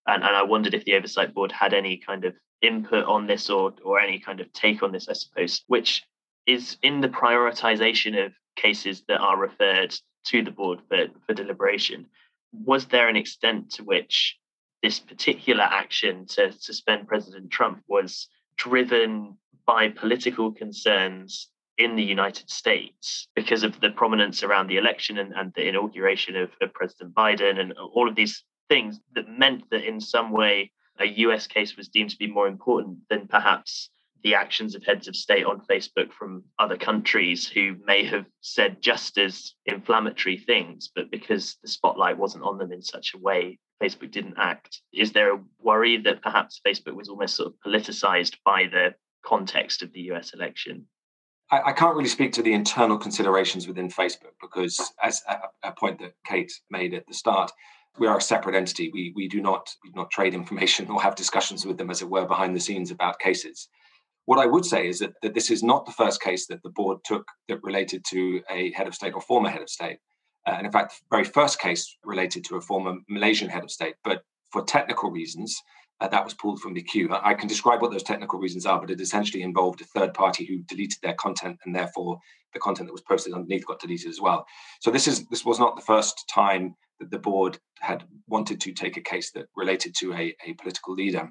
and, 0.06 0.22
and 0.22 0.36
I 0.36 0.42
wondered 0.42 0.74
if 0.74 0.84
the 0.84 0.94
oversight 0.94 1.34
board 1.34 1.52
had 1.52 1.74
any 1.74 1.96
kind 1.96 2.24
of 2.24 2.34
input 2.60 3.04
on 3.04 3.26
this 3.26 3.50
or 3.50 3.74
or 3.84 4.00
any 4.00 4.18
kind 4.18 4.40
of 4.40 4.52
take 4.52 4.82
on 4.82 4.92
this, 4.92 5.08
I 5.08 5.14
suppose, 5.14 5.62
which 5.66 6.02
is 6.46 6.76
in 6.82 7.00
the 7.00 7.08
prioritization 7.08 8.26
of 8.26 8.32
cases 8.56 9.02
that 9.08 9.20
are 9.20 9.38
referred 9.38 9.94
to 10.26 10.42
the 10.42 10.50
board 10.50 10.80
for, 10.88 11.06
for 11.26 11.34
deliberation. 11.34 12.06
Was 12.52 12.86
there 12.86 13.08
an 13.08 13.16
extent 13.16 13.70
to 13.72 13.84
which 13.84 14.38
this 14.82 14.98
particular 14.98 15.62
action 15.62 16.26
to 16.26 16.52
suspend 16.52 17.08
President 17.08 17.50
Trump 17.50 17.82
was 17.88 18.28
driven 18.56 19.36
by 19.64 19.88
political 19.88 20.52
concerns 20.52 21.48
in 21.78 21.96
the 21.96 22.02
United 22.02 22.50
States 22.50 23.28
because 23.34 23.62
of 23.62 23.80
the 23.80 23.90
prominence 23.90 24.42
around 24.42 24.66
the 24.66 24.76
election 24.76 25.18
and, 25.18 25.32
and 25.34 25.52
the 25.54 25.66
inauguration 25.66 26.36
of, 26.36 26.50
of 26.60 26.74
President 26.74 27.14
Biden 27.14 27.58
and 27.58 27.72
all 27.72 28.08
of 28.08 28.14
these 28.14 28.44
things 28.72 29.00
that 29.14 29.28
meant 29.28 29.64
that 29.70 29.84
in 29.84 30.00
some 30.00 30.32
way 30.32 30.72
a 30.98 31.04
US 31.26 31.46
case 31.46 31.76
was 31.76 31.88
deemed 31.88 32.08
to 32.08 32.16
be 32.16 32.26
more 32.26 32.48
important 32.48 32.96
than 33.10 33.28
perhaps 33.28 33.90
the 34.22 34.34
actions 34.34 34.74
of 34.74 34.82
heads 34.82 35.08
of 35.08 35.14
state 35.14 35.44
on 35.44 35.60
Facebook 35.70 36.10
from 36.10 36.42
other 36.58 36.78
countries 36.78 37.46
who 37.46 37.76
may 37.84 38.02
have 38.04 38.24
said 38.40 38.80
just 38.80 39.18
as 39.18 39.52
inflammatory 39.66 40.38
things, 40.38 40.90
but 40.94 41.10
because 41.10 41.58
the 41.62 41.68
spotlight 41.68 42.16
wasn't 42.16 42.44
on 42.44 42.56
them 42.56 42.72
in 42.72 42.80
such 42.80 43.12
a 43.12 43.18
way, 43.18 43.58
Facebook 43.82 44.10
didn't 44.10 44.38
act. 44.38 44.80
Is 44.94 45.12
there 45.12 45.34
a 45.34 45.40
worry 45.60 45.98
that 45.98 46.22
perhaps 46.22 46.62
Facebook 46.66 46.94
was 46.94 47.10
almost 47.10 47.34
sort 47.34 47.48
of 47.48 47.54
politicized 47.66 48.36
by 48.42 48.68
the 48.70 48.94
context 49.22 49.82
of 49.82 49.92
the 49.92 50.00
US 50.12 50.32
election? 50.32 50.86
I, 51.50 51.72
can't 51.72 51.94
really 51.94 52.08
speak 52.08 52.32
to 52.34 52.42
the 52.42 52.54
internal 52.54 52.96
considerations 52.96 53.68
within 53.68 53.90
Facebook 53.90 54.32
because, 54.40 54.80
as 55.02 55.20
a 55.62 55.72
point 55.72 55.98
that 55.98 56.14
Kate 56.24 56.50
made 56.70 56.94
at 56.94 57.06
the 57.06 57.12
start, 57.12 57.52
we 57.98 58.06
are 58.06 58.18
a 58.18 58.22
separate 58.22 58.56
entity. 58.56 58.90
We 58.92 59.12
we 59.14 59.28
do 59.28 59.40
not 59.40 59.68
we 59.82 59.90
do 59.90 59.96
not 59.96 60.10
trade 60.10 60.34
information 60.34 60.88
or 60.90 61.00
have 61.00 61.14
discussions 61.14 61.66
with 61.66 61.78
them, 61.78 61.90
as 61.90 62.02
it 62.02 62.10
were, 62.10 62.26
behind 62.26 62.56
the 62.56 62.60
scenes 62.60 62.90
about 62.90 63.18
cases. 63.18 63.68
What 64.26 64.38
I 64.38 64.46
would 64.46 64.64
say 64.64 64.88
is 64.88 65.00
that, 65.00 65.14
that 65.22 65.34
this 65.34 65.50
is 65.50 65.62
not 65.62 65.84
the 65.84 65.92
first 65.92 66.22
case 66.22 66.46
that 66.46 66.62
the 66.62 66.70
board 66.70 66.98
took 67.04 67.26
that 67.48 67.62
related 67.62 68.04
to 68.10 68.40
a 68.48 68.70
head 68.72 68.86
of 68.86 68.94
state 68.94 69.14
or 69.14 69.20
former 69.20 69.48
head 69.48 69.62
of 69.62 69.68
state. 69.68 69.98
Uh, 70.46 70.54
and 70.56 70.66
in 70.66 70.72
fact, 70.72 70.92
the 70.92 71.16
very 71.16 71.24
first 71.24 71.60
case 71.60 71.96
related 72.04 72.44
to 72.44 72.56
a 72.56 72.60
former 72.60 72.94
Malaysian 73.08 73.48
head 73.48 73.64
of 73.64 73.70
state. 73.70 73.94
But 74.04 74.22
for 74.52 74.62
technical 74.62 75.10
reasons, 75.10 75.60
uh, 76.00 76.08
that 76.08 76.24
was 76.24 76.34
pulled 76.34 76.60
from 76.60 76.74
the 76.74 76.82
queue. 76.82 77.08
I 77.12 77.34
can 77.34 77.48
describe 77.48 77.80
what 77.80 77.92
those 77.92 78.02
technical 78.02 78.38
reasons 78.38 78.66
are, 78.66 78.80
but 78.80 78.90
it 78.90 79.00
essentially 79.00 79.42
involved 79.42 79.80
a 79.80 79.84
third 79.84 80.14
party 80.14 80.44
who 80.44 80.58
deleted 80.58 80.98
their 81.02 81.14
content, 81.14 81.58
and 81.64 81.74
therefore 81.74 82.18
the 82.52 82.58
content 82.58 82.88
that 82.88 82.92
was 82.92 83.02
posted 83.02 83.32
underneath 83.32 83.66
got 83.66 83.80
deleted 83.80 84.10
as 84.10 84.20
well. 84.20 84.44
So 84.80 84.90
this 84.90 85.06
is 85.06 85.26
this 85.28 85.44
was 85.44 85.60
not 85.60 85.76
the 85.76 85.82
first 85.82 86.24
time 86.28 86.74
the 87.10 87.18
board 87.18 87.58
had 87.80 88.04
wanted 88.26 88.60
to 88.60 88.72
take 88.72 88.96
a 88.96 89.00
case 89.00 89.30
that 89.32 89.46
related 89.56 89.94
to 90.00 90.12
a, 90.14 90.34
a 90.46 90.52
political 90.54 90.94
leader. 90.94 91.30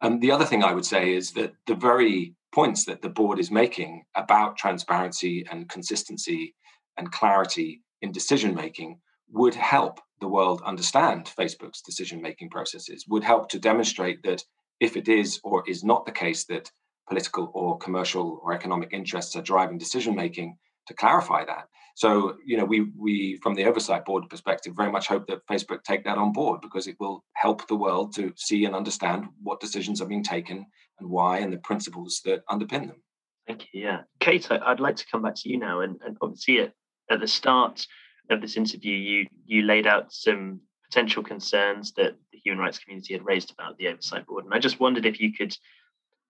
And 0.00 0.20
the 0.20 0.32
other 0.32 0.44
thing 0.44 0.64
I 0.64 0.74
would 0.74 0.84
say 0.84 1.14
is 1.14 1.32
that 1.32 1.52
the 1.66 1.74
very 1.74 2.34
points 2.52 2.84
that 2.84 3.02
the 3.02 3.08
board 3.08 3.38
is 3.38 3.50
making 3.50 4.04
about 4.14 4.56
transparency 4.56 5.46
and 5.50 5.68
consistency 5.68 6.54
and 6.96 7.10
clarity 7.10 7.82
in 8.02 8.12
decision 8.12 8.54
making 8.54 9.00
would 9.30 9.54
help 9.54 10.00
the 10.20 10.28
world 10.28 10.60
understand 10.64 11.30
Facebook's 11.38 11.80
decision 11.80 12.20
making 12.20 12.50
processes, 12.50 13.06
would 13.08 13.24
help 13.24 13.48
to 13.48 13.58
demonstrate 13.58 14.22
that 14.22 14.44
if 14.80 14.96
it 14.96 15.08
is 15.08 15.40
or 15.42 15.64
is 15.66 15.82
not 15.82 16.04
the 16.04 16.12
case 16.12 16.44
that 16.44 16.70
political 17.08 17.50
or 17.54 17.78
commercial 17.78 18.40
or 18.42 18.52
economic 18.52 18.90
interests 18.92 19.34
are 19.36 19.42
driving 19.42 19.78
decision 19.78 20.14
making, 20.14 20.56
to 20.86 20.94
clarify 20.94 21.44
that. 21.44 21.68
So, 21.94 22.36
you 22.44 22.56
know, 22.56 22.64
we 22.64 22.90
we 22.96 23.38
from 23.42 23.54
the 23.54 23.64
oversight 23.64 24.04
board 24.04 24.28
perspective 24.28 24.74
very 24.76 24.90
much 24.90 25.08
hope 25.08 25.26
that 25.26 25.46
Facebook 25.46 25.82
take 25.84 26.04
that 26.04 26.18
on 26.18 26.32
board 26.32 26.60
because 26.60 26.86
it 26.86 26.96
will 26.98 27.24
help 27.34 27.66
the 27.68 27.76
world 27.76 28.14
to 28.14 28.32
see 28.36 28.64
and 28.64 28.74
understand 28.74 29.26
what 29.42 29.60
decisions 29.60 30.00
are 30.00 30.06
being 30.06 30.24
taken 30.24 30.66
and 30.98 31.10
why 31.10 31.38
and 31.38 31.52
the 31.52 31.58
principles 31.58 32.20
that 32.24 32.46
underpin 32.46 32.86
them. 32.86 33.02
Thank 33.46 33.66
you. 33.72 33.82
Yeah. 33.84 34.02
Kate, 34.20 34.50
I'd 34.50 34.80
like 34.80 34.96
to 34.96 35.06
come 35.10 35.22
back 35.22 35.34
to 35.36 35.48
you 35.48 35.58
now 35.58 35.80
and, 35.80 35.98
and 36.04 36.16
obviously 36.22 36.60
at, 36.60 36.72
at 37.10 37.20
the 37.20 37.26
start 37.26 37.86
of 38.30 38.40
this 38.40 38.56
interview, 38.56 38.94
you 38.94 39.26
you 39.44 39.62
laid 39.62 39.86
out 39.86 40.12
some 40.12 40.60
potential 40.90 41.22
concerns 41.22 41.92
that 41.96 42.14
the 42.32 42.38
human 42.44 42.62
rights 42.62 42.78
community 42.78 43.14
had 43.14 43.24
raised 43.24 43.50
about 43.50 43.76
the 43.78 43.88
oversight 43.88 44.26
board, 44.26 44.44
and 44.44 44.54
I 44.54 44.58
just 44.58 44.80
wondered 44.80 45.06
if 45.06 45.20
you 45.20 45.32
could 45.32 45.56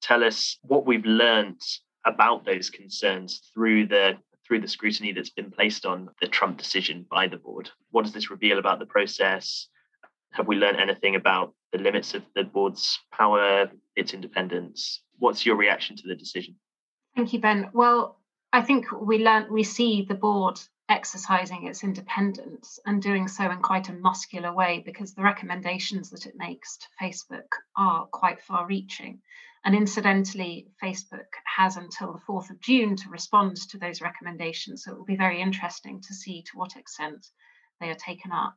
tell 0.01 0.25
us 0.25 0.59
what 0.62 0.87
we've 0.87 1.05
learned 1.05 1.61
about 2.05 2.44
those 2.44 2.70
concerns 2.70 3.42
through 3.55 3.87
the 3.87 4.16
through 4.53 4.61
the 4.61 4.69
scrutiny 4.69 5.15
that's 5.15 5.31
been 5.31 5.51
placed 5.51 5.87
on 5.87 6.11
the 6.21 6.27
Trump 6.29 6.59
decision 6.59 7.07
by 7.11 7.27
the 7.27 7.38
board. 7.38 7.71
What 7.91 8.05
does 8.05 8.12
this 8.12 8.31
reveal 8.31 8.59
about 8.59 8.81
the 8.81 8.85
process? 8.85 9.67
Have 10.33 10.47
we 10.47 10.57
learned 10.57 10.79
anything 10.79 11.17
about 11.17 11.55
the 11.73 11.79
limits 11.79 12.12
of 12.12 12.23
the 12.35 12.45
board's 12.45 13.01
power, 13.11 13.71
its 13.97 14.12
independence? 14.12 15.01
What's 15.19 15.47
your 15.47 15.57
reaction 15.57 15.97
to 15.97 16.03
the 16.07 16.15
decision? 16.15 16.57
Thank 17.17 17.33
you, 17.33 17.41
Ben. 17.41 17.71
Well, 17.73 18.19
I 18.53 18.61
think 18.61 18.93
we 18.93 19.25
learned 19.25 19.51
we 19.51 19.62
see 19.62 20.05
the 20.07 20.15
board 20.15 20.61
exercising 20.87 21.67
its 21.67 21.83
independence 21.83 22.79
and 22.85 23.01
doing 23.01 23.29
so 23.29 23.51
in 23.51 23.61
quite 23.61 23.88
a 23.88 23.95
muscular 23.95 24.53
way 24.53 24.83
because 24.85 25.15
the 25.15 25.23
recommendations 25.23 26.11
that 26.11 26.27
it 26.27 26.35
makes 26.37 26.77
to 26.77 26.87
Facebook 27.01 27.49
are 27.75 28.05
quite 28.05 28.43
far 28.43 28.67
reaching. 28.67 29.23
And 29.64 29.75
incidentally, 29.75 30.66
Facebook 30.83 31.31
has 31.57 31.77
until 31.77 32.12
the 32.12 32.20
4th 32.29 32.51
of 32.51 32.61
June 32.61 32.96
to 32.96 33.09
respond 33.11 33.57
to 33.70 33.79
those 33.79 34.01
recommendations. 34.01 34.83
So 34.83 34.92
it 34.92 34.98
will 34.98 35.05
be 35.05 35.16
very 35.16 35.40
interesting 35.40 36.01
to 36.01 36.14
see 36.14 36.42
to 36.42 36.59
what 36.59 36.77
extent 36.77 37.27
they 37.81 37.90
are 37.90 37.94
taken 37.94 38.33
up. 38.33 38.57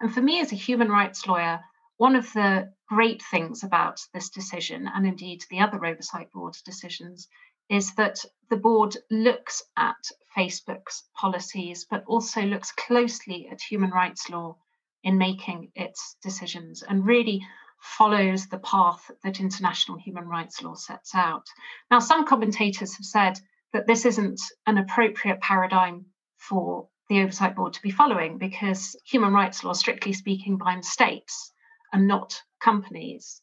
And 0.00 0.12
for 0.12 0.20
me, 0.20 0.40
as 0.40 0.52
a 0.52 0.56
human 0.56 0.88
rights 0.88 1.26
lawyer, 1.26 1.60
One 1.96 2.16
of 2.16 2.32
the 2.32 2.72
great 2.88 3.22
things 3.22 3.62
about 3.62 4.00
this 4.12 4.28
decision, 4.28 4.90
and 4.92 5.06
indeed 5.06 5.44
the 5.48 5.60
other 5.60 5.84
Oversight 5.84 6.32
Board 6.32 6.56
decisions, 6.64 7.28
is 7.70 7.94
that 7.94 8.18
the 8.50 8.56
board 8.56 8.96
looks 9.10 9.62
at 9.76 10.10
Facebook's 10.36 11.04
policies, 11.14 11.86
but 11.88 12.04
also 12.06 12.42
looks 12.42 12.72
closely 12.72 13.48
at 13.50 13.62
human 13.62 13.90
rights 13.90 14.28
law 14.28 14.56
in 15.04 15.18
making 15.18 15.70
its 15.76 16.16
decisions 16.22 16.82
and 16.82 17.06
really 17.06 17.46
follows 17.84 18.46
the 18.46 18.58
path 18.58 19.10
that 19.22 19.40
international 19.40 19.98
human 19.98 20.26
rights 20.26 20.62
law 20.62 20.74
sets 20.74 21.14
out. 21.14 21.46
Now, 21.90 21.98
some 21.98 22.26
commentators 22.26 22.96
have 22.96 23.04
said 23.04 23.38
that 23.74 23.86
this 23.86 24.06
isn't 24.06 24.40
an 24.66 24.78
appropriate 24.78 25.40
paradigm 25.40 26.06
for 26.38 26.88
the 27.10 27.20
Oversight 27.20 27.54
Board 27.54 27.74
to 27.74 27.82
be 27.82 27.90
following 27.90 28.38
because 28.38 28.96
human 29.04 29.34
rights 29.34 29.62
law, 29.62 29.74
strictly 29.74 30.14
speaking, 30.14 30.56
binds 30.56 30.88
states 30.88 31.52
and 31.92 32.08
not 32.08 32.40
companies. 32.60 33.42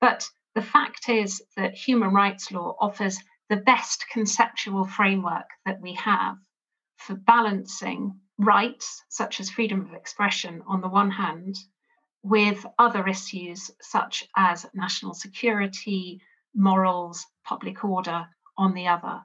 But 0.00 0.26
the 0.54 0.62
fact 0.62 1.10
is 1.10 1.42
that 1.56 1.74
human 1.74 2.14
rights 2.14 2.50
law 2.50 2.74
offers 2.80 3.18
the 3.50 3.56
best 3.56 4.06
conceptual 4.10 4.86
framework 4.86 5.46
that 5.66 5.82
we 5.82 5.92
have 5.94 6.38
for 6.96 7.14
balancing 7.14 8.18
rights, 8.38 9.04
such 9.10 9.38
as 9.38 9.50
freedom 9.50 9.82
of 9.82 9.92
expression, 9.92 10.62
on 10.66 10.80
the 10.80 10.88
one 10.88 11.10
hand, 11.10 11.56
with 12.22 12.64
other 12.78 13.06
issues 13.08 13.70
such 13.80 14.24
as 14.36 14.66
national 14.74 15.14
security, 15.14 16.20
morals, 16.54 17.26
public 17.44 17.84
order 17.84 18.26
on 18.56 18.74
the 18.74 18.86
other. 18.86 19.22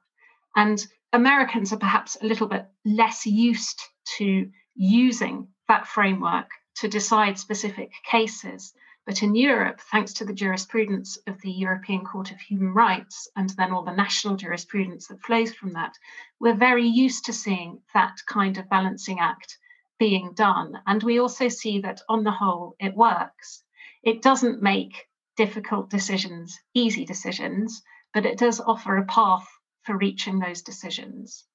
And 0.56 0.86
Americans 1.14 1.72
are 1.72 1.78
perhaps 1.78 2.18
a 2.22 2.26
little 2.26 2.48
bit 2.48 2.66
less 2.84 3.26
used 3.26 3.82
to 4.18 4.50
using 4.76 5.48
that 5.68 5.88
framework 5.88 6.50
to 6.76 6.88
decide 6.88 7.38
specific 7.38 7.92
cases. 8.04 8.74
But 9.06 9.24
in 9.24 9.36
Europe, 9.36 9.80
thanks 9.92 10.14
to 10.14 10.26
the 10.26 10.34
jurisprudence 10.34 11.18
of 11.28 11.40
the 11.42 11.52
European 11.52 12.04
Court 12.04 12.32
of 12.32 12.40
Human 12.42 12.74
Rights 12.74 13.30
and 13.36 13.50
then 13.52 13.72
all 13.72 13.84
the 13.84 13.96
national 13.96 14.36
jurisprudence 14.36 15.08
that 15.08 15.24
flows 15.24 15.54
from 15.54 15.74
that, 15.74 15.94
we're 16.40 16.56
very 16.56 16.86
used 16.86 17.26
to 17.26 17.34
seeing 17.34 17.82
that 17.94 18.18
kind 18.28 18.58
of 18.58 18.70
balancing 18.70 19.20
act 19.20 19.58
being 20.00 20.34
done. 20.34 20.80
And 20.86 21.02
we 21.04 21.20
also 21.20 21.48
see 21.48 21.80
that 21.82 22.02
on 22.08 22.24
the 22.24 22.32
whole, 22.32 22.76
it 22.80 22.96
works. 22.96 23.64
It 24.04 24.22
doesn't 24.22 24.62
make 24.62 25.08
difficult 25.36 25.90
decisions 25.90 26.60
easy 26.74 27.06
decisions, 27.06 27.84
but 28.14 28.26
it 28.26 28.38
does 28.38 28.60
offer 28.60 28.98
a 28.98 29.06
path 29.06 29.48
for 29.84 29.98
reaching 29.98 30.40
those 30.40 30.62
decisions. 30.62 31.46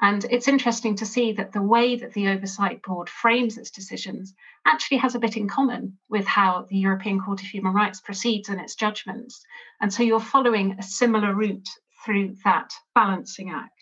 And 0.00 0.24
it's 0.30 0.46
interesting 0.46 0.94
to 0.96 1.06
see 1.06 1.32
that 1.32 1.52
the 1.52 1.62
way 1.62 1.96
that 1.96 2.12
the 2.12 2.28
Oversight 2.28 2.82
Board 2.82 3.08
frames 3.08 3.58
its 3.58 3.70
decisions 3.70 4.32
actually 4.64 4.98
has 4.98 5.16
a 5.16 5.18
bit 5.18 5.36
in 5.36 5.48
common 5.48 5.98
with 6.08 6.24
how 6.24 6.66
the 6.68 6.78
European 6.78 7.20
Court 7.20 7.40
of 7.40 7.48
Human 7.48 7.72
Rights 7.72 8.00
proceeds 8.00 8.48
in 8.48 8.60
its 8.60 8.76
judgments. 8.76 9.44
And 9.80 9.92
so 9.92 10.04
you're 10.04 10.20
following 10.20 10.76
a 10.78 10.82
similar 10.82 11.34
route 11.34 11.68
through 12.04 12.36
that 12.44 12.72
balancing 12.94 13.50
act. 13.50 13.72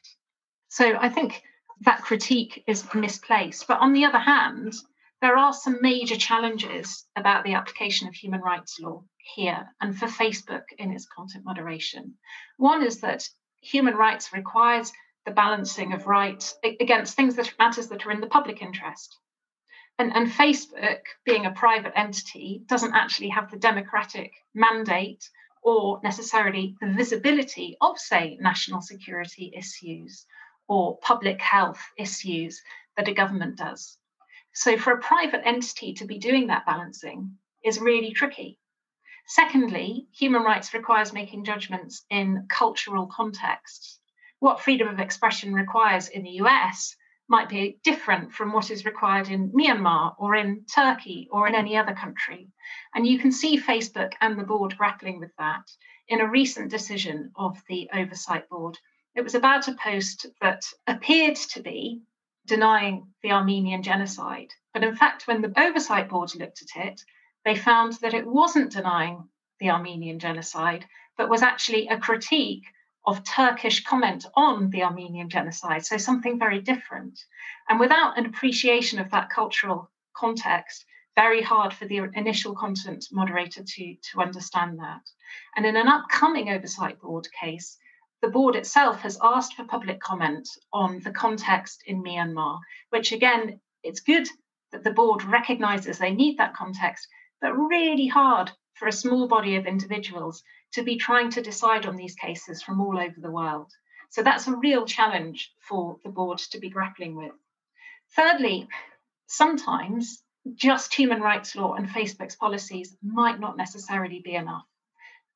So 0.69 0.97
I 0.99 1.11
think 1.11 1.43
that 1.83 2.03
critique 2.03 2.65
is 2.67 2.85
misplaced. 2.95 3.67
But 3.67 3.81
on 3.81 3.93
the 3.93 4.05
other 4.05 4.19
hand, 4.19 4.75
there 5.21 5.37
are 5.37 5.53
some 5.53 5.81
major 5.81 6.17
challenges 6.17 7.07
about 7.17 7.45
the 7.45 7.55
application 7.55 8.09
of 8.09 8.15
human 8.15 8.41
rights 8.41 8.79
law 8.81 9.05
here 9.19 9.69
and 9.81 9.99
for 9.99 10.07
Facebook 10.07 10.65
in 10.79 10.93
its 10.93 11.07
content 11.07 11.45
moderation. 11.45 12.15
One 12.57 12.83
is 12.83 13.01
that 13.01 13.29
human 13.61 13.95
rights 13.95 14.33
requires 14.33 14.93
the 15.25 15.33
balancing 15.33 15.93
of 15.93 16.07
rights 16.07 16.55
against 16.63 17.17
things 17.17 17.37
that 17.37 17.53
matters 17.59 17.89
that 17.89 18.07
are 18.07 18.13
in 18.13 18.21
the 18.21 18.29
public 18.29 18.63
interest. 18.63 19.17
And, 19.99 20.15
and 20.15 20.31
Facebook, 20.31 21.01
being 21.25 21.47
a 21.47 21.51
private 21.51 21.93
entity, 21.97 22.63
doesn't 22.67 22.95
actually 22.95 23.31
have 23.31 23.51
the 23.51 23.57
democratic 23.59 24.33
mandate 24.55 25.29
or 25.63 26.01
necessarily 26.05 26.77
the 26.81 26.93
visibility 26.93 27.77
of, 27.81 27.99
say, 27.99 28.37
national 28.41 28.83
security 28.83 29.53
issues 29.57 30.27
or 30.69 30.99
public 30.99 31.41
health 31.41 31.83
issues 31.97 32.63
that 32.97 33.09
a 33.09 33.15
government 33.15 33.57
does. 33.57 33.99
So, 34.53 34.79
for 34.79 34.93
a 34.93 35.01
private 35.01 35.47
entity 35.47 35.95
to 35.95 36.07
be 36.07 36.19
doing 36.19 36.47
that 36.47 36.67
balancing 36.67 37.39
is 37.63 37.79
really 37.81 38.13
tricky. 38.13 38.59
Secondly, 39.27 40.07
human 40.13 40.43
rights 40.43 40.73
requires 40.73 41.13
making 41.13 41.45
judgments 41.45 42.05
in 42.11 42.47
cultural 42.49 43.07
contexts. 43.07 43.99
What 44.39 44.61
freedom 44.61 44.89
of 44.89 45.01
expression 45.01 45.53
requires 45.53 46.09
in 46.09 46.23
the 46.23 46.39
US 46.43 46.97
might 47.29 47.49
be 47.49 47.81
different 47.83 48.33
from 48.33 48.53
what 48.53 48.71
is 48.71 48.85
required 48.85 49.29
in 49.29 49.51
Myanmar 49.51 50.15
or 50.19 50.37
in 50.37 50.65
Turkey 50.73 51.29
or 51.33 51.49
in 51.49 51.57
any 51.57 51.77
other 51.77 51.95
country. 51.95 52.49
And 52.95 53.07
you 53.07 53.19
can 53.19 53.33
see 53.33 53.59
Facebook 53.59 54.13
and 54.21 54.39
the 54.39 54.45
board 54.45 54.77
grappling 54.79 55.19
with 55.19 55.35
that 55.37 55.69
in 56.07 56.21
a 56.21 56.31
recent 56.31 56.71
decision 56.71 57.33
of 57.35 57.61
the 57.69 57.91
Oversight 57.93 58.49
Board 58.49 58.79
it 59.17 59.25
was 59.25 59.35
about 59.35 59.67
a 59.67 59.75
post 59.83 60.27
that 60.43 60.63
appeared 60.87 61.37
to 61.37 61.63
be 61.63 62.03
denying 62.47 63.07
the 63.23 63.33
Armenian 63.33 63.83
genocide. 63.83 64.53
But 64.75 64.85
in 64.85 64.95
fact, 64.95 65.27
when 65.27 65.41
the 65.41 65.53
Oversight 65.59 66.11
Board 66.11 66.35
looked 66.35 66.63
at 66.63 66.87
it, 66.87 67.03
they 67.45 67.57
found 67.57 67.95
that 68.03 68.13
it 68.13 68.27
wasn't 68.27 68.73
denying 68.73 69.29
the 69.59 69.71
Armenian 69.71 70.19
genocide, 70.19 70.85
but 71.17 71.31
was 71.31 71.41
actually 71.43 71.89
a 71.89 71.99
critique 71.99 72.67
of 73.07 73.25
Turkish 73.25 73.85
comment 73.85 74.27
on 74.35 74.69
the 74.69 74.83
Armenian 74.83 75.31
genocide. 75.31 75.87
So 75.87 75.97
something 75.97 76.39
very 76.39 76.61
different. 76.61 77.19
And 77.71 77.81
without 77.81 78.19
an 78.19 78.27
appreciation 78.27 78.99
of 78.99 79.11
that 79.13 79.31
cultural 79.31 79.91
context, 80.15 80.85
very 81.15 81.41
hard 81.41 81.73
for 81.73 81.87
the 81.87 82.03
initial 82.15 82.55
content 82.55 83.07
moderator 83.11 83.63
to, 83.65 83.95
to 83.95 84.21
understand 84.21 84.79
that. 84.81 85.01
And 85.57 85.65
in 85.65 85.77
an 85.77 85.89
upcoming 85.89 86.51
Oversight 86.51 87.01
Board 87.01 87.29
case, 87.41 87.79
the 88.23 88.29
board 88.29 88.57
itself 88.57 89.01
has 89.01 89.19
asked 89.23 89.55
for 89.55 89.65
public 89.65 90.01
comment 90.01 90.49
on 90.73 91.01
the 91.01 91.11
context 91.11 91.83
in 91.87 92.03
Myanmar, 92.03 92.59
which 92.91 93.13
again, 93.13 93.61
it's 93.83 94.01
good 94.01 94.27
that 94.73 94.83
the 94.83 94.91
board 94.91 95.23
recognizes 95.23 95.99
they 95.99 96.13
need 96.13 96.39
that 96.39 96.55
context, 96.55 97.09
but 97.41 97.53
really 97.53 98.07
hard 98.07 98.51
for 98.75 98.89
a 98.89 98.93
small 98.93 99.29
body 99.29 99.57
of 99.57 99.67
individuals 99.67 100.43
to 100.73 100.83
be 100.83 100.97
trying 100.97 101.31
to 101.31 101.43
decide 101.43 101.87
on 101.87 101.97
these 101.97 102.15
cases 102.15 102.63
from 102.63 102.81
all 102.81 102.99
over 102.99 103.21
the 103.21 103.31
world. 103.31 103.71
So 104.11 104.23
that's 104.23 104.47
a 104.47 104.57
real 104.57 104.87
challenge 104.87 105.53
for 105.61 105.99
the 106.05 106.11
board 106.11 106.39
to 106.39 106.59
be 106.59 106.71
grappling 106.71 107.17
with. 107.17 107.33
Thirdly, 108.15 108.69
sometimes 109.27 110.23
just 110.55 110.95
human 110.95 111.21
rights 111.21 111.57
law 111.57 111.75
and 111.75 111.89
Facebook's 111.89 112.37
policies 112.37 112.97
might 113.03 113.41
not 113.41 113.57
necessarily 113.57 114.21
be 114.25 114.35
enough. 114.35 114.65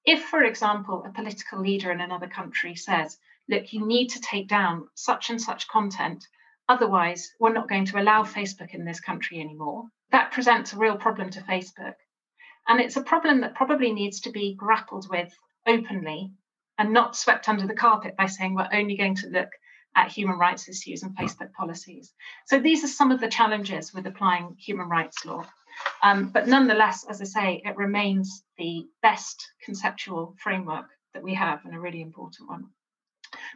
If, 0.05 0.25
for 0.25 0.43
example, 0.43 1.05
a 1.05 1.13
political 1.13 1.61
leader 1.61 1.91
in 1.93 2.01
another 2.01 2.29
country 2.29 2.75
says, 2.75 3.19
look, 3.49 3.73
you 3.73 3.87
need 3.87 4.09
to 4.09 4.21
take 4.21 4.49
down 4.49 4.89
such 4.95 5.31
and 5.31 5.41
such 5.41 5.69
content, 5.69 6.27
otherwise, 6.69 7.33
we're 7.39 7.53
not 7.53 7.69
going 7.69 7.85
to 7.87 8.01
allow 8.01 8.23
Facebook 8.23 8.75
in 8.75 8.85
this 8.85 9.01
country 9.01 9.41
anymore, 9.41 9.85
that 10.11 10.33
presents 10.33 10.73
a 10.73 10.79
real 10.79 10.97
problem 10.97 11.31
to 11.31 11.41
Facebook. 11.43 11.95
And 12.69 12.81
it's 12.81 12.97
a 12.97 13.03
problem 13.03 13.41
that 13.41 13.55
probably 13.55 13.93
needs 13.93 14.21
to 14.21 14.31
be 14.31 14.55
grappled 14.55 15.09
with 15.11 15.33
openly 15.67 16.33
and 16.79 16.93
not 16.93 17.17
swept 17.17 17.49
under 17.49 17.67
the 17.67 17.75
carpet 17.75 18.17
by 18.17 18.27
saying 18.27 18.55
we're 18.55 18.69
only 18.73 18.97
going 18.97 19.17
to 19.17 19.29
look 19.29 19.51
at 19.97 20.11
human 20.11 20.39
rights 20.39 20.69
issues 20.69 21.03
and 21.03 21.17
Facebook 21.17 21.53
policies. 21.53 22.13
So 22.47 22.59
these 22.59 22.85
are 22.85 22.89
some 22.89 23.11
of 23.11 23.21
the 23.21 23.29
challenges 23.29 23.93
with 23.93 24.07
applying 24.07 24.57
human 24.59 24.89
rights 24.89 25.25
law. 25.25 25.45
Um, 26.03 26.29
but 26.29 26.49
nonetheless, 26.49 27.05
as 27.09 27.21
I 27.21 27.25
say, 27.25 27.63
it 27.65 27.77
remains 27.77 28.43
the 28.59 28.87
best 29.03 29.53
conceptual 29.65 30.35
framework 30.43 30.87
that 31.15 31.23
we 31.23 31.35
have 31.35 31.65
and 31.65 31.75
a 31.75 31.81
really 31.81 32.01
important 32.01 32.49
one. 32.49 32.67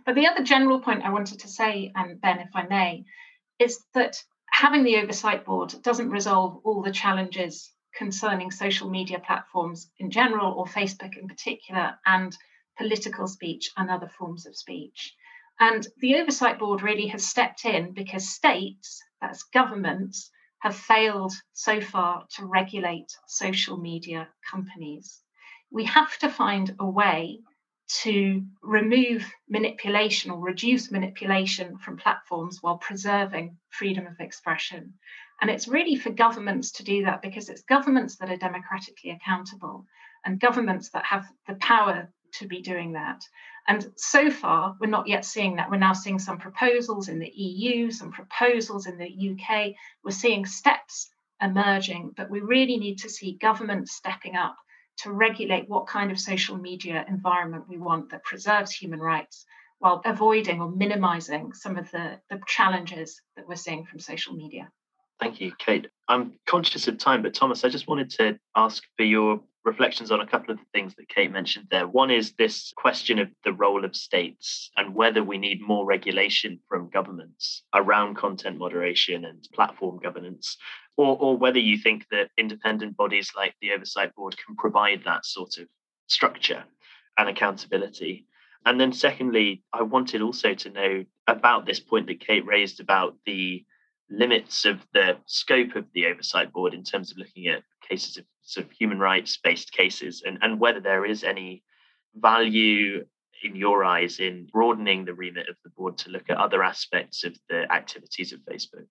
But 0.04 0.14
the 0.14 0.26
other 0.26 0.44
general 0.44 0.80
point 0.80 1.04
I 1.04 1.10
wanted 1.10 1.40
to 1.40 1.48
say, 1.48 1.92
and 1.94 2.20
Ben, 2.20 2.40
if 2.40 2.54
I 2.54 2.66
may, 2.66 3.04
is 3.58 3.78
that 3.94 4.22
having 4.50 4.84
the 4.84 4.98
oversight 4.98 5.44
board 5.44 5.74
doesn't 5.82 6.10
resolve 6.10 6.60
all 6.64 6.82
the 6.82 6.92
challenges 6.92 7.72
concerning 7.96 8.50
social 8.50 8.90
media 8.90 9.20
platforms 9.20 9.88
in 9.98 10.10
general, 10.10 10.52
or 10.52 10.66
Facebook 10.66 11.16
in 11.16 11.28
particular, 11.28 11.98
and 12.04 12.36
political 12.76 13.26
speech 13.26 13.70
and 13.76 13.90
other 13.90 14.08
forms 14.08 14.46
of 14.46 14.56
speech. 14.56 15.14
And 15.60 15.86
the 15.98 16.16
oversight 16.16 16.58
board 16.58 16.82
really 16.82 17.06
has 17.08 17.26
stepped 17.26 17.64
in 17.64 17.92
because 17.92 18.28
states, 18.28 19.02
that's 19.20 19.44
governments, 19.44 20.30
have 20.64 20.74
failed 20.74 21.34
so 21.52 21.78
far 21.78 22.24
to 22.30 22.46
regulate 22.46 23.12
social 23.26 23.76
media 23.76 24.26
companies. 24.50 25.20
We 25.70 25.84
have 25.84 26.16
to 26.20 26.30
find 26.30 26.74
a 26.80 26.88
way 26.88 27.40
to 28.00 28.42
remove 28.62 29.30
manipulation 29.46 30.30
or 30.30 30.40
reduce 30.40 30.90
manipulation 30.90 31.76
from 31.76 31.98
platforms 31.98 32.62
while 32.62 32.78
preserving 32.78 33.58
freedom 33.68 34.06
of 34.06 34.18
expression. 34.20 34.94
And 35.42 35.50
it's 35.50 35.68
really 35.68 35.96
for 35.96 36.08
governments 36.08 36.72
to 36.72 36.82
do 36.82 37.04
that 37.04 37.20
because 37.20 37.50
it's 37.50 37.62
governments 37.64 38.16
that 38.16 38.30
are 38.30 38.38
democratically 38.38 39.10
accountable 39.10 39.84
and 40.24 40.40
governments 40.40 40.88
that 40.94 41.04
have 41.04 41.26
the 41.46 41.56
power 41.56 42.08
to 42.38 42.46
be 42.46 42.60
doing 42.60 42.92
that. 42.92 43.22
And 43.66 43.92
so 43.96 44.30
far, 44.30 44.76
we're 44.80 44.88
not 44.88 45.08
yet 45.08 45.24
seeing 45.24 45.56
that. 45.56 45.70
We're 45.70 45.78
now 45.78 45.94
seeing 45.94 46.18
some 46.18 46.38
proposals 46.38 47.08
in 47.08 47.18
the 47.18 47.30
EU, 47.30 47.90
some 47.90 48.12
proposals 48.12 48.86
in 48.86 48.98
the 48.98 49.30
UK. 49.30 49.72
We're 50.02 50.10
seeing 50.10 50.44
steps 50.44 51.08
emerging, 51.40 52.12
but 52.16 52.30
we 52.30 52.40
really 52.40 52.76
need 52.76 52.98
to 52.98 53.08
see 53.08 53.38
governments 53.40 53.92
stepping 53.92 54.36
up 54.36 54.56
to 54.98 55.12
regulate 55.12 55.68
what 55.68 55.86
kind 55.86 56.10
of 56.10 56.20
social 56.20 56.56
media 56.56 57.04
environment 57.08 57.68
we 57.68 57.78
want 57.78 58.10
that 58.10 58.22
preserves 58.24 58.72
human 58.72 59.00
rights 59.00 59.44
while 59.78 60.00
avoiding 60.04 60.60
or 60.60 60.70
minimizing 60.70 61.52
some 61.52 61.76
of 61.76 61.90
the, 61.90 62.20
the 62.30 62.40
challenges 62.46 63.20
that 63.36 63.48
we're 63.48 63.56
seeing 63.56 63.84
from 63.84 63.98
social 63.98 64.34
media. 64.34 64.70
Thank 65.20 65.40
you, 65.40 65.52
Kate. 65.58 65.88
I'm 66.08 66.32
conscious 66.46 66.88
of 66.88 66.98
time, 66.98 67.22
but 67.22 67.34
Thomas, 67.34 67.64
I 67.64 67.68
just 67.68 67.88
wanted 67.88 68.10
to 68.10 68.38
ask 68.56 68.82
for 68.96 69.04
your 69.04 69.40
reflections 69.64 70.10
on 70.10 70.20
a 70.20 70.26
couple 70.26 70.52
of 70.52 70.58
the 70.58 70.66
things 70.72 70.94
that 70.94 71.08
Kate 71.08 71.32
mentioned 71.32 71.66
there. 71.70 71.88
One 71.88 72.10
is 72.10 72.32
this 72.32 72.72
question 72.76 73.18
of 73.18 73.28
the 73.44 73.52
role 73.52 73.84
of 73.84 73.96
states 73.96 74.70
and 74.76 74.94
whether 74.94 75.24
we 75.24 75.38
need 75.38 75.60
more 75.62 75.86
regulation 75.86 76.60
from 76.68 76.90
governments 76.90 77.62
around 77.74 78.16
content 78.16 78.58
moderation 78.58 79.24
and 79.24 79.42
platform 79.54 79.98
governance, 80.02 80.58
or, 80.96 81.16
or 81.18 81.36
whether 81.36 81.58
you 81.58 81.78
think 81.78 82.06
that 82.10 82.30
independent 82.36 82.96
bodies 82.96 83.32
like 83.34 83.54
the 83.60 83.72
Oversight 83.72 84.14
Board 84.14 84.36
can 84.44 84.54
provide 84.56 85.02
that 85.04 85.24
sort 85.24 85.56
of 85.58 85.66
structure 86.08 86.64
and 87.16 87.28
accountability. 87.28 88.26
And 88.66 88.80
then, 88.80 88.92
secondly, 88.92 89.62
I 89.72 89.82
wanted 89.82 90.22
also 90.22 90.54
to 90.54 90.70
know 90.70 91.04
about 91.26 91.66
this 91.66 91.80
point 91.80 92.06
that 92.06 92.20
Kate 92.20 92.46
raised 92.46 92.80
about 92.80 93.16
the 93.24 93.64
limits 94.10 94.64
of 94.64 94.80
the 94.92 95.16
scope 95.26 95.74
of 95.76 95.86
the 95.94 96.06
oversight 96.06 96.52
board 96.52 96.74
in 96.74 96.84
terms 96.84 97.10
of 97.10 97.18
looking 97.18 97.48
at 97.48 97.62
cases 97.88 98.18
of 98.18 98.24
sort 98.44 98.66
of 98.66 98.72
human 98.72 98.98
rights 98.98 99.38
based 99.42 99.72
cases 99.72 100.22
and, 100.24 100.38
and 100.42 100.60
whether 100.60 100.80
there 100.80 101.04
is 101.04 101.24
any 101.24 101.62
value 102.14 103.04
in 103.42 103.56
your 103.56 103.84
eyes 103.84 104.20
in 104.20 104.46
broadening 104.52 105.04
the 105.04 105.14
remit 105.14 105.48
of 105.48 105.56
the 105.64 105.70
board 105.70 105.98
to 105.98 106.10
look 106.10 106.30
at 106.30 106.36
other 106.36 106.62
aspects 106.62 107.24
of 107.24 107.36
the 107.48 107.70
activities 107.72 108.32
of 108.32 108.40
Facebook? 108.40 108.86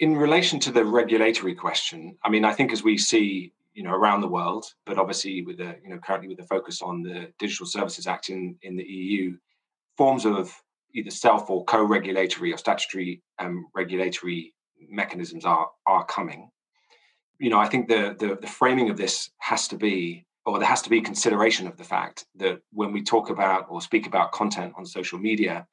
In 0.00 0.16
relation 0.16 0.60
to 0.60 0.70
the 0.70 0.84
regulatory 0.84 1.54
question, 1.54 2.16
I 2.24 2.28
mean, 2.28 2.44
I 2.44 2.52
think 2.52 2.72
as 2.72 2.82
we 2.82 2.98
see, 2.98 3.52
you 3.74 3.82
know, 3.82 3.92
around 3.92 4.20
the 4.20 4.28
world, 4.28 4.66
but 4.86 4.98
obviously 4.98 5.42
with 5.42 5.58
the, 5.58 5.76
you 5.82 5.90
know, 5.90 5.98
currently 5.98 6.28
with 6.28 6.38
the 6.38 6.44
focus 6.44 6.82
on 6.82 7.02
the 7.02 7.32
Digital 7.38 7.66
Services 7.66 8.06
Act 8.06 8.30
in, 8.30 8.56
in 8.62 8.76
the 8.76 8.84
EU, 8.84 9.36
forms 9.96 10.24
of 10.24 10.54
either 10.94 11.10
self 11.10 11.50
or 11.50 11.64
co-regulatory 11.64 12.52
or 12.52 12.56
statutory 12.56 13.22
um, 13.38 13.66
regulatory 13.74 14.54
mechanisms 14.88 15.44
are 15.44 15.68
are 15.86 16.04
coming. 16.06 16.50
You 17.38 17.50
know, 17.50 17.58
I 17.58 17.68
think 17.68 17.88
the, 17.88 18.16
the 18.18 18.38
the 18.40 18.46
framing 18.46 18.90
of 18.90 18.96
this 18.96 19.30
has 19.38 19.68
to 19.68 19.76
be, 19.76 20.26
or 20.44 20.58
there 20.58 20.68
has 20.68 20.82
to 20.82 20.90
be 20.90 21.00
consideration 21.00 21.66
of 21.66 21.76
the 21.76 21.84
fact 21.84 22.26
that 22.36 22.60
when 22.72 22.92
we 22.92 23.02
talk 23.02 23.30
about 23.30 23.66
or 23.68 23.80
speak 23.80 24.06
about 24.06 24.32
content 24.32 24.74
on 24.76 24.84
social 24.84 25.18
media, 25.18 25.66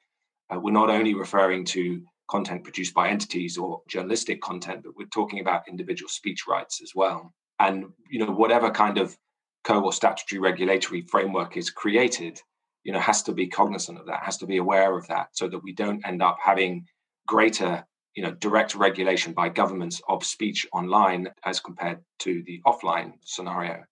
uh, 0.50 0.60
we're 0.60 0.70
not 0.70 0.90
only 0.90 1.14
referring 1.14 1.64
to 1.64 2.02
content 2.28 2.64
produced 2.64 2.94
by 2.94 3.08
entities 3.08 3.56
or 3.58 3.82
journalistic 3.88 4.40
content, 4.40 4.82
but 4.84 4.96
we're 4.96 5.06
talking 5.06 5.40
about 5.40 5.68
individual 5.68 6.08
speech 6.08 6.46
rights 6.48 6.80
as 6.82 6.92
well. 6.94 7.32
And 7.58 7.86
you 8.10 8.18
know, 8.24 8.32
whatever 8.32 8.70
kind 8.70 8.98
of 8.98 9.16
co 9.64 9.82
or 9.82 9.92
statutory 9.92 10.40
regulatory 10.40 11.02
framework 11.02 11.56
is 11.56 11.70
created, 11.70 12.40
you 12.86 12.92
know 12.92 13.00
has 13.00 13.20
to 13.20 13.32
be 13.32 13.48
cognizant 13.48 13.98
of 13.98 14.06
that 14.06 14.22
has 14.22 14.36
to 14.38 14.46
be 14.46 14.58
aware 14.58 14.96
of 14.96 15.06
that 15.08 15.28
so 15.32 15.48
that 15.48 15.62
we 15.62 15.72
don't 15.72 16.06
end 16.06 16.22
up 16.22 16.38
having 16.40 16.86
greater 17.26 17.84
you 18.16 18.22
know 18.22 18.32
direct 18.32 18.74
regulation 18.74 19.32
by 19.32 19.48
governments 19.48 20.00
of 20.08 20.24
speech 20.24 20.66
online 20.72 21.28
as 21.44 21.60
compared 21.60 21.98
to 22.20 22.42
the 22.46 22.60
offline 22.66 23.12
scenario. 23.22 23.84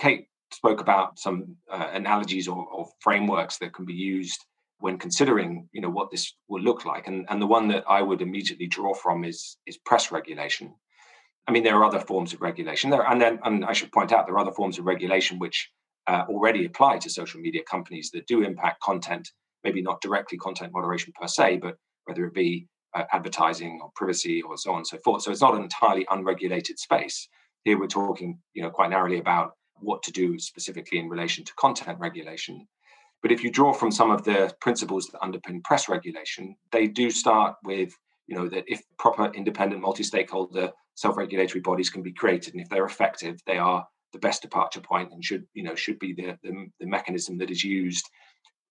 Kate 0.00 0.26
spoke 0.50 0.80
about 0.80 1.18
some 1.18 1.56
uh, 1.70 1.90
analogies 1.92 2.48
or, 2.48 2.66
or, 2.72 2.88
frameworks 3.00 3.58
that 3.58 3.74
can 3.74 3.84
be 3.84 3.92
used 3.92 4.42
when 4.80 4.96
considering 4.96 5.68
you 5.72 5.82
know 5.82 5.90
what 5.90 6.10
this 6.10 6.32
will 6.48 6.62
look 6.62 6.86
like. 6.86 7.06
And, 7.06 7.26
and 7.28 7.42
the 7.42 7.46
one 7.46 7.68
that 7.68 7.84
i 7.88 8.00
would 8.00 8.22
immediately 8.22 8.66
draw 8.66 8.94
from 8.94 9.24
is 9.24 9.58
is 9.66 9.76
press 9.76 10.10
regulation. 10.10 10.74
I 11.46 11.52
mean 11.52 11.62
there 11.62 11.76
are 11.76 11.84
other 11.84 12.00
forms 12.00 12.32
of 12.32 12.40
regulation. 12.40 12.90
There 12.90 13.06
and 13.06 13.20
then 13.20 13.38
and 13.44 13.64
i 13.64 13.74
should 13.74 13.92
point 13.92 14.12
out 14.12 14.26
there 14.26 14.34
are 14.36 14.46
other 14.46 14.58
forms 14.60 14.78
of 14.78 14.86
regulation 14.86 15.38
which 15.38 15.70
uh, 16.06 16.24
already 16.30 16.64
apply 16.64 16.96
to 16.98 17.10
social 17.10 17.38
media 17.38 17.62
companies 17.70 18.10
that 18.12 18.26
do 18.26 18.42
impact 18.42 18.80
content, 18.80 19.30
maybe 19.62 19.82
not 19.82 20.00
directly 20.00 20.38
content 20.38 20.72
moderation 20.72 21.12
per 21.20 21.26
se, 21.26 21.58
but 21.58 21.76
whether 22.06 22.24
it 22.24 22.32
be 22.32 22.66
uh, 22.94 23.04
advertising 23.12 23.80
or 23.82 23.90
privacy 23.94 24.42
or 24.42 24.56
so 24.56 24.72
on 24.72 24.78
and 24.78 24.86
so 24.86 24.98
forth. 24.98 25.22
So 25.22 25.30
it's 25.30 25.40
not 25.40 25.54
an 25.54 25.62
entirely 25.62 26.06
unregulated 26.10 26.78
space. 26.78 27.28
Here 27.64 27.78
we're 27.78 27.86
talking, 27.86 28.38
you 28.54 28.62
know, 28.62 28.70
quite 28.70 28.90
narrowly 28.90 29.18
about 29.18 29.52
what 29.80 30.02
to 30.04 30.12
do 30.12 30.38
specifically 30.38 30.98
in 30.98 31.08
relation 31.08 31.44
to 31.44 31.54
content 31.54 31.98
regulation. 31.98 32.66
But 33.22 33.32
if 33.32 33.42
you 33.42 33.50
draw 33.50 33.72
from 33.72 33.90
some 33.90 34.10
of 34.10 34.24
the 34.24 34.54
principles 34.60 35.08
that 35.08 35.20
underpin 35.20 35.62
press 35.64 35.88
regulation, 35.88 36.56
they 36.70 36.86
do 36.86 37.10
start 37.10 37.56
with, 37.64 37.92
you 38.26 38.36
know, 38.36 38.48
that 38.48 38.64
if 38.66 38.82
proper 38.98 39.32
independent 39.34 39.82
multi-stakeholder 39.82 40.72
self-regulatory 40.94 41.60
bodies 41.60 41.90
can 41.90 42.02
be 42.02 42.12
created 42.12 42.54
and 42.54 42.62
if 42.62 42.68
they're 42.68 42.84
effective, 42.84 43.38
they 43.46 43.58
are 43.58 43.86
the 44.12 44.18
best 44.18 44.42
departure 44.42 44.80
point 44.80 45.12
and 45.12 45.24
should 45.24 45.46
you 45.52 45.62
know 45.62 45.74
should 45.74 45.98
be 45.98 46.12
the, 46.12 46.36
the, 46.42 46.66
the 46.80 46.86
mechanism 46.86 47.36
that 47.38 47.50
is 47.50 47.62
used 47.62 48.08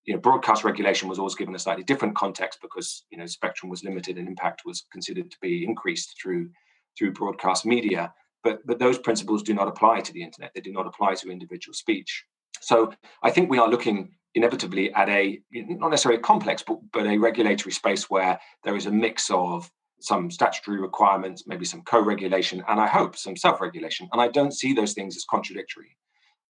you 0.07 0.13
know 0.13 0.19
broadcast 0.19 0.63
regulation 0.63 1.07
was 1.07 1.19
always 1.19 1.35
given 1.35 1.53
a 1.53 1.59
slightly 1.59 1.83
different 1.83 2.15
context 2.15 2.59
because 2.61 3.03
you 3.11 3.17
know 3.17 3.27
spectrum 3.27 3.69
was 3.69 3.83
limited 3.83 4.17
and 4.17 4.27
impact 4.27 4.63
was 4.65 4.85
considered 4.91 5.29
to 5.29 5.37
be 5.41 5.63
increased 5.63 6.15
through 6.19 6.49
through 6.97 7.13
broadcast 7.13 7.65
media 7.65 8.11
but 8.43 8.65
but 8.65 8.79
those 8.79 8.97
principles 8.97 9.43
do 9.43 9.53
not 9.53 9.67
apply 9.67 10.01
to 10.01 10.13
the 10.13 10.23
internet 10.23 10.51
they 10.55 10.61
do 10.61 10.71
not 10.71 10.87
apply 10.87 11.13
to 11.13 11.29
individual 11.29 11.73
speech 11.73 12.25
so 12.59 12.91
i 13.21 13.29
think 13.29 13.49
we 13.49 13.59
are 13.59 13.69
looking 13.69 14.09
inevitably 14.33 14.91
at 14.93 15.09
a 15.09 15.39
not 15.51 15.89
necessarily 15.89 16.21
complex 16.21 16.63
but, 16.65 16.79
but 16.91 17.05
a 17.05 17.17
regulatory 17.17 17.71
space 17.71 18.09
where 18.09 18.39
there 18.63 18.75
is 18.75 18.87
a 18.87 18.91
mix 18.91 19.29
of 19.29 19.69
some 19.99 20.29
statutory 20.29 20.79
requirements, 20.79 21.45
maybe 21.47 21.65
some 21.65 21.81
co 21.81 21.99
regulation, 21.99 22.63
and 22.67 22.79
I 22.79 22.87
hope 22.87 23.15
some 23.15 23.35
self 23.35 23.61
regulation. 23.61 24.07
And 24.11 24.21
I 24.21 24.27
don't 24.27 24.53
see 24.53 24.73
those 24.73 24.93
things 24.93 25.15
as 25.15 25.25
contradictory. 25.29 25.97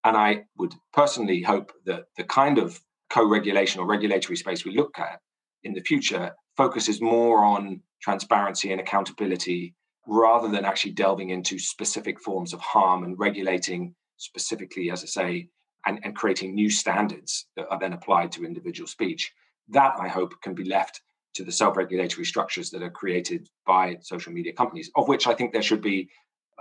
And 0.04 0.16
I 0.16 0.44
would 0.58 0.74
personally 0.92 1.42
hope 1.42 1.72
that 1.84 2.04
the 2.16 2.24
kind 2.24 2.58
of 2.58 2.80
co 3.10 3.26
regulation 3.26 3.80
or 3.80 3.86
regulatory 3.86 4.36
space 4.36 4.64
we 4.64 4.76
look 4.76 4.98
at 4.98 5.20
in 5.64 5.72
the 5.72 5.80
future 5.80 6.32
focuses 6.56 7.00
more 7.00 7.44
on 7.44 7.80
transparency 8.02 8.72
and 8.72 8.80
accountability 8.80 9.74
rather 10.06 10.48
than 10.48 10.64
actually 10.64 10.92
delving 10.92 11.30
into 11.30 11.58
specific 11.58 12.20
forms 12.20 12.52
of 12.52 12.60
harm 12.60 13.04
and 13.04 13.18
regulating 13.18 13.94
specifically, 14.16 14.90
as 14.90 15.02
I 15.02 15.06
say, 15.06 15.48
and, 15.84 15.98
and 16.04 16.14
creating 16.14 16.54
new 16.54 16.70
standards 16.70 17.46
that 17.56 17.66
are 17.70 17.78
then 17.78 17.92
applied 17.92 18.32
to 18.32 18.44
individual 18.44 18.86
speech. 18.86 19.32
That 19.68 19.94
I 19.98 20.08
hope 20.08 20.40
can 20.42 20.54
be 20.54 20.64
left 20.64 21.00
to 21.34 21.44
the 21.44 21.52
self-regulatory 21.52 22.24
structures 22.24 22.70
that 22.70 22.82
are 22.82 22.90
created 22.90 23.48
by 23.66 23.98
social 24.00 24.32
media 24.32 24.52
companies, 24.52 24.90
of 24.96 25.08
which 25.08 25.26
I 25.26 25.34
think 25.34 25.52
there 25.52 25.62
should 25.62 25.82
be 25.82 26.08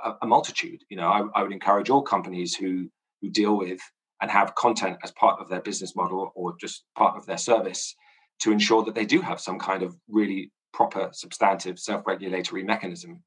a, 0.04 0.14
a 0.24 0.28
multitude. 0.28 0.84
You 0.90 0.98
know, 0.98 1.08
I, 1.08 1.40
I, 1.40 1.44
would 1.44 1.54
encourage 1.54 1.90
all 1.90 2.02
companies 2.02 2.56
who 2.56 2.90
who 3.22 3.30
deal 3.30 3.58
with 3.58 3.80
and 4.22 4.32
have 4.32 4.56
content 4.56 4.98
as 5.04 5.12
part 5.12 5.40
of 5.40 5.50
their 5.50 5.62
business 5.62 5.96
model 5.96 6.32
or 6.36 6.56
just 6.60 6.84
part 6.96 7.18
of 7.18 7.26
their 7.26 7.38
service 7.38 7.96
to 8.40 8.52
ensure 8.52 8.84
that 8.84 8.96
they 8.96 9.06
do 9.06 9.22
have 9.22 9.40
some 9.40 9.60
kind 9.60 9.84
of 9.84 9.96
really 10.08 10.52
proper, 10.74 11.10
substantive 11.14 11.80
self-regulatory 11.80 12.64
mechanism. 12.64 13.24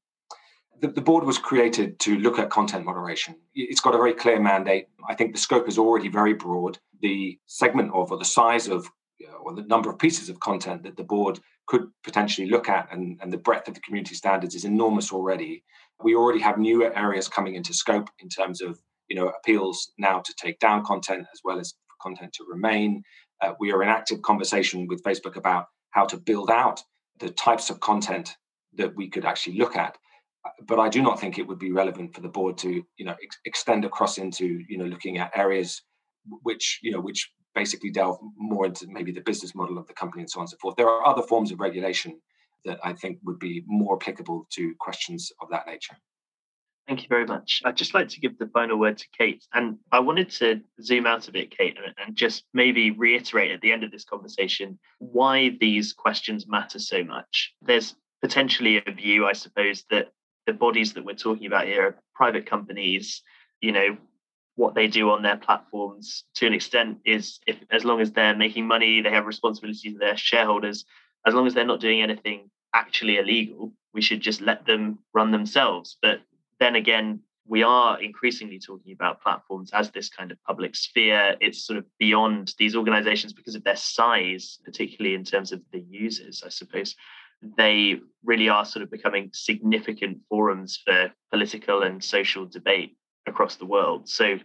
The, 0.81 0.87
the 0.87 1.01
board 1.01 1.23
was 1.23 1.37
created 1.37 1.99
to 1.99 2.17
look 2.19 2.39
at 2.39 2.49
content 2.49 2.85
moderation. 2.85 3.35
It's 3.53 3.81
got 3.81 3.95
a 3.95 3.97
very 3.97 4.13
clear 4.13 4.39
mandate. 4.39 4.87
I 5.07 5.15
think 5.15 5.33
the 5.33 5.39
scope 5.39 5.67
is 5.67 5.77
already 5.77 6.09
very 6.09 6.33
broad. 6.33 6.77
The 7.01 7.37
segment 7.47 7.91
of 7.93 8.11
or 8.11 8.17
the 8.17 8.25
size 8.25 8.67
of 8.67 8.87
uh, 9.27 9.33
or 9.33 9.53
the 9.53 9.63
number 9.63 9.89
of 9.89 9.99
pieces 9.99 10.29
of 10.29 10.39
content 10.39 10.83
that 10.83 10.95
the 10.95 11.03
board 11.03 11.39
could 11.67 11.89
potentially 12.03 12.49
look 12.49 12.69
at 12.69 12.87
and, 12.91 13.19
and 13.21 13.33
the 13.33 13.37
breadth 13.37 13.67
of 13.67 13.73
the 13.73 13.81
community 13.81 14.15
standards 14.15 14.55
is 14.55 14.63
enormous 14.63 15.11
already. 15.11 15.63
We 16.01 16.15
already 16.15 16.39
have 16.39 16.57
new 16.57 16.85
areas 16.85 17.27
coming 17.27 17.55
into 17.55 17.73
scope 17.73 18.09
in 18.19 18.29
terms 18.29 18.61
of 18.61 18.79
you 19.09 19.15
know 19.15 19.29
appeals 19.29 19.91
now 19.97 20.19
to 20.19 20.33
take 20.41 20.59
down 20.59 20.83
content 20.83 21.27
as 21.33 21.41
well 21.43 21.59
as 21.59 21.73
content 22.01 22.33
to 22.33 22.45
remain. 22.47 23.03
Uh, 23.41 23.53
we 23.59 23.71
are 23.71 23.83
in 23.83 23.89
active 23.89 24.21
conversation 24.21 24.87
with 24.87 25.03
Facebook 25.03 25.35
about 25.35 25.65
how 25.91 26.05
to 26.05 26.17
build 26.17 26.49
out 26.49 26.81
the 27.19 27.29
types 27.29 27.69
of 27.69 27.79
content 27.79 28.35
that 28.73 28.95
we 28.95 29.09
could 29.09 29.25
actually 29.25 29.57
look 29.57 29.75
at. 29.75 29.97
But 30.67 30.79
I 30.79 30.89
do 30.89 31.01
not 31.01 31.19
think 31.19 31.37
it 31.37 31.47
would 31.47 31.59
be 31.59 31.71
relevant 31.71 32.15
for 32.15 32.21
the 32.21 32.29
board 32.29 32.57
to 32.59 32.83
you 32.97 33.05
know 33.05 33.15
ex- 33.21 33.39
extend 33.45 33.85
across 33.85 34.17
into 34.17 34.63
you 34.67 34.77
know 34.77 34.85
looking 34.85 35.17
at 35.17 35.37
areas 35.37 35.81
which 36.43 36.79
you 36.81 36.91
know 36.91 37.01
which 37.01 37.29
basically 37.55 37.89
delve 37.89 38.19
more 38.37 38.67
into 38.67 38.87
maybe 38.87 39.11
the 39.11 39.21
business 39.21 39.55
model 39.55 39.77
of 39.77 39.87
the 39.87 39.93
company 39.93 40.21
and 40.21 40.29
so 40.29 40.39
on 40.39 40.43
and 40.43 40.49
so 40.49 40.57
forth. 40.61 40.75
There 40.75 40.87
are 40.87 41.05
other 41.05 41.23
forms 41.23 41.51
of 41.51 41.59
regulation 41.59 42.19
that 42.65 42.79
I 42.83 42.93
think 42.93 43.19
would 43.23 43.39
be 43.39 43.63
more 43.65 43.97
applicable 43.99 44.47
to 44.51 44.75
questions 44.79 45.31
of 45.41 45.49
that 45.49 45.65
nature. 45.65 45.95
Thank 46.89 47.03
you 47.03 47.07
very 47.07 47.27
much. 47.27 47.61
I'd 47.63 47.77
just 47.77 47.93
like 47.93 48.09
to 48.09 48.19
give 48.19 48.39
the 48.39 48.47
final 48.47 48.75
word 48.75 48.97
to 48.97 49.05
Kate. 49.15 49.45
And 49.53 49.77
I 49.91 49.99
wanted 49.99 50.31
to 50.31 50.59
zoom 50.81 51.05
out 51.05 51.27
a 51.27 51.31
bit, 51.31 51.55
Kate, 51.55 51.77
and 52.03 52.15
just 52.15 52.45
maybe 52.51 52.89
reiterate 52.89 53.51
at 53.51 53.61
the 53.61 53.71
end 53.71 53.83
of 53.83 53.91
this 53.91 54.03
conversation 54.03 54.79
why 54.97 55.55
these 55.61 55.93
questions 55.93 56.47
matter 56.47 56.79
so 56.79 57.03
much. 57.03 57.53
There's 57.61 57.93
potentially 58.23 58.81
a 58.83 58.91
view, 58.91 59.27
I 59.27 59.33
suppose, 59.33 59.85
that 59.91 60.13
the 60.47 60.53
bodies 60.53 60.93
that 60.93 61.05
we're 61.05 61.13
talking 61.13 61.45
about 61.45 61.67
here 61.67 61.85
are 61.85 61.95
private 62.15 62.47
companies, 62.47 63.21
you 63.61 63.71
know, 63.71 63.95
what 64.55 64.73
they 64.73 64.87
do 64.87 65.11
on 65.11 65.21
their 65.21 65.37
platforms 65.37 66.23
to 66.37 66.47
an 66.47 66.53
extent 66.53 66.97
is 67.05 67.39
if 67.45 67.57
as 67.69 67.85
long 67.85 68.01
as 68.01 68.11
they're 68.13 68.35
making 68.35 68.65
money, 68.65 69.01
they 69.01 69.11
have 69.11 69.27
responsibility 69.27 69.91
to 69.91 69.99
their 69.99 70.17
shareholders. 70.17 70.85
As 71.23 71.35
long 71.35 71.45
as 71.45 71.53
they're 71.53 71.65
not 71.67 71.81
doing 71.81 72.01
anything 72.01 72.49
actually 72.73 73.17
illegal, 73.17 73.73
we 73.93 74.01
should 74.01 74.21
just 74.21 74.41
let 74.41 74.65
them 74.65 74.97
run 75.13 75.29
themselves. 75.29 75.97
But 76.01 76.21
then 76.59 76.75
again, 76.75 77.21
we 77.49 77.63
are 77.63 77.99
increasingly 77.99 78.59
talking 78.59 78.93
about 78.93 79.21
platforms 79.21 79.71
as 79.73 79.89
this 79.89 80.07
kind 80.07 80.31
of 80.31 80.37
public 80.43 80.75
sphere. 80.75 81.35
It's 81.41 81.65
sort 81.65 81.79
of 81.79 81.85
beyond 81.97 82.53
these 82.59 82.75
organizations 82.75 83.33
because 83.33 83.55
of 83.55 83.63
their 83.63 83.75
size, 83.75 84.59
particularly 84.63 85.15
in 85.15 85.23
terms 85.23 85.51
of 85.51 85.61
the 85.71 85.83
users, 85.89 86.43
I 86.45 86.49
suppose. 86.49 86.95
They 87.57 88.01
really 88.23 88.49
are 88.49 88.65
sort 88.65 88.83
of 88.83 88.91
becoming 88.91 89.31
significant 89.33 90.19
forums 90.29 90.79
for 90.85 91.11
political 91.31 91.81
and 91.81 92.03
social 92.03 92.45
debate 92.45 92.97
across 93.25 93.55
the 93.55 93.65
world. 93.65 94.07
So, 94.07 94.37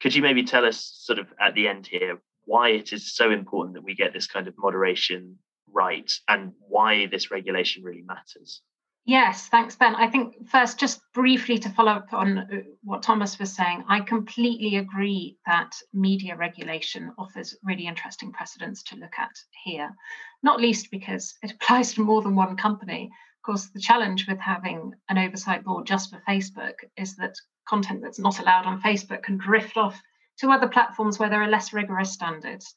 could 0.00 0.14
you 0.14 0.22
maybe 0.22 0.44
tell 0.44 0.64
us, 0.64 0.78
sort 0.78 1.18
of 1.18 1.26
at 1.40 1.54
the 1.54 1.66
end 1.66 1.86
here, 1.86 2.20
why 2.44 2.68
it 2.68 2.92
is 2.92 3.14
so 3.14 3.30
important 3.32 3.74
that 3.74 3.82
we 3.82 3.94
get 3.94 4.12
this 4.12 4.26
kind 4.26 4.46
of 4.46 4.54
moderation 4.58 5.38
right 5.72 6.12
and 6.28 6.52
why 6.68 7.06
this 7.06 7.30
regulation 7.30 7.82
really 7.82 8.02
matters? 8.02 8.62
Yes, 9.08 9.46
thanks, 9.46 9.76
Ben. 9.76 9.94
I 9.94 10.10
think 10.10 10.48
first, 10.48 10.80
just 10.80 11.00
briefly 11.14 11.58
to 11.58 11.70
follow 11.70 11.92
up 11.92 12.12
on 12.12 12.38
uh, 12.38 12.46
what 12.82 13.04
Thomas 13.04 13.38
was 13.38 13.54
saying, 13.54 13.84
I 13.88 14.00
completely 14.00 14.78
agree 14.78 15.38
that 15.46 15.76
media 15.92 16.34
regulation 16.34 17.12
offers 17.16 17.56
really 17.62 17.86
interesting 17.86 18.32
precedents 18.32 18.82
to 18.82 18.96
look 18.96 19.12
at 19.16 19.30
here, 19.62 19.94
not 20.42 20.60
least 20.60 20.90
because 20.90 21.34
it 21.44 21.52
applies 21.52 21.94
to 21.94 22.00
more 22.00 22.20
than 22.20 22.34
one 22.34 22.56
company. 22.56 23.04
Of 23.04 23.46
course, 23.46 23.66
the 23.66 23.78
challenge 23.78 24.26
with 24.26 24.40
having 24.40 24.92
an 25.08 25.18
oversight 25.18 25.62
board 25.62 25.86
just 25.86 26.10
for 26.10 26.20
Facebook 26.28 26.74
is 26.96 27.14
that 27.14 27.36
content 27.68 28.02
that's 28.02 28.18
not 28.18 28.40
allowed 28.40 28.66
on 28.66 28.82
Facebook 28.82 29.22
can 29.22 29.36
drift 29.36 29.76
off 29.76 30.02
to 30.38 30.50
other 30.50 30.68
platforms 30.68 31.16
where 31.16 31.30
there 31.30 31.42
are 31.42 31.48
less 31.48 31.72
rigorous 31.72 32.12
standards. 32.12 32.74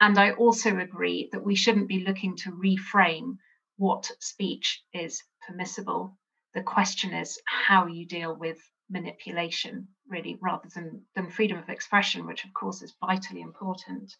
And 0.00 0.18
I 0.18 0.32
also 0.32 0.76
agree 0.78 1.28
that 1.30 1.44
we 1.44 1.54
shouldn't 1.54 1.86
be 1.86 2.04
looking 2.04 2.34
to 2.38 2.50
reframe 2.50 3.36
what 3.76 4.10
speech 4.18 4.82
is 4.92 5.22
permissible. 5.48 6.16
The 6.54 6.62
question 6.62 7.12
is 7.12 7.40
how 7.46 7.86
you 7.86 8.06
deal 8.06 8.34
with 8.34 8.58
manipulation, 8.90 9.88
really, 10.08 10.38
rather 10.40 10.68
than, 10.74 11.02
than 11.14 11.30
freedom 11.30 11.58
of 11.58 11.68
expression, 11.68 12.26
which 12.26 12.44
of 12.44 12.52
course 12.54 12.82
is 12.82 12.94
vitally 13.00 13.40
important. 13.40 14.14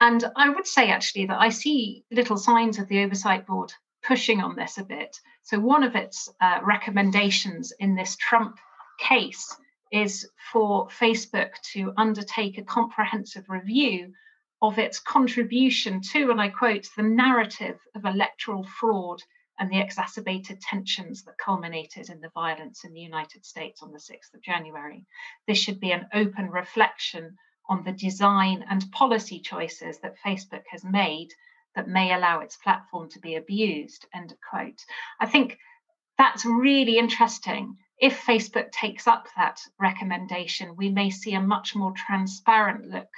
And 0.00 0.24
I 0.36 0.48
would 0.48 0.66
say 0.66 0.90
actually 0.90 1.26
that 1.26 1.40
I 1.40 1.50
see 1.50 2.04
little 2.10 2.36
signs 2.36 2.78
of 2.78 2.88
the 2.88 3.02
Oversight 3.04 3.46
Board 3.46 3.72
pushing 4.02 4.40
on 4.40 4.56
this 4.56 4.78
a 4.78 4.84
bit. 4.84 5.16
So, 5.42 5.60
one 5.60 5.84
of 5.84 5.94
its 5.94 6.28
uh, 6.40 6.58
recommendations 6.62 7.72
in 7.78 7.94
this 7.94 8.16
Trump 8.16 8.58
case 8.98 9.56
is 9.92 10.28
for 10.52 10.88
Facebook 10.88 11.50
to 11.72 11.92
undertake 11.96 12.58
a 12.58 12.64
comprehensive 12.64 13.44
review 13.48 14.12
of 14.60 14.78
its 14.78 14.98
contribution 14.98 16.00
to, 16.12 16.30
and 16.30 16.40
I 16.40 16.48
quote, 16.48 16.88
the 16.96 17.02
narrative 17.02 17.78
of 17.94 18.04
electoral 18.04 18.64
fraud 18.64 19.22
and 19.58 19.70
the 19.70 19.80
exacerbated 19.80 20.60
tensions 20.60 21.24
that 21.24 21.38
culminated 21.38 22.08
in 22.10 22.20
the 22.20 22.30
violence 22.30 22.84
in 22.84 22.92
the 22.92 23.00
United 23.00 23.44
States 23.44 23.82
on 23.82 23.92
the 23.92 23.98
6th 23.98 24.34
of 24.34 24.42
January. 24.42 25.06
This 25.46 25.58
should 25.58 25.80
be 25.80 25.92
an 25.92 26.06
open 26.12 26.50
reflection 26.50 27.36
on 27.68 27.84
the 27.84 27.92
design 27.92 28.64
and 28.68 28.90
policy 28.92 29.40
choices 29.40 29.98
that 30.00 30.16
Facebook 30.24 30.64
has 30.70 30.84
made 30.84 31.28
that 31.74 31.88
may 31.88 32.12
allow 32.12 32.40
its 32.40 32.56
platform 32.56 33.08
to 33.10 33.20
be 33.20 33.36
abused. 33.36 34.06
End 34.14 34.34
quote. 34.50 34.84
I 35.20 35.26
think 35.26 35.58
that's 36.18 36.44
really 36.44 36.98
interesting. 36.98 37.76
If 37.98 38.24
Facebook 38.24 38.72
takes 38.72 39.06
up 39.06 39.28
that 39.36 39.60
recommendation, 39.78 40.76
we 40.76 40.90
may 40.90 41.10
see 41.10 41.34
a 41.34 41.40
much 41.40 41.74
more 41.74 41.92
transparent 41.92 42.86
look 42.86 43.08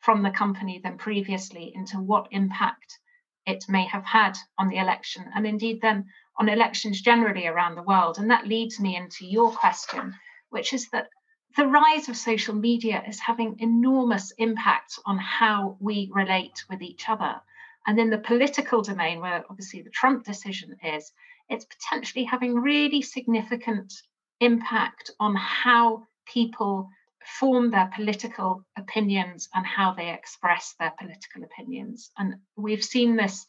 from 0.00 0.22
the 0.22 0.30
company 0.30 0.80
than 0.82 0.98
previously 0.98 1.72
into 1.74 1.98
what 1.98 2.28
impact 2.32 2.98
it 3.46 3.64
may 3.68 3.84
have 3.86 4.04
had 4.04 4.36
on 4.58 4.68
the 4.68 4.78
election 4.78 5.24
and 5.34 5.46
indeed 5.46 5.80
then 5.80 6.06
on 6.36 6.48
elections 6.48 7.00
generally 7.00 7.46
around 7.46 7.74
the 7.74 7.82
world. 7.82 8.18
And 8.18 8.30
that 8.30 8.46
leads 8.46 8.80
me 8.80 8.96
into 8.96 9.26
your 9.26 9.52
question, 9.52 10.14
which 10.50 10.72
is 10.72 10.88
that 10.90 11.08
the 11.56 11.66
rise 11.66 12.08
of 12.08 12.16
social 12.16 12.54
media 12.54 13.02
is 13.06 13.20
having 13.20 13.56
enormous 13.58 14.32
impacts 14.38 14.98
on 15.04 15.18
how 15.18 15.76
we 15.80 16.10
relate 16.14 16.64
with 16.70 16.80
each 16.80 17.08
other. 17.08 17.40
And 17.86 17.98
in 17.98 18.10
the 18.10 18.18
political 18.18 18.80
domain, 18.80 19.20
where 19.20 19.44
obviously 19.50 19.82
the 19.82 19.90
Trump 19.90 20.24
decision 20.24 20.76
is, 20.82 21.12
it's 21.48 21.66
potentially 21.66 22.24
having 22.24 22.54
really 22.54 23.02
significant 23.02 23.92
impact 24.40 25.10
on 25.20 25.34
how 25.36 26.04
people 26.26 26.88
form 27.26 27.70
their 27.70 27.90
political 27.94 28.64
opinions 28.76 29.48
and 29.54 29.66
how 29.66 29.94
they 29.94 30.10
express 30.10 30.74
their 30.78 30.92
political 30.98 31.44
opinions. 31.44 32.10
And 32.18 32.36
we've 32.56 32.84
seen 32.84 33.16
this 33.16 33.46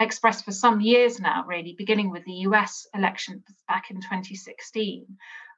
expressed 0.00 0.44
for 0.44 0.52
some 0.52 0.80
years 0.80 1.20
now, 1.20 1.44
really, 1.46 1.74
beginning 1.76 2.10
with 2.10 2.24
the 2.24 2.44
US 2.48 2.86
election 2.94 3.42
back 3.68 3.90
in 3.90 3.96
2016. 3.96 5.06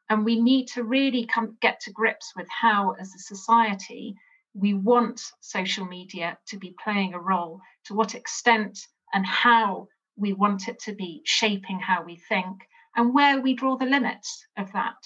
And 0.09 0.25
we 0.25 0.41
need 0.41 0.69
to 0.69 0.85
really 0.85 1.27
come 1.27 1.57
get 1.61 1.81
to 1.81 1.93
grips 1.93 2.33
with 2.37 2.47
how, 2.49 2.93
as 2.93 3.13
a 3.15 3.19
society, 3.19 4.15
we 4.55 4.73
want 4.73 5.21
social 5.41 5.85
media 5.85 6.39
to 6.47 6.59
be 6.59 6.75
playing 6.83 7.15
a 7.15 7.21
role, 7.21 7.61
to 7.85 7.95
what 7.95 8.15
extent 8.15 8.79
and 9.13 9.27
how 9.27 9.89
we 10.17 10.33
want 10.33 10.69
it 10.69 10.79
to 10.81 10.95
be 10.95 11.23
shaping 11.25 11.79
how 11.81 12.03
we 12.03 12.17
think, 12.17 12.57
and 12.95 13.15
where 13.15 13.41
we 13.41 13.55
draw 13.55 13.77
the 13.77 13.85
limits 13.85 14.47
of 14.57 14.73
that. 14.73 14.97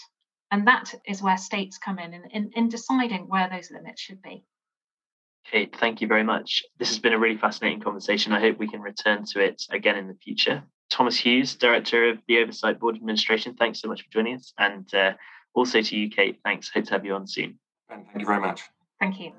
And 0.50 0.66
that 0.66 0.94
is 1.06 1.22
where 1.22 1.36
states 1.36 1.78
come 1.78 1.98
in, 1.98 2.12
in 2.12 2.24
in, 2.32 2.50
in 2.54 2.68
deciding 2.68 3.28
where 3.28 3.48
those 3.48 3.70
limits 3.70 4.00
should 4.00 4.22
be. 4.22 4.44
Kate, 5.50 5.74
thank 5.76 6.00
you 6.00 6.06
very 6.06 6.22
much. 6.22 6.62
This 6.78 6.88
has 6.88 6.98
been 6.98 7.12
a 7.12 7.18
really 7.18 7.36
fascinating 7.36 7.80
conversation. 7.80 8.32
I 8.32 8.40
hope 8.40 8.58
we 8.58 8.68
can 8.68 8.80
return 8.80 9.24
to 9.26 9.40
it 9.40 9.62
again 9.70 9.96
in 9.96 10.06
the 10.06 10.14
future. 10.14 10.62
Thomas 10.90 11.18
Hughes, 11.18 11.54
Director 11.54 12.10
of 12.10 12.18
the 12.28 12.38
Oversight 12.38 12.78
Board 12.78 12.96
Administration, 12.96 13.54
thanks 13.54 13.80
so 13.80 13.88
much 13.88 14.02
for 14.02 14.10
joining 14.10 14.36
us. 14.36 14.52
And 14.58 14.92
uh, 14.94 15.12
also 15.54 15.80
to 15.80 15.96
you, 15.96 16.10
Kate, 16.10 16.38
thanks. 16.44 16.70
Hope 16.72 16.84
to 16.84 16.92
have 16.92 17.04
you 17.04 17.14
on 17.14 17.26
soon. 17.26 17.58
thank 17.88 18.06
you 18.16 18.26
very 18.26 18.40
much. 18.40 18.62
Thank 19.00 19.20
you. 19.20 19.32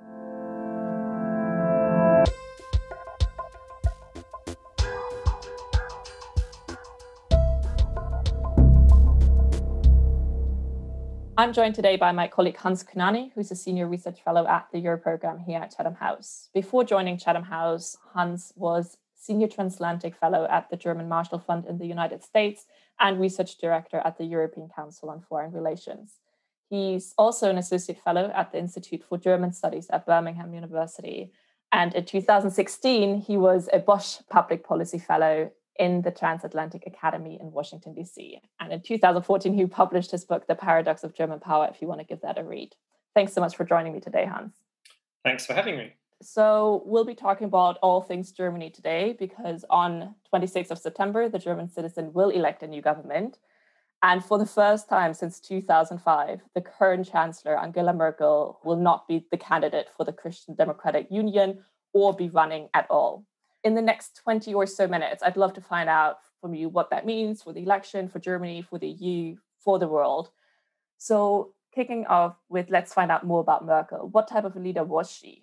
I'm 11.41 11.54
joined 11.54 11.73
today 11.73 11.95
by 11.95 12.12
my 12.12 12.27
colleague 12.27 12.58
Hans 12.58 12.84
Kundnani, 12.84 13.32
who's 13.34 13.49
a 13.49 13.56
senior 13.56 13.88
research 13.88 14.21
fellow 14.23 14.45
at 14.45 14.67
the 14.71 14.77
Euro 14.77 14.99
program 14.99 15.39
here 15.39 15.58
at 15.58 15.75
Chatham 15.75 15.95
House. 15.95 16.49
Before 16.54 16.84
joining 16.84 17.17
Chatham 17.17 17.41
House, 17.41 17.97
Hans 18.13 18.54
was 18.56 18.97
senior 19.15 19.47
transatlantic 19.47 20.15
fellow 20.15 20.45
at 20.51 20.69
the 20.69 20.77
German 20.77 21.10
Marshall 21.10 21.39
Fund 21.39 21.65
in 21.65 21.80
the 21.80 21.88
United 21.88 22.23
States 22.23 22.67
and 22.99 23.19
research 23.19 23.58
director 23.58 24.04
at 24.06 24.19
the 24.19 24.23
European 24.23 24.69
Council 24.69 25.10
on 25.10 25.21
Foreign 25.21 25.51
Relations. 25.51 26.19
He's 26.69 27.15
also 27.17 27.49
an 27.49 27.58
associate 27.58 27.97
fellow 27.97 28.32
at 28.36 28.51
the 28.51 28.60
Institute 28.60 29.04
for 29.04 29.17
German 29.17 29.51
Studies 29.51 29.89
at 29.89 30.06
Birmingham 30.06 30.54
University. 30.54 31.32
And 31.71 31.91
in 31.95 32.06
2016, 32.06 33.19
he 33.19 33.36
was 33.36 33.67
a 33.73 33.80
Bosch 33.80 34.19
Public 34.30 34.63
Policy 34.63 34.99
Fellow 34.99 35.49
in 35.79 36.01
the 36.01 36.12
Transatlantic 36.12 36.86
Academy 36.86 37.38
in 37.39 37.51
Washington, 37.51 37.93
D.C. 37.93 38.39
And 38.60 38.71
in 38.71 38.81
2014, 38.81 39.53
he 39.53 39.65
published 39.65 40.12
his 40.12 40.25
book, 40.25 40.47
The 40.47 40.55
Paradox 40.55 41.03
of 41.03 41.15
German 41.15 41.39
Power, 41.39 41.67
if 41.71 41.81
you 41.81 41.88
want 41.88 42.01
to 42.01 42.05
give 42.05 42.21
that 42.21 42.38
a 42.38 42.43
read. 42.43 42.75
Thanks 43.15 43.34
so 43.34 43.41
much 43.41 43.55
for 43.55 43.65
joining 43.65 43.93
me 43.93 43.99
today, 43.99 44.25
Hans. 44.25 44.53
Thanks 45.23 45.45
for 45.45 45.53
having 45.53 45.77
me. 45.77 45.93
So, 46.21 46.84
we'll 46.86 47.05
be 47.05 47.15
talking 47.15 47.45
about 47.45 47.79
all 47.81 48.01
things 48.01 48.31
Germany 48.31 48.69
today 48.69 49.15
because 49.17 49.65
on 49.71 50.13
26th 50.31 50.69
of 50.69 50.77
September, 50.77 51.27
the 51.29 51.39
German 51.39 51.67
citizen 51.67 52.13
will 52.13 52.29
elect 52.29 52.62
a 52.62 52.67
new 52.67 52.81
government. 52.81 53.39
And 54.03 54.23
for 54.23 54.38
the 54.38 54.45
first 54.45 54.88
time 54.88 55.13
since 55.13 55.39
2005, 55.39 56.41
the 56.53 56.62
current 56.62 57.10
Chancellor, 57.12 57.60
Angela 57.60 57.93
Merkel, 57.93 58.60
will 58.63 58.75
not 58.75 59.07
be 59.07 59.25
the 59.31 59.38
candidate 59.38 59.89
for 59.95 60.05
the 60.05 60.13
Christian 60.13 60.53
Democratic 60.53 61.07
Union 61.10 61.63
or 61.93 62.13
be 62.13 62.29
running 62.29 62.69
at 62.73 62.86
all 62.89 63.25
in 63.63 63.76
the 63.76 63.82
next 63.82 64.19
20 64.24 64.54
or 64.54 64.65
so 64.65 64.88
minutes, 64.88 65.21
I'd 65.24 65.38
love 65.38 65.54
to 65.54 65.62
find 65.62 65.89
out 65.89 66.19
from 66.39 66.54
you 66.56 66.69
what 66.69 66.89
that 66.89 67.06
means 67.06 67.43
for 67.43 67.54
the 67.54 67.62
election, 67.62 68.08
for 68.08 68.19
Germany, 68.19 68.62
for 68.62 68.80
the 68.80 68.88
EU, 68.88 69.36
for 69.60 69.80
the 69.80 69.88
world. 69.88 70.30
So, 70.97 71.54
kicking 71.74 72.06
off 72.08 72.36
with 72.50 72.69
let's 72.69 72.93
find 72.93 73.12
out 73.12 73.26
more 73.26 73.39
about 73.39 73.65
Merkel. 73.65 74.10
What 74.10 74.28
type 74.28 74.43
of 74.43 74.56
a 74.56 74.60
leader 74.60 74.84
was 74.84 75.12
she? 75.12 75.41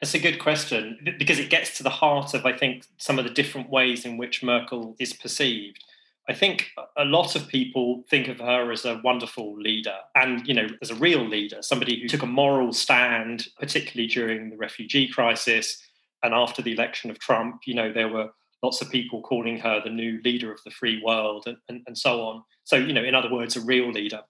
It's 0.00 0.14
a 0.14 0.18
good 0.18 0.38
question 0.38 1.14
because 1.18 1.38
it 1.38 1.50
gets 1.50 1.76
to 1.78 1.82
the 1.82 1.90
heart 1.90 2.34
of, 2.34 2.44
I 2.44 2.52
think, 2.52 2.84
some 2.98 3.18
of 3.18 3.24
the 3.24 3.30
different 3.30 3.70
ways 3.70 4.04
in 4.04 4.18
which 4.18 4.42
Merkel 4.42 4.94
is 4.98 5.14
perceived. 5.14 5.82
I 6.28 6.34
think 6.34 6.70
a 6.96 7.04
lot 7.04 7.36
of 7.36 7.48
people 7.48 8.04
think 8.10 8.28
of 8.28 8.40
her 8.40 8.72
as 8.72 8.84
a 8.84 9.00
wonderful 9.02 9.56
leader 9.56 9.94
and, 10.14 10.46
you 10.46 10.54
know, 10.54 10.66
as 10.82 10.90
a 10.90 10.96
real 10.96 11.26
leader, 11.26 11.62
somebody 11.62 12.00
who 12.00 12.08
took 12.08 12.22
a 12.22 12.26
moral 12.26 12.72
stand, 12.72 13.48
particularly 13.58 14.08
during 14.08 14.50
the 14.50 14.56
refugee 14.56 15.08
crisis, 15.08 15.82
and 16.26 16.34
after 16.34 16.60
the 16.60 16.72
election 16.72 17.10
of 17.10 17.18
Trump, 17.18 17.62
you 17.66 17.74
know, 17.74 17.92
there 17.92 18.08
were 18.08 18.30
lots 18.62 18.82
of 18.82 18.90
people 18.90 19.22
calling 19.22 19.58
her 19.60 19.80
the 19.82 19.90
new 19.90 20.20
leader 20.24 20.52
of 20.52 20.60
the 20.64 20.70
free 20.70 21.00
world 21.04 21.44
and, 21.46 21.56
and, 21.68 21.82
and 21.86 21.96
so 21.96 22.22
on. 22.22 22.42
So, 22.64 22.76
you 22.76 22.92
know, 22.92 23.04
in 23.04 23.14
other 23.14 23.30
words, 23.30 23.56
a 23.56 23.60
real 23.60 23.90
leader. 23.90 24.22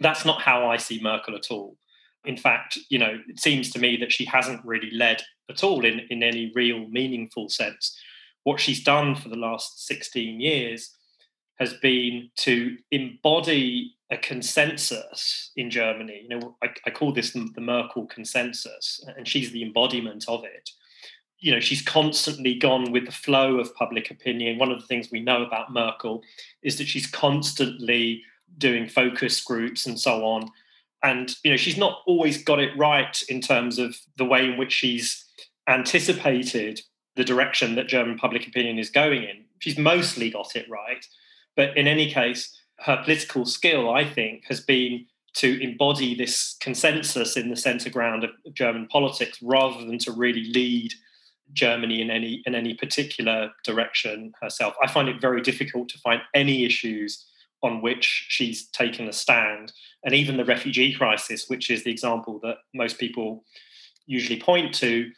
That's 0.00 0.24
not 0.24 0.42
how 0.42 0.68
I 0.68 0.76
see 0.76 1.00
Merkel 1.00 1.36
at 1.36 1.50
all. 1.50 1.76
In 2.24 2.36
fact, 2.36 2.78
you 2.88 2.98
know, 2.98 3.18
it 3.28 3.40
seems 3.40 3.70
to 3.70 3.78
me 3.78 3.96
that 3.98 4.12
she 4.12 4.24
hasn't 4.24 4.64
really 4.64 4.90
led 4.90 5.22
at 5.48 5.62
all 5.62 5.84
in, 5.84 6.00
in 6.10 6.22
any 6.22 6.50
real 6.54 6.86
meaningful 6.88 7.48
sense. 7.48 7.96
What 8.44 8.60
she's 8.60 8.82
done 8.82 9.14
for 9.14 9.28
the 9.28 9.36
last 9.36 9.86
16 9.86 10.40
years 10.40 10.94
has 11.58 11.74
been 11.74 12.30
to 12.38 12.76
embody 12.90 13.94
a 14.10 14.16
consensus 14.16 15.52
in 15.56 15.70
Germany. 15.70 16.26
You 16.28 16.38
know, 16.38 16.56
I, 16.62 16.68
I 16.86 16.90
call 16.90 17.12
this 17.12 17.32
the, 17.32 17.48
the 17.54 17.60
Merkel 17.60 18.06
consensus, 18.06 19.00
and 19.16 19.28
she's 19.28 19.52
the 19.52 19.62
embodiment 19.62 20.24
of 20.26 20.42
it. 20.44 20.70
You 21.40 21.52
know, 21.52 21.60
she's 21.60 21.82
constantly 21.82 22.54
gone 22.54 22.92
with 22.92 23.06
the 23.06 23.12
flow 23.12 23.58
of 23.58 23.74
public 23.74 24.10
opinion. 24.10 24.58
One 24.58 24.70
of 24.70 24.80
the 24.80 24.86
things 24.86 25.10
we 25.10 25.20
know 25.20 25.42
about 25.42 25.72
Merkel 25.72 26.22
is 26.62 26.78
that 26.78 26.86
she's 26.86 27.06
constantly 27.06 28.22
doing 28.58 28.88
focus 28.88 29.40
groups 29.40 29.86
and 29.86 29.98
so 29.98 30.24
on. 30.24 30.50
And, 31.02 31.34
you 31.42 31.50
know, 31.50 31.56
she's 31.56 31.78
not 31.78 32.00
always 32.06 32.42
got 32.44 32.58
it 32.58 32.76
right 32.76 33.22
in 33.28 33.40
terms 33.40 33.78
of 33.78 33.96
the 34.16 34.24
way 34.24 34.44
in 34.44 34.58
which 34.58 34.72
she's 34.72 35.24
anticipated 35.66 36.82
the 37.16 37.24
direction 37.24 37.74
that 37.74 37.88
German 37.88 38.18
public 38.18 38.46
opinion 38.46 38.78
is 38.78 38.90
going 38.90 39.22
in. 39.22 39.44
She's 39.60 39.78
mostly 39.78 40.30
got 40.30 40.56
it 40.56 40.68
right. 40.68 41.04
But 41.56 41.76
in 41.76 41.86
any 41.86 42.12
case, 42.12 42.56
her 42.80 43.02
political 43.02 43.44
skill, 43.44 43.90
I 43.90 44.04
think, 44.04 44.44
has 44.48 44.60
been 44.60 45.06
to 45.34 45.62
embody 45.62 46.14
this 46.14 46.56
consensus 46.60 47.36
in 47.36 47.50
the 47.50 47.56
centre 47.56 47.90
ground 47.90 48.24
of 48.24 48.30
German 48.52 48.86
politics 48.88 49.38
rather 49.42 49.84
than 49.84 49.98
to 49.98 50.12
really 50.12 50.44
lead 50.44 50.92
Germany 51.52 52.00
in 52.00 52.10
any 52.10 52.42
in 52.46 52.54
any 52.54 52.74
particular 52.74 53.50
direction 53.64 54.32
herself. 54.40 54.74
I 54.82 54.86
find 54.86 55.08
it 55.08 55.20
very 55.20 55.40
difficult 55.40 55.88
to 55.90 55.98
find 55.98 56.20
any 56.34 56.64
issues 56.64 57.26
on 57.62 57.82
which 57.82 58.26
she's 58.28 58.68
taken 58.68 59.08
a 59.08 59.12
stand. 59.12 59.72
And 60.04 60.14
even 60.14 60.36
the 60.36 60.44
refugee 60.44 60.94
crisis, 60.94 61.46
which 61.48 61.70
is 61.70 61.84
the 61.84 61.90
example 61.90 62.40
that 62.42 62.56
most 62.74 62.98
people 62.98 63.44
usually 64.06 64.40
point 64.40 64.74
to, 64.76 65.10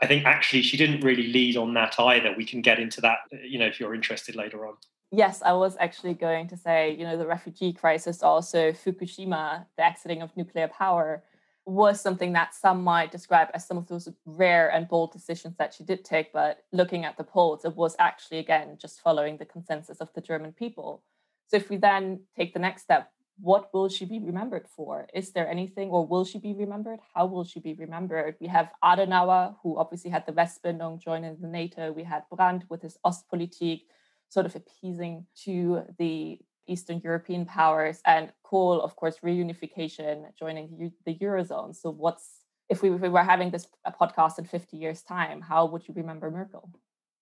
I 0.00 0.06
think 0.06 0.24
actually 0.24 0.62
she 0.62 0.76
didn't 0.76 1.02
really 1.02 1.26
lead 1.26 1.56
on 1.56 1.74
that 1.74 2.00
either. 2.00 2.34
We 2.36 2.46
can 2.46 2.62
get 2.62 2.78
into 2.78 3.00
that, 3.02 3.18
you 3.46 3.58
know, 3.58 3.66
if 3.66 3.78
you're 3.78 3.94
interested 3.94 4.34
later 4.34 4.66
on. 4.66 4.74
Yes, 5.12 5.42
I 5.42 5.52
was 5.52 5.76
actually 5.78 6.14
going 6.14 6.48
to 6.48 6.56
say, 6.56 6.94
you 6.94 7.04
know, 7.04 7.16
the 7.16 7.26
refugee 7.26 7.72
crisis, 7.72 8.22
also 8.22 8.72
Fukushima, 8.72 9.66
the 9.76 9.84
exiting 9.84 10.22
of 10.22 10.34
nuclear 10.36 10.68
power, 10.68 11.24
was 11.66 12.00
something 12.00 12.32
that 12.32 12.54
some 12.54 12.82
might 12.82 13.12
describe 13.12 13.48
as 13.54 13.66
some 13.66 13.76
of 13.76 13.86
those 13.86 14.08
rare 14.24 14.70
and 14.70 14.88
bold 14.88 15.12
decisions 15.12 15.56
that 15.58 15.74
she 15.74 15.84
did 15.84 16.04
take. 16.04 16.32
But 16.32 16.64
looking 16.72 17.04
at 17.04 17.16
the 17.16 17.24
polls, 17.24 17.64
it 17.64 17.76
was 17.76 17.94
actually, 17.98 18.38
again, 18.38 18.78
just 18.80 19.00
following 19.00 19.36
the 19.36 19.44
consensus 19.44 19.98
of 19.98 20.12
the 20.14 20.20
German 20.20 20.52
people. 20.52 21.02
So 21.48 21.56
if 21.56 21.68
we 21.68 21.76
then 21.76 22.20
take 22.36 22.54
the 22.54 22.60
next 22.60 22.82
step, 22.82 23.10
what 23.40 23.72
will 23.72 23.88
she 23.88 24.04
be 24.04 24.18
remembered 24.18 24.66
for? 24.68 25.06
Is 25.14 25.32
there 25.32 25.48
anything, 25.48 25.88
or 25.88 26.06
will 26.06 26.24
she 26.24 26.38
be 26.38 26.52
remembered? 26.52 27.00
How 27.14 27.26
will 27.26 27.44
she 27.44 27.58
be 27.58 27.74
remembered? 27.74 28.36
We 28.40 28.48
have 28.48 28.70
Adenauer, 28.84 29.56
who 29.62 29.78
obviously 29.78 30.10
had 30.10 30.26
the 30.26 30.32
Westbindung 30.32 31.00
joining 31.00 31.38
the 31.40 31.48
NATO. 31.48 31.90
We 31.92 32.04
had 32.04 32.24
Brandt 32.30 32.64
with 32.68 32.82
his 32.82 32.98
Ostpolitik 33.04 33.82
sort 34.28 34.46
of 34.46 34.54
appeasing 34.54 35.26
to 35.44 35.82
the 35.98 36.38
Eastern 36.70 37.00
European 37.02 37.44
powers, 37.44 38.00
and 38.06 38.32
Kohl, 38.42 38.80
of 38.80 38.96
course, 38.96 39.18
reunification, 39.24 40.24
joining 40.38 40.92
the 41.04 41.14
Eurozone. 41.16 41.74
So, 41.74 41.90
what's 41.90 42.40
if 42.70 42.82
we, 42.82 42.90
if 42.90 43.00
we 43.00 43.08
were 43.08 43.24
having 43.24 43.50
this 43.50 43.66
podcast 44.00 44.38
in 44.38 44.44
50 44.44 44.76
years' 44.76 45.02
time, 45.02 45.40
how 45.42 45.66
would 45.66 45.86
you 45.88 45.94
remember 45.94 46.30
Merkel? 46.30 46.70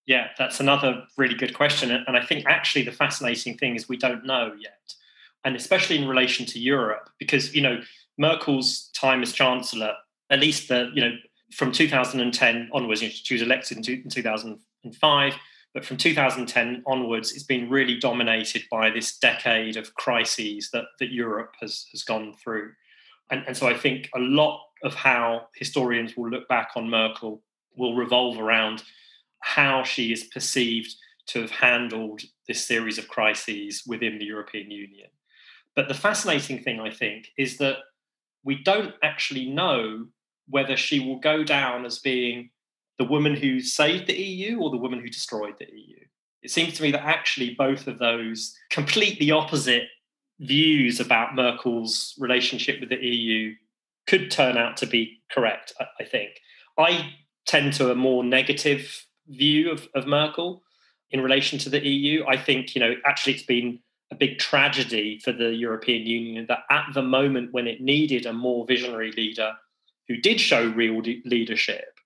Yeah, 0.07 0.29
that's 0.39 0.61
another 0.61 1.05
really 1.17 1.35
good 1.35 1.55
question. 1.55 1.91
And 1.91 2.17
I 2.17 2.25
think 2.25 2.45
actually 2.47 2.85
the 2.85 2.93
fascinating 2.93 3.57
thing 3.57 3.75
is 3.75 3.89
we 3.89 3.97
don't 3.97 4.25
know 4.25 4.53
yet. 4.59 4.95
And 5.45 5.57
especially 5.57 5.99
in 5.99 6.07
relation 6.07 6.45
to 6.47 6.59
Europe, 6.59 7.09
because, 7.19 7.55
you 7.55 7.63
know, 7.63 7.81
Merkel's 8.19 8.91
time 8.95 9.23
as 9.23 9.33
Chancellor, 9.33 9.95
at 10.31 10.41
least 10.41 10.69
the, 10.69 10.91
you 10.95 11.01
know, 11.01 11.13
from 11.53 11.73
2010 11.73 12.69
onwards, 12.73 13.03
she 13.03 13.35
was 13.35 13.43
elected 13.43 13.79
in 13.79 14.11
2005 14.11 15.35
but 15.75 15.85
from 15.85 15.97
2010 15.97 16.83
onwards, 16.87 17.33
it's 17.33 17.45
been 17.45 17.69
really 17.69 17.99
dominated 17.99 18.63
by 18.71 18.91
this 18.91 19.19
decade 19.19 19.77
of 19.77 19.95
crises 19.95 20.71
that, 20.73 20.87
that 20.99 21.13
Europe 21.13 21.55
has, 21.61 21.87
has 21.93 22.03
gone 22.03 22.35
through. 22.43 22.73
And, 23.31 23.45
and 23.47 23.57
so 23.57 23.69
I 23.69 23.75
think 23.75 24.09
a 24.15 24.19
lot 24.19 24.63
of 24.83 24.95
how 24.95 25.49
historians 25.55 26.17
will 26.17 26.31
look 26.31 26.49
back 26.49 26.71
on 26.77 26.89
Merkel 26.89 27.43
will 27.77 27.95
revolve 27.97 28.39
around 28.39 28.83
how 29.41 29.83
she 29.83 30.13
is 30.13 30.25
perceived 30.25 30.95
to 31.27 31.43
have 31.43 31.51
handled 31.51 32.23
this 32.47 32.65
series 32.65 32.99
of 32.99 33.09
crises 33.09 33.83
within 33.87 34.19
the 34.19 34.25
European 34.25 34.71
Union. 34.71 35.09
But 35.77 35.89
the 35.89 35.95
fascinating 35.95 36.63
thing, 36.63 36.81
I 36.81 36.91
think, 36.91 37.29
is 37.37 37.59
that 37.59 37.77
we 38.43 38.63
don't 38.63 38.95
actually 39.03 39.47
know 39.47 40.07
whether 40.49 40.77
she 40.77 40.99
will 40.99 41.21
go 41.21 41.45
down 41.45 41.85
as 41.85 41.99
being 41.99 42.51
the 42.99 43.05
woman 43.05 43.35
who 43.35 43.61
saved 43.61 44.07
the 44.07 44.17
EU 44.17 44.59
or 44.59 44.71
the 44.71 44.77
woman 44.77 45.01
who 45.01 45.09
destroyed 45.09 45.55
the 45.59 45.69
EU. 45.73 45.97
It 46.43 46.51
seems 46.51 46.75
to 46.75 46.83
me 46.83 46.91
that 46.93 47.05
actually 47.05 47.55
both 47.55 47.87
of 47.87 47.99
those 47.99 48.57
completely 48.71 49.31
opposite 49.31 49.85
views 50.41 51.01
about 51.01 51.35
Merkel's 51.35 52.15
relationship 52.19 52.81
with 52.81 52.91
the 52.91 53.05
EU 53.05 53.55
could 54.07 54.31
turn 54.31 54.57
out 54.57 54.77
to 54.79 54.87
be 54.87 55.21
correct, 55.31 55.73
I 56.01 56.05
think. 56.05 56.31
I 56.79 57.13
tend 57.47 57.73
to 57.75 57.91
a 57.91 57.95
more 57.95 58.25
negative 58.25 59.05
view 59.27 59.71
of, 59.71 59.89
of 59.95 60.07
Merkel 60.07 60.63
in 61.11 61.21
relation 61.21 61.59
to 61.61 61.71
the 61.71 61.87
EU. 61.87 62.25
I 62.27 62.37
think, 62.37 62.75
you 62.75 62.81
know, 62.81 62.95
actually 63.05 63.35
it's 63.35 63.43
been 63.43 63.81
a 64.11 64.15
big 64.15 64.39
tragedy 64.39 65.19
for 65.23 65.33
the 65.33 65.55
European 65.55 66.07
Union 66.07 66.47
that 66.49 66.61
at 66.71 66.87
the 66.95 67.03
moment 67.03 67.53
when 67.53 67.67
it 67.67 67.81
needed 67.81 68.25
a 68.25 68.33
more 68.33 68.65
visionary 68.67 69.13
leader 69.13 69.53
who 70.07 70.17
did 70.17 70.41
show 70.41 70.69
real 70.69 71.03
leadership, 71.25 71.98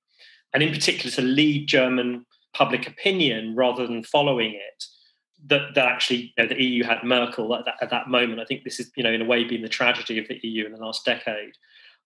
and 0.54 0.62
in 0.62 0.72
particular 0.72 1.10
to 1.10 1.22
lead 1.22 1.66
German 1.66 2.26
public 2.54 2.86
opinion 2.86 3.54
rather 3.56 3.86
than 3.86 4.04
following 4.04 4.54
it. 4.54 4.84
That, 5.46 5.74
that 5.74 5.88
actually 5.88 6.32
you 6.36 6.44
know, 6.44 6.46
the 6.46 6.62
EU 6.62 6.84
had 6.84 7.02
Merkel 7.02 7.52
at 7.56 7.64
that, 7.64 7.74
at 7.80 7.90
that 7.90 8.08
moment. 8.08 8.40
I 8.40 8.44
think 8.44 8.62
this 8.62 8.78
is, 8.78 8.92
you 8.94 9.02
know, 9.02 9.10
in 9.10 9.22
a 9.22 9.24
way, 9.24 9.42
been 9.42 9.62
the 9.62 9.68
tragedy 9.68 10.18
of 10.18 10.28
the 10.28 10.38
EU 10.44 10.64
in 10.64 10.72
the 10.72 10.78
last 10.78 11.04
decade. 11.04 11.54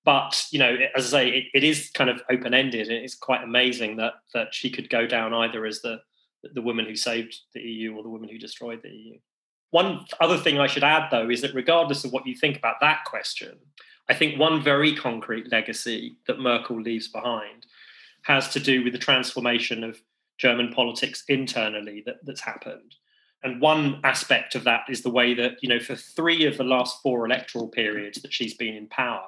But 0.06 0.46
you 0.52 0.58
know, 0.58 0.74
as 0.94 1.12
I 1.12 1.18
say, 1.18 1.28
it, 1.30 1.44
it 1.52 1.64
is 1.64 1.90
kind 1.92 2.08
of 2.08 2.22
open 2.30 2.54
ended, 2.54 2.88
and 2.88 3.04
it's 3.04 3.16
quite 3.16 3.42
amazing 3.42 3.96
that 3.96 4.14
that 4.32 4.54
she 4.54 4.70
could 4.70 4.88
go 4.88 5.06
down 5.06 5.34
either 5.34 5.66
as 5.66 5.82
the 5.82 6.00
the 6.54 6.62
woman 6.62 6.86
who 6.86 6.94
saved 6.94 7.36
the 7.54 7.60
EU 7.60 7.94
or 7.96 8.04
the 8.04 8.08
woman 8.08 8.28
who 8.28 8.38
destroyed 8.38 8.80
the 8.82 8.88
EU. 8.88 9.18
One 9.70 10.06
other 10.20 10.38
thing 10.38 10.58
I 10.58 10.68
should 10.68 10.84
add, 10.84 11.10
though, 11.10 11.28
is 11.28 11.42
that 11.42 11.54
regardless 11.54 12.04
of 12.04 12.12
what 12.12 12.26
you 12.26 12.36
think 12.36 12.56
about 12.56 12.76
that 12.80 13.04
question, 13.04 13.58
I 14.08 14.14
think 14.14 14.38
one 14.38 14.62
very 14.62 14.94
concrete 14.94 15.50
legacy 15.50 16.18
that 16.28 16.38
Merkel 16.38 16.80
leaves 16.80 17.08
behind 17.08 17.66
has 18.26 18.48
to 18.50 18.60
do 18.60 18.82
with 18.82 18.92
the 18.92 18.98
transformation 18.98 19.84
of 19.84 20.00
German 20.38 20.72
politics 20.72 21.24
internally 21.28 22.02
that, 22.06 22.16
that's 22.24 22.40
happened. 22.40 22.96
And 23.42 23.60
one 23.60 24.00
aspect 24.02 24.54
of 24.54 24.64
that 24.64 24.82
is 24.88 25.02
the 25.02 25.10
way 25.10 25.34
that, 25.34 25.58
you 25.62 25.68
know, 25.68 25.78
for 25.78 25.94
three 25.94 26.44
of 26.46 26.56
the 26.56 26.64
last 26.64 27.00
four 27.02 27.24
electoral 27.24 27.68
periods 27.68 28.20
that 28.22 28.32
she's 28.32 28.54
been 28.54 28.74
in 28.74 28.88
power, 28.88 29.22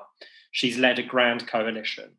she's 0.51 0.79
led 0.79 0.99
a 0.99 1.03
grand 1.03 1.47
coalition. 1.47 2.11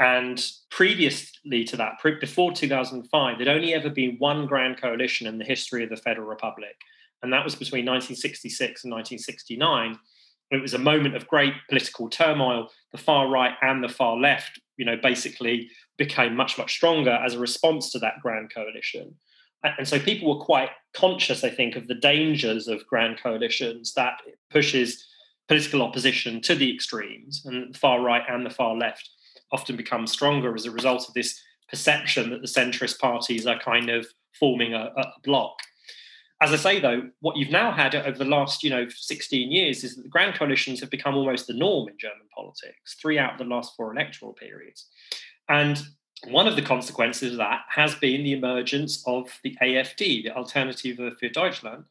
And 0.00 0.44
previously 0.70 1.64
to 1.64 1.76
that, 1.76 1.94
before 2.20 2.52
2005, 2.52 3.36
there'd 3.36 3.48
only 3.48 3.74
ever 3.74 3.90
been 3.90 4.16
one 4.18 4.46
grand 4.46 4.80
coalition 4.80 5.26
in 5.26 5.38
the 5.38 5.44
history 5.44 5.84
of 5.84 5.90
the 5.90 5.96
Federal 5.96 6.26
Republic. 6.26 6.76
And 7.22 7.32
that 7.32 7.44
was 7.44 7.54
between 7.54 7.84
1966 7.84 8.84
and 8.84 8.92
1969. 8.92 9.98
It 10.50 10.60
was 10.60 10.74
a 10.74 10.78
moment 10.78 11.14
of 11.14 11.28
great 11.28 11.54
political 11.68 12.08
turmoil. 12.08 12.70
The 12.90 12.98
far 12.98 13.28
right 13.28 13.54
and 13.62 13.84
the 13.84 13.88
far 13.88 14.16
left, 14.16 14.60
you 14.76 14.84
know, 14.84 14.96
basically 14.96 15.68
became 15.98 16.34
much, 16.36 16.58
much 16.58 16.72
stronger 16.72 17.12
as 17.24 17.34
a 17.34 17.38
response 17.38 17.90
to 17.92 17.98
that 18.00 18.20
grand 18.22 18.52
coalition. 18.52 19.14
And 19.64 19.86
so 19.86 19.98
people 19.98 20.28
were 20.28 20.44
quite 20.44 20.70
conscious, 20.92 21.44
I 21.44 21.50
think, 21.50 21.76
of 21.76 21.86
the 21.86 21.94
dangers 21.94 22.66
of 22.66 22.86
grand 22.86 23.18
coalitions 23.22 23.94
that 23.94 24.14
pushes 24.50 25.06
political 25.48 25.82
opposition 25.82 26.40
to 26.42 26.54
the 26.54 26.72
extremes, 26.72 27.42
and 27.44 27.74
the 27.74 27.78
far 27.78 28.00
right 28.00 28.22
and 28.28 28.44
the 28.44 28.50
far 28.50 28.74
left 28.74 29.08
often 29.52 29.76
become 29.76 30.06
stronger 30.06 30.54
as 30.54 30.66
a 30.66 30.70
result 30.70 31.06
of 31.08 31.14
this 31.14 31.40
perception 31.68 32.30
that 32.30 32.40
the 32.40 32.48
centrist 32.48 32.98
parties 32.98 33.46
are 33.46 33.58
kind 33.58 33.90
of 33.90 34.06
forming 34.38 34.74
a, 34.74 34.92
a 34.96 35.12
bloc. 35.24 35.54
As 36.40 36.52
I 36.52 36.56
say, 36.56 36.80
though, 36.80 37.08
what 37.20 37.36
you've 37.36 37.50
now 37.50 37.70
had 37.70 37.94
over 37.94 38.18
the 38.18 38.24
last, 38.24 38.64
you 38.64 38.70
know, 38.70 38.86
16 38.88 39.52
years 39.52 39.84
is 39.84 39.94
that 39.94 40.02
the 40.02 40.08
grand 40.08 40.34
coalitions 40.34 40.80
have 40.80 40.90
become 40.90 41.14
almost 41.14 41.46
the 41.46 41.54
norm 41.54 41.88
in 41.88 41.96
German 41.98 42.26
politics, 42.34 42.96
three 43.00 43.18
out 43.18 43.34
of 43.34 43.38
the 43.38 43.44
last 43.44 43.76
four 43.76 43.92
electoral 43.92 44.32
periods. 44.32 44.88
And 45.48 45.82
one 46.28 46.46
of 46.46 46.56
the 46.56 46.62
consequences 46.62 47.32
of 47.32 47.38
that 47.38 47.62
has 47.68 47.94
been 47.96 48.22
the 48.22 48.32
emergence 48.32 49.02
of 49.06 49.40
the 49.42 49.56
AFD, 49.62 50.24
the 50.24 50.30
Alternative 50.30 50.96
für 50.96 51.32
Deutschland, 51.32 51.84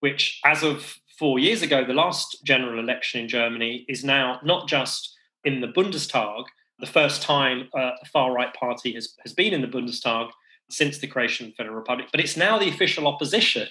which, 0.00 0.40
as 0.44 0.62
of 0.62 0.98
four 1.18 1.38
years 1.38 1.62
ago, 1.62 1.84
the 1.84 1.92
last 1.92 2.44
general 2.44 2.78
election 2.78 3.22
in 3.22 3.28
Germany, 3.28 3.84
is 3.88 4.04
now 4.04 4.40
not 4.44 4.68
just 4.68 5.14
in 5.44 5.60
the 5.60 5.68
Bundestag, 5.68 6.44
the 6.80 6.86
first 6.86 7.22
time 7.22 7.68
uh, 7.76 7.92
a 8.00 8.06
far 8.06 8.32
right 8.32 8.52
party 8.54 8.92
has, 8.94 9.14
has 9.24 9.32
been 9.32 9.52
in 9.52 9.62
the 9.62 9.68
Bundestag 9.68 10.30
since 10.70 10.98
the 10.98 11.06
creation 11.06 11.46
of 11.46 11.52
the 11.52 11.56
Federal 11.56 11.76
Republic, 11.76 12.08
but 12.12 12.20
it's 12.20 12.36
now 12.36 12.58
the 12.58 12.68
official 12.68 13.06
opposition 13.06 13.68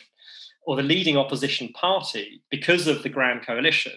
or 0.65 0.75
the 0.75 0.83
leading 0.83 1.15
opposition 1.15 1.69
party 1.73 2.41
because 2.49 2.87
of 2.87 3.03
the 3.03 3.09
Grand 3.09 3.45
Coalition. 3.45 3.93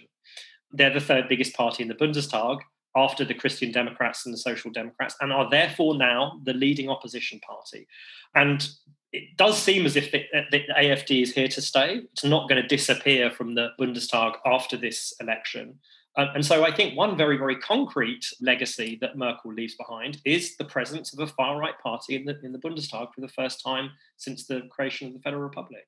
They're 0.71 0.93
the 0.93 1.01
third 1.01 1.29
biggest 1.29 1.55
party 1.55 1.83
in 1.83 1.89
the 1.89 1.95
Bundestag 1.95 2.61
after 2.97 3.25
the 3.25 3.35
Christian 3.35 3.73
Democrats 3.73 4.27
and 4.27 4.33
the 4.33 4.39
Social 4.39 4.71
Democrats, 4.71 5.17
and 5.21 5.33
are 5.33 5.49
therefore 5.49 5.97
now 5.97 6.41
the 6.45 6.55
leading 6.55 6.89
opposition 6.89 7.41
party. 7.41 7.87
And 8.35 8.69
it 9.13 9.37
does 9.37 9.61
seem 9.61 9.87
as 9.87 9.97
if 9.97 10.13
the, 10.13 10.25
the, 10.51 10.63
AFD 10.79 11.23
is 11.23 11.35
here 11.35 11.49
to 11.49 11.63
stay. 11.63 12.03
It's 12.13 12.25
not 12.25 12.49
going 12.49 12.63
to 12.63 12.69
disappear 12.69 13.31
from 13.31 13.55
the 13.55 13.71
Bundestag 13.81 14.35
after 14.47 14.77
this 14.77 15.15
election. 15.21 15.79
Um, 16.17 16.29
and 16.35 16.45
so 16.45 16.65
I 16.65 16.73
think 16.73 16.97
one 16.97 17.17
very, 17.17 17.37
very 17.37 17.57
concrete 17.57 18.27
legacy 18.41 18.99
that 19.01 19.17
Merkel 19.17 19.53
leaves 19.53 19.75
behind 19.75 20.21
is 20.25 20.57
the 20.57 20.65
presence 20.65 21.13
of 21.13 21.21
a 21.21 21.27
far 21.27 21.59
right 21.59 21.79
party 21.83 22.17
in 22.17 22.25
the, 22.25 22.39
in 22.43 22.53
the 22.53 22.59
Bundestag 22.59 23.15
for 23.15 23.21
the 23.21 23.29
first 23.29 23.63
time 23.65 23.91
since 24.17 24.47
the 24.47 24.63
creation 24.71 25.09
of 25.09 25.15
the 25.15 25.21
Federal 25.21 25.43
Republic. 25.43 25.87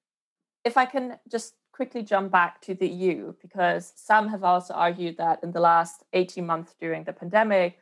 If 0.65 0.77
I 0.77 0.85
can 0.85 1.19
just 1.31 1.55
quickly 1.73 2.03
jump 2.03 2.31
back 2.31 2.61
to 2.63 2.75
the 2.75 2.89
EU, 2.89 3.35
because 3.41 3.93
some 3.97 4.29
have 4.29 4.45
also 4.45 4.75
argued 4.75 5.17
that 5.17 5.43
in 5.43 5.53
the 5.53 5.61
last 5.61 6.05
18 6.13 6.47
months 6.47 6.75
during 6.79 7.05
the 7.05 7.13
pandemic, 7.13 7.79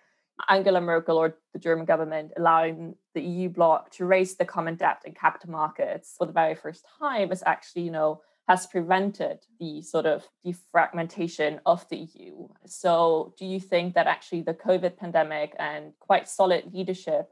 Angela 0.49 0.81
Merkel 0.81 1.19
or 1.19 1.37
the 1.53 1.59
German 1.59 1.85
government 1.85 2.33
allowing 2.37 2.95
the 3.15 3.21
EU 3.21 3.49
bloc 3.49 3.91
to 3.91 4.07
raise 4.07 4.37
the 4.37 4.45
common 4.45 4.77
debt 4.77 5.03
in 5.05 5.13
capital 5.13 5.51
markets 5.51 6.15
for 6.17 6.27
the 6.27 6.33
very 6.33 6.55
first 6.55 6.85
time 6.99 7.31
is 7.31 7.43
actually, 7.45 7.83
you 7.83 7.91
know, 7.91 8.23
has 8.49 8.67
prevented 8.67 9.39
the 9.59 9.83
sort 9.83 10.07
of 10.07 10.27
defragmentation 10.45 11.61
of 11.67 11.87
the 11.89 12.09
EU. 12.15 12.49
So, 12.67 13.35
do 13.39 13.45
you 13.47 13.61
think 13.61 13.95
that 13.95 14.07
actually 14.07 14.43
the 14.43 14.55
COVID 14.55 14.97
pandemic 14.97 15.55
and 15.59 15.93
quite 16.01 16.29
solid 16.29 16.73
leadership 16.73 17.31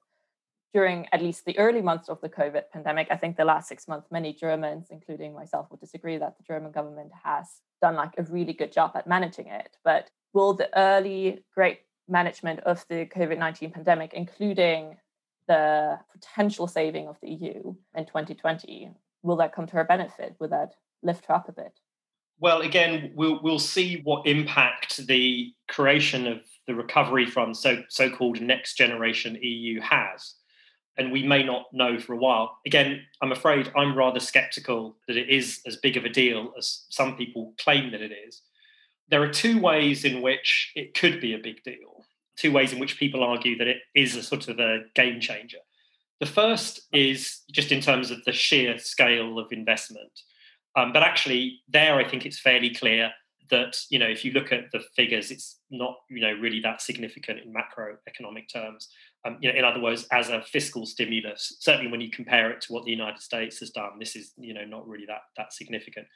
during 0.74 1.06
at 1.12 1.22
least 1.22 1.44
the 1.44 1.58
early 1.58 1.80
months 1.80 2.08
of 2.08 2.20
the 2.20 2.28
COVID 2.28 2.64
pandemic, 2.72 3.08
I 3.10 3.16
think 3.16 3.36
the 3.36 3.44
last 3.44 3.68
six 3.68 3.88
months, 3.88 4.08
many 4.10 4.32
Germans, 4.32 4.88
including 4.90 5.32
myself, 5.32 5.70
would 5.70 5.80
disagree 5.80 6.18
that 6.18 6.36
the 6.36 6.44
German 6.44 6.72
government 6.72 7.10
has 7.24 7.46
done 7.80 7.94
like 7.94 8.12
a 8.18 8.22
really 8.24 8.52
good 8.52 8.72
job 8.72 8.92
at 8.94 9.06
managing 9.06 9.46
it. 9.46 9.76
But 9.84 10.10
will 10.32 10.54
the 10.54 10.68
early 10.78 11.44
great 11.54 11.80
management 12.08 12.60
of 12.60 12.84
the 12.88 13.06
COVID 13.06 13.38
19 13.38 13.70
pandemic, 13.70 14.12
including 14.12 14.96
the 15.46 15.98
potential 16.12 16.66
saving 16.66 17.08
of 17.08 17.16
the 17.22 17.30
EU 17.30 17.74
in 17.94 18.04
2020, 18.04 18.90
will 19.22 19.36
that 19.36 19.54
come 19.54 19.66
to 19.66 19.76
her 19.76 19.84
benefit? 19.84 20.36
Will 20.38 20.48
that 20.48 20.74
lift 21.02 21.26
her 21.26 21.34
up 21.34 21.48
a 21.48 21.52
bit? 21.52 21.78
Well, 22.40 22.60
again, 22.60 23.12
we'll 23.16 23.40
we'll 23.42 23.58
see 23.58 24.00
what 24.04 24.26
impact 24.26 25.06
the 25.06 25.52
creation 25.66 26.26
of 26.26 26.40
the 26.66 26.74
recovery 26.74 27.26
fund, 27.26 27.56
so 27.56 27.82
so-called 27.88 28.40
next 28.40 28.76
generation 28.76 29.38
EU, 29.40 29.80
has, 29.80 30.34
and 30.98 31.12
we 31.12 31.22
may 31.22 31.42
not 31.42 31.66
know 31.72 31.98
for 31.98 32.12
a 32.12 32.18
while. 32.18 32.58
Again, 32.66 33.00
I'm 33.22 33.32
afraid 33.32 33.70
I'm 33.76 33.96
rather 33.96 34.20
sceptical 34.20 34.96
that 35.06 35.16
it 35.16 35.30
is 35.30 35.60
as 35.66 35.76
big 35.76 35.96
of 35.96 36.04
a 36.04 36.08
deal 36.08 36.52
as 36.58 36.84
some 36.90 37.16
people 37.16 37.54
claim 37.58 37.92
that 37.92 38.02
it 38.02 38.12
is. 38.12 38.42
There 39.08 39.22
are 39.22 39.32
two 39.32 39.60
ways 39.60 40.04
in 40.04 40.20
which 40.20 40.72
it 40.74 40.94
could 40.94 41.20
be 41.20 41.32
a 41.32 41.38
big 41.38 41.62
deal 41.62 41.98
two 42.38 42.52
ways 42.52 42.72
in 42.72 42.78
which 42.78 42.98
people 42.98 43.24
argue 43.24 43.58
that 43.58 43.66
it 43.66 43.78
is 43.94 44.14
a 44.14 44.22
sort 44.22 44.48
of 44.48 44.58
a 44.58 44.80
game 44.94 45.20
changer. 45.20 45.58
The 46.20 46.26
first 46.26 46.80
is 46.92 47.42
just 47.50 47.72
in 47.72 47.80
terms 47.80 48.10
of 48.10 48.24
the 48.24 48.32
sheer 48.32 48.78
scale 48.78 49.38
of 49.38 49.48
investment. 49.50 50.12
Um, 50.76 50.92
but 50.92 51.02
actually, 51.02 51.60
there 51.68 51.96
I 51.96 52.08
think 52.08 52.24
it's 52.24 52.38
fairly 52.38 52.70
clear 52.70 53.10
that 53.50 53.76
you 53.90 53.98
know 53.98 54.06
if 54.06 54.24
you 54.24 54.32
look 54.32 54.52
at 54.52 54.70
the 54.72 54.80
figures, 54.94 55.30
it's 55.30 55.60
not 55.70 55.96
you 56.08 56.20
know 56.20 56.32
really 56.32 56.60
that 56.60 56.80
significant 56.80 57.40
in 57.40 57.52
macroeconomic 57.52 58.48
terms. 58.52 58.88
Um, 59.28 59.38
you 59.40 59.52
know, 59.52 59.58
in 59.58 59.64
other 59.64 59.80
words, 59.80 60.06
as 60.10 60.30
a 60.30 60.42
fiscal 60.42 60.86
stimulus, 60.86 61.56
certainly 61.60 61.90
when 61.90 62.00
you 62.00 62.10
compare 62.10 62.50
it 62.50 62.60
to 62.62 62.72
what 62.72 62.84
the 62.84 62.90
United 62.90 63.20
States 63.20 63.58
has 63.60 63.70
done, 63.70 63.92
this 63.98 64.16
is 64.16 64.32
you 64.38 64.54
know 64.54 64.64
not 64.64 64.88
really 64.88 65.06
that 65.06 65.22
that 65.36 65.52
significant. 65.52 66.06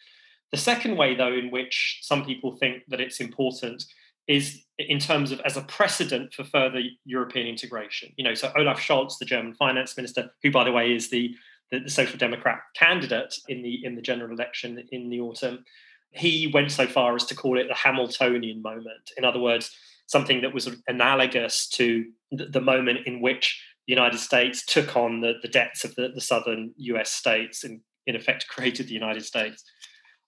The 0.50 0.58
second 0.58 0.96
way, 0.96 1.14
though, 1.14 1.32
in 1.32 1.50
which 1.50 2.00
some 2.02 2.24
people 2.24 2.56
think 2.56 2.82
that 2.88 3.00
it's 3.00 3.20
important 3.20 3.84
is 4.28 4.62
in 4.78 4.98
terms 4.98 5.32
of 5.32 5.40
as 5.40 5.56
a 5.56 5.62
precedent 5.62 6.32
for 6.32 6.44
further 6.44 6.80
European 7.04 7.46
integration. 7.46 8.12
You 8.16 8.24
know, 8.24 8.34
so 8.34 8.52
Olaf 8.56 8.78
Scholz, 8.78 9.18
the 9.18 9.24
German 9.24 9.54
finance 9.54 9.96
minister, 9.96 10.30
who 10.42 10.50
by 10.50 10.64
the 10.64 10.72
way 10.72 10.94
is 10.94 11.10
the, 11.10 11.34
the, 11.70 11.80
the 11.80 11.90
social 11.90 12.18
democrat 12.18 12.60
candidate 12.74 13.34
in 13.48 13.62
the 13.62 13.84
in 13.84 13.96
the 13.96 14.02
general 14.02 14.32
election 14.32 14.82
in 14.92 15.10
the 15.10 15.20
autumn, 15.20 15.64
he 16.10 16.50
went 16.52 16.70
so 16.70 16.86
far 16.86 17.14
as 17.14 17.24
to 17.26 17.34
call 17.34 17.58
it 17.58 17.68
the 17.68 17.74
Hamiltonian 17.74 18.62
moment. 18.62 19.10
In 19.16 19.24
other 19.24 19.40
words, 19.40 19.76
something 20.12 20.42
that 20.42 20.54
was 20.54 20.68
analogous 20.86 21.66
to 21.70 22.04
the, 22.30 22.60
moment 22.60 23.00
in 23.06 23.20
which 23.20 23.60
the 23.88 23.94
United 23.94 24.18
States 24.18 24.64
took 24.64 24.96
on 24.96 25.20
the, 25.20 25.34
the 25.42 25.48
debts 25.48 25.84
of 25.84 25.94
the, 25.96 26.10
the 26.14 26.20
southern 26.20 26.72
US 26.76 27.10
states 27.10 27.64
and 27.64 27.80
in 28.06 28.14
effect 28.14 28.46
created 28.54 28.86
the 28.86 28.94
United 28.94 29.24
States. 29.24 29.64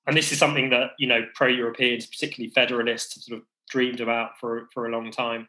And 0.07 0.17
this 0.17 0.33
is 0.33 0.39
something 0.39 0.71
that, 0.71 0.91
you 0.99 1.07
know, 1.07 1.23
pro-Europeans, 1.35 2.07
particularly 2.07 2.51
federalists, 2.53 3.15
have 3.15 3.23
sort 3.23 3.39
of 3.39 3.47
dreamed 3.71 4.01
about 4.01 4.31
for 4.39 4.69
for 4.73 4.87
a 4.87 4.91
long 4.91 5.11
time. 5.11 5.49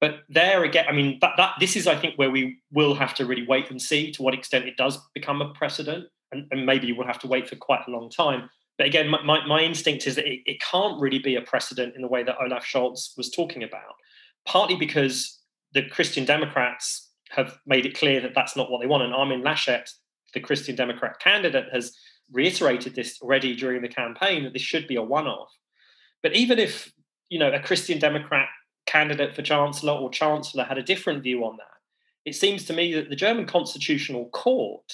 But 0.00 0.20
there 0.28 0.64
again, 0.64 0.86
I 0.88 0.92
mean, 0.92 1.18
that, 1.20 1.34
that 1.36 1.54
this 1.60 1.76
is, 1.76 1.86
I 1.86 1.94
think, 1.94 2.16
where 2.16 2.30
we 2.30 2.58
will 2.72 2.94
have 2.94 3.14
to 3.14 3.26
really 3.26 3.46
wait 3.46 3.70
and 3.70 3.80
see 3.80 4.10
to 4.12 4.22
what 4.22 4.34
extent 4.34 4.66
it 4.66 4.76
does 4.76 4.98
become 5.14 5.40
a 5.40 5.52
precedent, 5.54 6.06
and, 6.32 6.46
and 6.50 6.66
maybe 6.66 6.92
we'll 6.92 7.06
have 7.06 7.20
to 7.20 7.28
wait 7.28 7.48
for 7.48 7.54
quite 7.54 7.86
a 7.86 7.90
long 7.90 8.10
time. 8.10 8.50
But 8.82 8.88
again, 8.88 9.08
my, 9.08 9.46
my, 9.46 9.60
instinct 9.60 10.08
is 10.08 10.16
that 10.16 10.26
it, 10.26 10.40
it 10.44 10.60
can't 10.60 11.00
really 11.00 11.20
be 11.20 11.36
a 11.36 11.40
precedent 11.40 11.94
in 11.94 12.02
the 12.02 12.08
way 12.08 12.24
that 12.24 12.34
Olaf 12.42 12.66
Scholz 12.66 13.16
was 13.16 13.30
talking 13.30 13.62
about, 13.62 13.94
partly 14.44 14.74
because 14.74 15.38
the 15.72 15.88
Christian 15.88 16.24
Democrats 16.24 17.12
have 17.30 17.58
made 17.64 17.86
it 17.86 17.96
clear 17.96 18.20
that 18.20 18.32
that's 18.34 18.56
not 18.56 18.72
what 18.72 18.80
they 18.80 18.88
want. 18.88 19.04
And 19.04 19.14
Armin 19.14 19.44
Laschet, 19.44 19.88
the 20.34 20.40
Christian 20.40 20.74
Democrat 20.74 21.20
candidate, 21.20 21.66
has 21.72 21.96
reiterated 22.32 22.96
this 22.96 23.22
already 23.22 23.54
during 23.54 23.82
the 23.82 23.88
campaign 23.88 24.42
that 24.42 24.52
this 24.52 24.62
should 24.62 24.88
be 24.88 24.96
a 24.96 25.02
one 25.02 25.28
off. 25.28 25.52
But 26.20 26.34
even 26.34 26.58
if 26.58 26.92
you 27.28 27.38
know, 27.38 27.52
a 27.52 27.60
Christian 27.60 28.00
Democrat 28.00 28.48
candidate 28.86 29.32
for 29.32 29.42
chancellor 29.42 29.92
or 29.92 30.10
chancellor 30.10 30.64
had 30.64 30.78
a 30.78 30.82
different 30.82 31.22
view 31.22 31.44
on 31.44 31.56
that. 31.56 32.28
It 32.28 32.34
seems 32.34 32.64
to 32.64 32.72
me 32.72 32.94
that 32.94 33.10
the 33.10 33.14
German 33.14 33.46
Constitutional 33.46 34.28
Court 34.30 34.92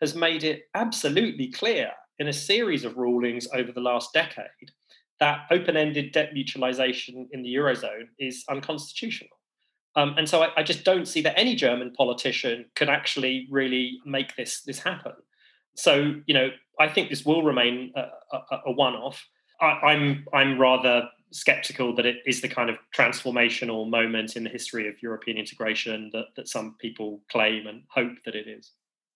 has 0.00 0.16
made 0.16 0.42
it 0.42 0.62
absolutely 0.74 1.48
clear 1.52 1.92
in 2.20 2.28
a 2.28 2.32
series 2.32 2.84
of 2.84 2.96
rulings 2.96 3.48
over 3.52 3.72
the 3.72 3.80
last 3.80 4.12
decade 4.12 4.70
that 5.18 5.46
open 5.50 5.76
ended 5.76 6.12
debt 6.12 6.32
mutualization 6.34 7.26
in 7.32 7.42
the 7.42 7.54
Eurozone 7.54 8.08
is 8.18 8.44
unconstitutional. 8.48 9.30
Um, 9.96 10.14
and 10.16 10.28
so 10.28 10.42
I, 10.42 10.50
I, 10.58 10.62
just 10.62 10.84
don't 10.84 11.08
see 11.08 11.20
that 11.22 11.36
any 11.36 11.56
German 11.56 11.92
politician 11.92 12.66
could 12.76 12.88
actually 12.88 13.48
really 13.50 13.98
make 14.06 14.36
this, 14.36 14.62
this 14.62 14.78
happen. 14.78 15.14
So, 15.74 16.14
you 16.26 16.34
know, 16.34 16.50
I 16.78 16.88
think 16.88 17.10
this 17.10 17.24
will 17.24 17.42
remain 17.42 17.92
a, 17.96 18.02
a, 18.32 18.60
a 18.66 18.72
one 18.72 18.94
off. 18.94 19.26
I'm, 19.60 20.24
I'm 20.32 20.60
rather 20.60 21.08
skeptical 21.32 21.94
that 21.96 22.06
it 22.06 22.18
is 22.24 22.40
the 22.40 22.48
kind 22.48 22.70
of 22.70 22.76
transformational 22.96 23.90
moment 23.90 24.36
in 24.36 24.44
the 24.44 24.50
history 24.50 24.88
of 24.88 25.02
European 25.02 25.36
integration 25.36 26.10
that, 26.12 26.26
that 26.36 26.48
some 26.48 26.76
people 26.80 27.20
claim 27.30 27.66
and 27.66 27.82
hope 27.90 28.16
that 28.24 28.34
it 28.34 28.46
is. 28.46 28.72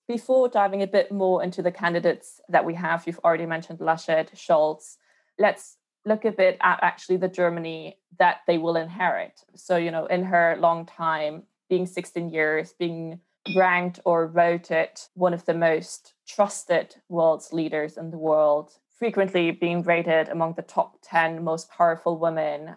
Before 0.07 0.49
diving 0.49 0.83
a 0.83 0.87
bit 0.87 1.11
more 1.11 1.43
into 1.43 1.63
the 1.63 1.73
candidates 1.73 2.41
that 2.49 2.65
we 2.65 2.75
have, 2.75 3.07
you've 3.07 3.21
already 3.25 3.47
mentioned 3.47 3.79
Laschet, 3.79 4.35
Scholz. 4.35 4.97
Let's 5.39 5.79
look 6.05 6.27
a 6.27 6.33
bit 6.33 6.59
at 6.61 6.79
actually 6.83 7.17
the 7.17 7.29
Germany 7.29 7.99
that 8.19 8.41
they 8.47 8.59
will 8.59 8.77
inherit. 8.77 9.41
So, 9.55 9.77
you 9.77 9.91
know, 9.91 10.05
in 10.07 10.25
her 10.25 10.57
long 10.61 10.85
time, 10.85 11.45
being 11.71 11.87
16 11.87 12.29
years, 12.29 12.75
being 12.79 13.21
ranked 13.57 14.01
or 14.05 14.29
voted 14.29 14.91
one 15.15 15.35
of 15.35 15.45
the 15.47 15.55
most 15.55 16.15
trusted 16.27 16.97
world's 17.09 17.53
leaders 17.53 17.97
in 17.97 18.11
the 18.11 18.19
world, 18.19 18.73
frequently 18.99 19.51
being 19.51 19.83
rated 19.83 20.29
among 20.29 20.55
the 20.55 20.63
top 20.63 20.99
10 21.03 21.43
most 21.43 21.71
powerful 21.71 22.19
women, 22.19 22.77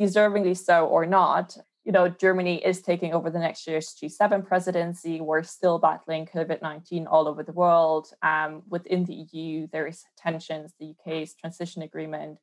deservingly 0.00 0.56
so 0.56 0.86
or 0.86 1.06
not. 1.06 1.56
You 1.88 1.92
know, 1.92 2.06
Germany 2.06 2.62
is 2.62 2.82
taking 2.82 3.14
over 3.14 3.30
the 3.30 3.38
next 3.38 3.66
year's 3.66 3.94
G7 3.94 4.46
presidency. 4.46 5.22
We're 5.22 5.42
still 5.42 5.78
battling 5.78 6.26
COVID 6.26 6.60
19 6.60 7.06
all 7.06 7.26
over 7.26 7.42
the 7.42 7.52
world. 7.52 8.12
Um, 8.20 8.62
within 8.68 9.06
the 9.06 9.26
EU, 9.32 9.68
there 9.72 9.86
is 9.86 10.04
tensions. 10.18 10.74
The 10.78 10.90
UK's 10.90 11.34
transition 11.34 11.80
agreement, 11.80 12.40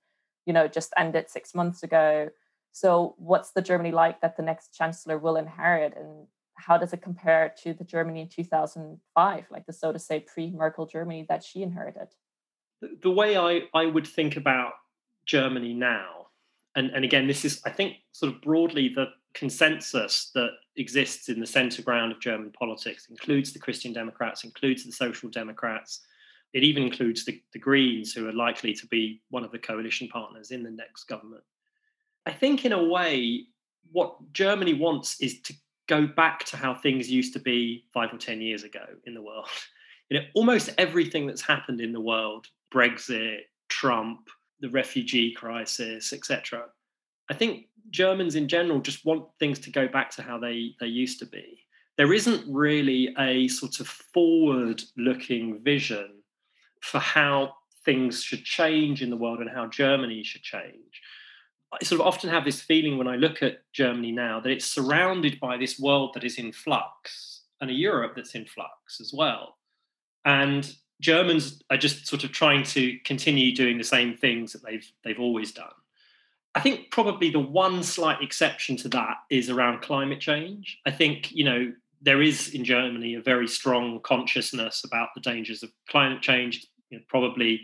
you 0.47 0.53
know, 0.53 0.67
just 0.67 0.93
ended 0.97 1.29
six 1.29 1.53
months 1.53 1.83
ago. 1.83 2.29
So, 2.71 3.13
what's 3.19 3.51
the 3.51 3.61
Germany 3.61 3.91
like 3.91 4.19
that 4.21 4.35
the 4.35 4.41
next 4.41 4.73
chancellor 4.73 5.19
will 5.19 5.35
inherit? 5.35 5.93
And 5.95 6.25
how 6.55 6.79
does 6.79 6.91
it 6.91 7.03
compare 7.03 7.53
to 7.61 7.75
the 7.75 7.83
Germany 7.83 8.21
in 8.21 8.29
2005, 8.29 9.45
like 9.51 9.67
the 9.67 9.73
so 9.73 9.93
to 9.93 9.99
say 9.99 10.21
pre 10.21 10.49
Merkel 10.49 10.87
Germany 10.87 11.27
that 11.29 11.43
she 11.43 11.61
inherited? 11.61 12.07
the 12.81 13.11
way 13.11 13.37
I, 13.37 13.61
I 13.75 13.85
would 13.85 14.07
think 14.07 14.37
about 14.37 14.73
Germany 15.27 15.75
now, 15.75 16.29
and, 16.75 16.89
and 16.89 17.05
again, 17.05 17.27
this 17.27 17.45
is, 17.45 17.61
I 17.63 17.69
think, 17.69 17.97
sort 18.11 18.33
of 18.33 18.41
broadly 18.41 18.89
the 18.89 19.05
consensus 19.35 20.31
that 20.33 20.51
exists 20.77 21.29
in 21.29 21.39
the 21.39 21.45
centre 21.45 21.81
ground 21.81 22.11
of 22.11 22.19
German 22.19 22.51
politics, 22.51 23.07
includes 23.09 23.53
the 23.53 23.59
Christian 23.59 23.93
Democrats, 23.93 24.43
includes 24.43 24.83
the 24.83 24.91
Social 24.91 25.29
Democrats. 25.29 26.01
It 26.53 26.63
even 26.63 26.83
includes 26.83 27.25
the, 27.25 27.41
the 27.53 27.59
Greens, 27.59 28.13
who 28.13 28.27
are 28.27 28.33
likely 28.33 28.73
to 28.73 28.87
be 28.87 29.21
one 29.29 29.43
of 29.43 29.51
the 29.51 29.59
coalition 29.59 30.07
partners 30.07 30.51
in 30.51 30.63
the 30.63 30.71
next 30.71 31.03
government. 31.03 31.43
I 32.25 32.31
think, 32.31 32.65
in 32.65 32.71
a 32.71 32.83
way, 32.83 33.43
what 33.91 34.15
Germany 34.33 34.73
wants 34.73 35.19
is 35.21 35.41
to 35.41 35.53
go 35.87 36.07
back 36.07 36.45
to 36.45 36.57
how 36.57 36.73
things 36.73 37.11
used 37.11 37.33
to 37.33 37.39
be 37.39 37.85
five 37.93 38.11
or 38.11 38.17
10 38.17 38.41
years 38.41 38.63
ago 38.63 38.85
in 39.05 39.13
the 39.13 39.21
world. 39.21 39.47
You 40.11 40.19
know, 40.19 40.25
almost 40.35 40.69
everything 40.77 41.25
that's 41.25 41.41
happened 41.41 41.81
in 41.81 41.91
the 41.91 41.99
world 41.99 42.45
Brexit, 42.71 43.39
Trump, 43.69 44.29
the 44.59 44.69
refugee 44.69 45.33
crisis, 45.33 46.13
etc. 46.13 46.65
I 47.29 47.33
think 47.33 47.67
Germans 47.91 48.35
in 48.35 48.47
general 48.47 48.79
just 48.79 49.05
want 49.05 49.27
things 49.39 49.59
to 49.59 49.71
go 49.71 49.87
back 49.87 50.09
to 50.11 50.21
how 50.21 50.37
they, 50.37 50.75
they 50.79 50.87
used 50.87 51.19
to 51.19 51.25
be. 51.25 51.65
there 51.97 52.13
isn't 52.13 52.43
really 52.53 53.13
a 53.17 53.47
sort 53.47 53.79
of 53.79 53.87
forward 53.87 54.83
looking 54.97 55.63
vision 55.63 56.09
for 56.81 56.99
how 56.99 57.53
things 57.85 58.21
should 58.21 58.43
change 58.43 59.01
in 59.01 59.09
the 59.09 59.17
world 59.17 59.39
and 59.39 59.49
how 59.49 59.67
Germany 59.67 60.23
should 60.23 60.43
change. 60.43 61.01
I 61.73 61.83
sort 61.83 62.01
of 62.01 62.07
often 62.07 62.29
have 62.29 62.45
this 62.45 62.61
feeling 62.61 62.97
when 62.97 63.07
I 63.07 63.15
look 63.15 63.41
at 63.41 63.59
Germany 63.73 64.11
now 64.11 64.39
that 64.39 64.51
it's 64.51 64.65
surrounded 64.65 65.39
by 65.39 65.57
this 65.57 65.79
world 65.79 66.11
that 66.13 66.23
is 66.23 66.37
in 66.37 66.51
flux 66.51 67.41
and 67.61 67.69
a 67.69 67.73
Europe 67.73 68.13
that's 68.15 68.35
in 68.35 68.45
flux 68.45 68.99
as 68.99 69.11
well. 69.13 69.57
And 70.25 70.73
Germans 71.01 71.61
are 71.69 71.77
just 71.77 72.07
sort 72.07 72.23
of 72.23 72.31
trying 72.31 72.63
to 72.63 72.97
continue 72.99 73.55
doing 73.55 73.77
the 73.77 73.83
same 73.83 74.15
things 74.15 74.53
that 74.53 74.63
they've 74.63 74.89
they've 75.03 75.19
always 75.19 75.51
done. 75.51 75.73
I 76.55 76.61
think 76.61 76.89
probably 76.89 77.29
the 77.29 77.39
one 77.39 77.83
slight 77.83 78.21
exception 78.21 78.77
to 78.77 78.89
that 78.89 79.17
is 79.29 79.49
around 79.49 79.81
climate 79.81 80.21
change. 80.21 80.79
I 80.85 80.91
think, 80.91 81.31
you 81.33 81.43
know, 81.43 81.73
there 82.01 82.21
is 82.21 82.53
in 82.53 82.63
Germany 82.63 83.15
a 83.15 83.21
very 83.21 83.47
strong 83.47 83.99
consciousness 84.01 84.83
about 84.85 85.09
the 85.13 85.21
dangers 85.21 85.63
of 85.63 85.71
climate 85.89 86.21
change. 86.21 86.65
You 86.89 86.99
know, 86.99 87.03
probably 87.09 87.59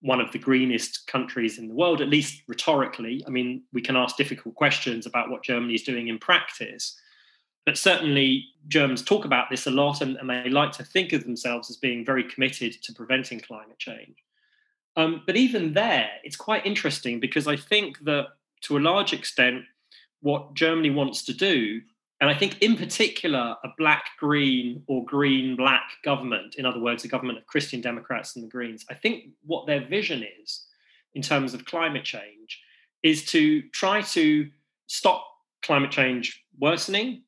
one 0.00 0.20
of 0.20 0.30
the 0.30 0.38
greenest 0.38 1.08
countries 1.08 1.58
in 1.58 1.66
the 1.66 1.74
world, 1.74 2.00
at 2.00 2.08
least 2.08 2.42
rhetorically. 2.46 3.24
I 3.26 3.30
mean, 3.30 3.64
we 3.72 3.82
can 3.82 3.96
ask 3.96 4.16
difficult 4.16 4.54
questions 4.54 5.06
about 5.06 5.30
what 5.30 5.42
Germany 5.42 5.74
is 5.74 5.82
doing 5.82 6.06
in 6.06 6.18
practice. 6.18 6.96
But 7.66 7.76
certainly, 7.76 8.44
Germans 8.68 9.02
talk 9.02 9.24
about 9.24 9.50
this 9.50 9.66
a 9.66 9.70
lot 9.72 10.00
and, 10.00 10.16
and 10.16 10.30
they 10.30 10.48
like 10.48 10.72
to 10.72 10.84
think 10.84 11.12
of 11.12 11.24
themselves 11.24 11.70
as 11.70 11.76
being 11.76 12.04
very 12.04 12.22
committed 12.22 12.80
to 12.82 12.92
preventing 12.92 13.40
climate 13.40 13.78
change. 13.78 14.16
Um, 14.98 15.22
but 15.24 15.36
even 15.36 15.72
there, 15.72 16.10
it's 16.24 16.36
quite 16.36 16.66
interesting 16.66 17.20
because 17.20 17.46
I 17.46 17.56
think 17.56 18.00
that 18.04 18.26
to 18.62 18.76
a 18.76 18.80
large 18.80 19.14
extent, 19.14 19.62
what 20.20 20.54
Germany 20.54 20.90
wants 20.90 21.24
to 21.24 21.32
do 21.32 21.80
and 22.20 22.28
I 22.28 22.34
think, 22.34 22.60
in 22.60 22.76
particular, 22.76 23.56
a 23.62 23.68
black 23.78 24.10
green 24.18 24.82
or 24.88 25.04
green 25.04 25.54
black 25.54 25.84
government, 26.02 26.56
in 26.56 26.66
other 26.66 26.80
words, 26.80 27.04
a 27.04 27.08
government 27.08 27.38
of 27.38 27.46
Christian 27.46 27.80
Democrats 27.80 28.34
and 28.34 28.44
the 28.44 28.48
Greens, 28.48 28.84
I 28.90 28.94
think 28.94 29.30
what 29.44 29.66
their 29.66 29.86
vision 29.86 30.24
is 30.42 30.66
in 31.14 31.22
terms 31.22 31.54
of 31.54 31.64
climate 31.64 32.04
change 32.04 32.60
is 33.04 33.24
to 33.26 33.62
try 33.70 34.02
to 34.02 34.50
stop 34.88 35.24
climate 35.62 35.92
change 35.92 36.42
worsening, 36.58 37.22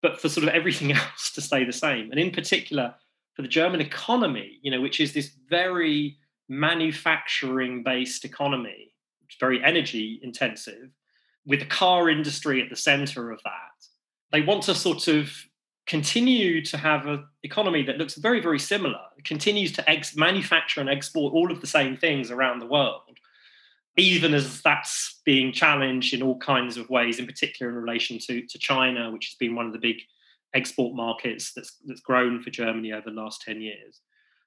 but 0.00 0.20
for 0.20 0.28
sort 0.28 0.46
of 0.46 0.54
everything 0.54 0.92
else 0.92 1.32
to 1.34 1.40
stay 1.40 1.64
the 1.64 1.72
same. 1.72 2.12
And 2.12 2.20
in 2.20 2.30
particular, 2.30 2.94
for 3.34 3.42
the 3.42 3.48
German 3.48 3.80
economy, 3.80 4.60
you 4.62 4.70
know, 4.70 4.80
which 4.80 5.00
is 5.00 5.12
this 5.12 5.32
very 5.48 6.18
manufacturing 6.50 7.82
based 7.82 8.26
economy, 8.26 8.92
very 9.38 9.64
energy 9.64 10.20
intensive, 10.22 10.90
with 11.46 11.60
the 11.60 11.66
car 11.66 12.10
industry 12.10 12.62
at 12.62 12.68
the 12.68 12.76
center 12.76 13.30
of 13.30 13.40
that 13.44 13.70
they 14.32 14.42
want 14.42 14.62
to 14.64 14.74
sort 14.74 15.08
of 15.08 15.32
continue 15.86 16.64
to 16.64 16.76
have 16.76 17.06
an 17.06 17.26
economy 17.42 17.82
that 17.82 17.98
looks 17.98 18.14
very, 18.14 18.40
very 18.40 18.58
similar, 18.58 19.00
continues 19.24 19.72
to 19.72 19.90
ex- 19.90 20.16
manufacture 20.16 20.80
and 20.80 20.88
export 20.88 21.34
all 21.34 21.50
of 21.50 21.60
the 21.60 21.66
same 21.66 21.96
things 21.96 22.30
around 22.30 22.60
the 22.60 22.66
world, 22.66 23.18
even 23.96 24.32
as 24.32 24.62
that's 24.62 25.20
being 25.24 25.52
challenged 25.52 26.14
in 26.14 26.22
all 26.22 26.38
kinds 26.38 26.76
of 26.76 26.88
ways, 26.90 27.18
in 27.18 27.26
particular 27.26 27.72
in 27.72 27.78
relation 27.78 28.18
to, 28.18 28.46
to 28.46 28.58
China, 28.58 29.10
which 29.10 29.26
has 29.26 29.34
been 29.34 29.54
one 29.54 29.66
of 29.66 29.72
the 29.72 29.78
big 29.78 29.96
export 30.54 30.94
markets 30.94 31.52
that's, 31.54 31.76
that's 31.86 32.00
grown 32.00 32.40
for 32.42 32.50
Germany 32.50 32.92
over 32.92 33.10
the 33.10 33.20
last 33.20 33.42
10 33.42 33.60
years. 33.60 34.00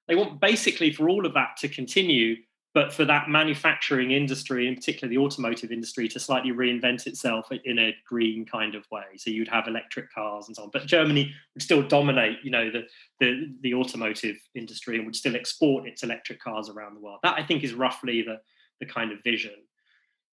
They 0.08 0.14
want 0.14 0.40
basically 0.40 0.92
for 0.92 1.08
all 1.08 1.26
of 1.26 1.34
that 1.34 1.56
to 1.58 1.68
continue 1.68 2.36
but 2.74 2.92
for 2.92 3.04
that 3.04 3.28
manufacturing 3.28 4.10
industry, 4.10 4.66
in 4.66 4.74
particular 4.74 5.08
the 5.08 5.18
automotive 5.18 5.70
industry, 5.70 6.08
to 6.08 6.18
slightly 6.18 6.50
reinvent 6.50 7.06
itself 7.06 7.46
in 7.64 7.78
a 7.78 7.94
green 8.04 8.44
kind 8.44 8.74
of 8.74 8.84
way. 8.90 9.04
So 9.16 9.30
you'd 9.30 9.48
have 9.48 9.68
electric 9.68 10.12
cars 10.12 10.48
and 10.48 10.56
so 10.56 10.64
on. 10.64 10.70
But 10.72 10.86
Germany 10.86 11.32
would 11.54 11.62
still 11.62 11.82
dominate, 11.86 12.38
you 12.42 12.50
know, 12.50 12.70
the 12.70 12.82
the, 13.20 13.54
the 13.62 13.74
automotive 13.74 14.36
industry 14.56 14.96
and 14.96 15.06
would 15.06 15.14
still 15.14 15.36
export 15.36 15.86
its 15.86 16.02
electric 16.02 16.40
cars 16.40 16.68
around 16.68 16.96
the 16.96 17.00
world. 17.00 17.20
That 17.22 17.38
I 17.38 17.46
think 17.46 17.62
is 17.62 17.74
roughly 17.74 18.22
the 18.22 18.40
the 18.80 18.86
kind 18.86 19.12
of 19.12 19.22
vision. 19.22 19.54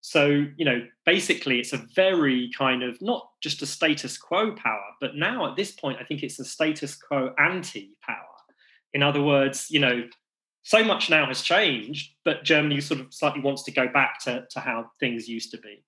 So, 0.03 0.45
you 0.57 0.65
know, 0.65 0.81
basically 1.05 1.59
it's 1.59 1.73
a 1.73 1.85
very 1.95 2.49
kind 2.57 2.81
of 2.81 2.99
not 3.03 3.29
just 3.39 3.61
a 3.61 3.67
status 3.67 4.17
quo 4.17 4.55
power, 4.55 4.83
but 4.99 5.15
now 5.15 5.47
at 5.47 5.55
this 5.55 5.71
point, 5.71 5.99
I 6.01 6.05
think 6.05 6.23
it's 6.23 6.39
a 6.39 6.45
status 6.45 6.95
quo 6.95 7.35
anti 7.37 7.91
power. 8.01 8.30
In 8.93 9.03
other 9.03 9.21
words, 9.21 9.67
you 9.69 9.79
know, 9.79 10.03
so 10.63 10.83
much 10.83 11.09
now 11.09 11.25
has 11.27 11.41
changed, 11.41 12.13
but 12.23 12.43
Germany 12.43 12.81
sort 12.81 12.99
of 12.99 13.13
slightly 13.13 13.41
wants 13.41 13.63
to 13.63 13.71
go 13.71 13.87
back 13.87 14.19
to, 14.23 14.45
to 14.51 14.59
how 14.59 14.91
things 14.99 15.27
used 15.27 15.51
to 15.51 15.57
be. 15.57 15.83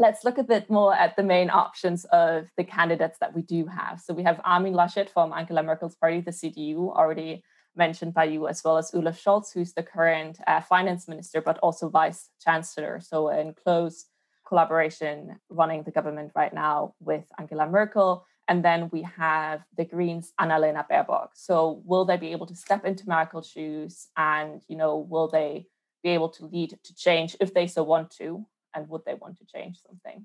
Let's 0.00 0.24
look 0.24 0.38
a 0.38 0.44
bit 0.44 0.70
more 0.70 0.94
at 0.94 1.16
the 1.16 1.24
main 1.24 1.50
options 1.50 2.04
of 2.06 2.48
the 2.56 2.62
candidates 2.62 3.18
that 3.20 3.34
we 3.34 3.42
do 3.42 3.66
have. 3.66 4.00
So 4.00 4.14
we 4.14 4.22
have 4.22 4.40
Armin 4.44 4.74
Laschet 4.74 5.10
from 5.10 5.32
Angela 5.32 5.64
Merkel's 5.64 5.96
party, 5.96 6.20
the 6.20 6.30
CDU, 6.30 6.94
already 6.94 7.42
mentioned 7.74 8.14
by 8.14 8.24
you, 8.24 8.46
as 8.46 8.62
well 8.62 8.78
as 8.78 8.94
Olaf 8.94 9.20
Scholz, 9.20 9.52
who's 9.52 9.72
the 9.72 9.82
current 9.82 10.38
uh, 10.46 10.60
finance 10.60 11.08
minister, 11.08 11.40
but 11.40 11.58
also 11.58 11.88
vice 11.88 12.28
chancellor. 12.40 13.00
So 13.00 13.28
in 13.28 13.54
close 13.54 14.06
collaboration 14.46 15.38
running 15.50 15.82
the 15.82 15.90
government 15.90 16.32
right 16.34 16.54
now 16.54 16.94
with 17.00 17.24
Angela 17.38 17.66
Merkel. 17.68 18.24
And 18.48 18.64
then 18.64 18.88
we 18.90 19.02
have 19.02 19.62
the 19.76 19.84
Greens, 19.84 20.32
Annalena 20.40 20.88
Baerbock. 20.88 21.28
So 21.34 21.82
will 21.84 22.06
they 22.06 22.16
be 22.16 22.32
able 22.32 22.46
to 22.46 22.56
step 22.56 22.86
into 22.86 23.06
Merkel's 23.06 23.46
shoes? 23.46 24.08
And, 24.16 24.62
you 24.68 24.76
know, 24.76 24.96
will 24.96 25.28
they 25.28 25.66
be 26.02 26.10
able 26.10 26.30
to 26.30 26.46
lead 26.46 26.78
to 26.82 26.94
change 26.94 27.36
if 27.40 27.52
they 27.52 27.66
so 27.66 27.82
want 27.82 28.10
to? 28.12 28.46
And 28.74 28.88
would 28.88 29.04
they 29.04 29.14
want 29.14 29.36
to 29.38 29.44
change 29.44 29.78
something? 29.86 30.24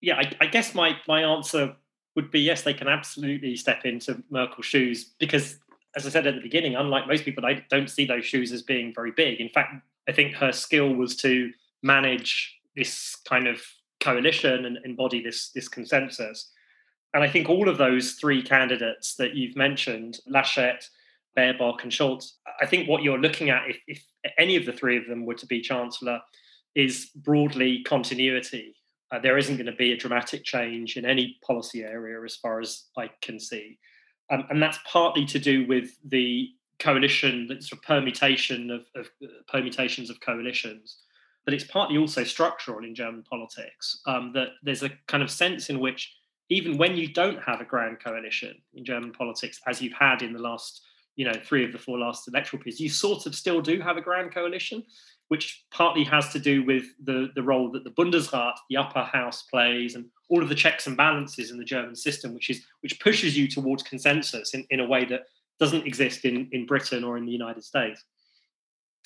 Yeah, 0.00 0.16
I, 0.16 0.30
I 0.40 0.46
guess 0.46 0.74
my, 0.74 0.96
my 1.08 1.22
answer 1.22 1.74
would 2.14 2.30
be 2.30 2.40
yes, 2.40 2.62
they 2.62 2.74
can 2.74 2.86
absolutely 2.86 3.56
step 3.56 3.84
into 3.84 4.22
Merkel's 4.30 4.66
shoes 4.66 5.14
because, 5.18 5.58
as 5.96 6.06
I 6.06 6.10
said 6.10 6.26
at 6.26 6.36
the 6.36 6.40
beginning, 6.40 6.76
unlike 6.76 7.08
most 7.08 7.24
people, 7.24 7.44
I 7.44 7.64
don't 7.68 7.90
see 7.90 8.04
those 8.04 8.24
shoes 8.24 8.52
as 8.52 8.62
being 8.62 8.92
very 8.94 9.10
big. 9.10 9.40
In 9.40 9.48
fact, 9.48 9.74
I 10.08 10.12
think 10.12 10.34
her 10.36 10.52
skill 10.52 10.94
was 10.94 11.16
to 11.16 11.50
manage 11.82 12.58
this 12.76 13.16
kind 13.28 13.48
of 13.48 13.60
coalition 13.98 14.66
and 14.66 14.78
embody 14.84 15.20
this, 15.22 15.50
this 15.50 15.68
consensus 15.68 16.52
and 17.16 17.24
I 17.24 17.30
think 17.30 17.48
all 17.48 17.66
of 17.66 17.78
those 17.78 18.12
three 18.12 18.42
candidates 18.42 19.14
that 19.14 19.34
you've 19.34 19.56
mentioned, 19.56 20.20
Laschet, 20.30 20.86
Baerbock, 21.34 21.82
and 21.82 21.90
Scholz, 21.90 22.32
I 22.60 22.66
think 22.66 22.90
what 22.90 23.02
you're 23.02 23.18
looking 23.18 23.48
at, 23.48 23.62
if, 23.66 23.78
if 23.86 24.04
any 24.36 24.54
of 24.54 24.66
the 24.66 24.72
three 24.74 24.98
of 24.98 25.06
them 25.06 25.24
were 25.24 25.32
to 25.36 25.46
be 25.46 25.62
chancellor, 25.62 26.20
is 26.74 27.06
broadly 27.16 27.82
continuity. 27.84 28.76
Uh, 29.10 29.18
there 29.18 29.38
isn't 29.38 29.56
going 29.56 29.64
to 29.64 29.72
be 29.72 29.92
a 29.92 29.96
dramatic 29.96 30.44
change 30.44 30.98
in 30.98 31.06
any 31.06 31.38
policy 31.42 31.84
area 31.84 32.22
as 32.22 32.36
far 32.36 32.60
as 32.60 32.84
I 32.98 33.08
can 33.22 33.40
see. 33.40 33.78
Um, 34.30 34.44
and 34.50 34.62
that's 34.62 34.78
partly 34.86 35.24
to 35.24 35.38
do 35.38 35.66
with 35.66 35.96
the 36.04 36.50
coalition, 36.78 37.46
the 37.46 37.62
sort 37.62 37.78
of 37.78 37.82
permutation 37.82 38.70
of, 38.70 38.82
of 38.94 39.08
uh, 39.24 39.28
permutations 39.48 40.10
of 40.10 40.20
coalitions. 40.20 40.98
But 41.46 41.54
it's 41.54 41.64
partly 41.64 41.96
also 41.96 42.24
structural 42.24 42.84
in 42.84 42.94
German 42.94 43.22
politics. 43.22 44.02
Um, 44.04 44.32
that 44.34 44.48
there's 44.62 44.82
a 44.82 44.90
kind 45.08 45.22
of 45.22 45.30
sense 45.30 45.70
in 45.70 45.80
which 45.80 46.12
even 46.48 46.78
when 46.78 46.96
you 46.96 47.12
don't 47.12 47.42
have 47.42 47.60
a 47.60 47.64
grand 47.64 48.00
coalition 48.02 48.54
in 48.74 48.84
German 48.84 49.12
politics, 49.12 49.60
as 49.66 49.82
you've 49.82 49.92
had 49.92 50.22
in 50.22 50.32
the 50.32 50.38
last, 50.38 50.82
you 51.16 51.24
know, 51.24 51.34
three 51.44 51.64
of 51.64 51.72
the 51.72 51.78
four 51.78 51.98
last 51.98 52.28
electoral 52.28 52.62
periods, 52.62 52.80
you 52.80 52.88
sort 52.88 53.26
of 53.26 53.34
still 53.34 53.60
do 53.60 53.80
have 53.80 53.96
a 53.96 54.00
grand 54.00 54.32
coalition, 54.32 54.84
which 55.28 55.64
partly 55.72 56.04
has 56.04 56.32
to 56.32 56.38
do 56.38 56.64
with 56.64 56.84
the, 57.04 57.30
the 57.34 57.42
role 57.42 57.70
that 57.72 57.82
the 57.82 57.90
Bundesrat, 57.90 58.54
the 58.70 58.76
upper 58.76 59.02
house, 59.02 59.42
plays, 59.42 59.96
and 59.96 60.06
all 60.28 60.42
of 60.42 60.48
the 60.48 60.54
checks 60.54 60.86
and 60.86 60.96
balances 60.96 61.50
in 61.50 61.58
the 61.58 61.64
German 61.64 61.96
system, 61.96 62.32
which 62.32 62.50
is 62.50 62.64
which 62.80 63.00
pushes 63.00 63.36
you 63.36 63.48
towards 63.48 63.82
consensus 63.82 64.54
in, 64.54 64.64
in 64.70 64.80
a 64.80 64.86
way 64.86 65.04
that 65.04 65.26
doesn't 65.58 65.86
exist 65.86 66.24
in, 66.24 66.48
in 66.52 66.66
Britain 66.66 67.02
or 67.02 67.16
in 67.16 67.26
the 67.26 67.32
United 67.32 67.64
States. 67.64 68.04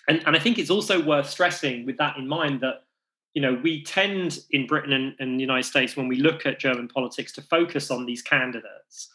And, 0.09 0.22
and 0.26 0.34
I 0.34 0.38
think 0.38 0.59
it's 0.59 0.70
also 0.70 1.03
worth 1.03 1.28
stressing 1.28 1.86
with 1.86 1.97
that 1.99 2.16
in 2.16 2.26
mind 2.26 2.61
that 2.61 2.82
you 3.35 3.43
know, 3.43 3.61
we 3.62 3.85
tend 3.85 4.41
in 4.51 4.66
Britain 4.66 4.93
and, 4.93 5.14
and, 5.18 5.39
the 5.39 5.43
United 5.43 5.64
States, 5.64 5.97
when 5.97 6.09
we 6.09 6.16
look 6.16 6.47
at 6.47 6.59
German 6.59 6.89
politics, 6.89 7.33
to 7.33 7.43
focus 7.43 7.91
on 7.91 8.07
these 8.07 8.22
candidates. 8.22 9.09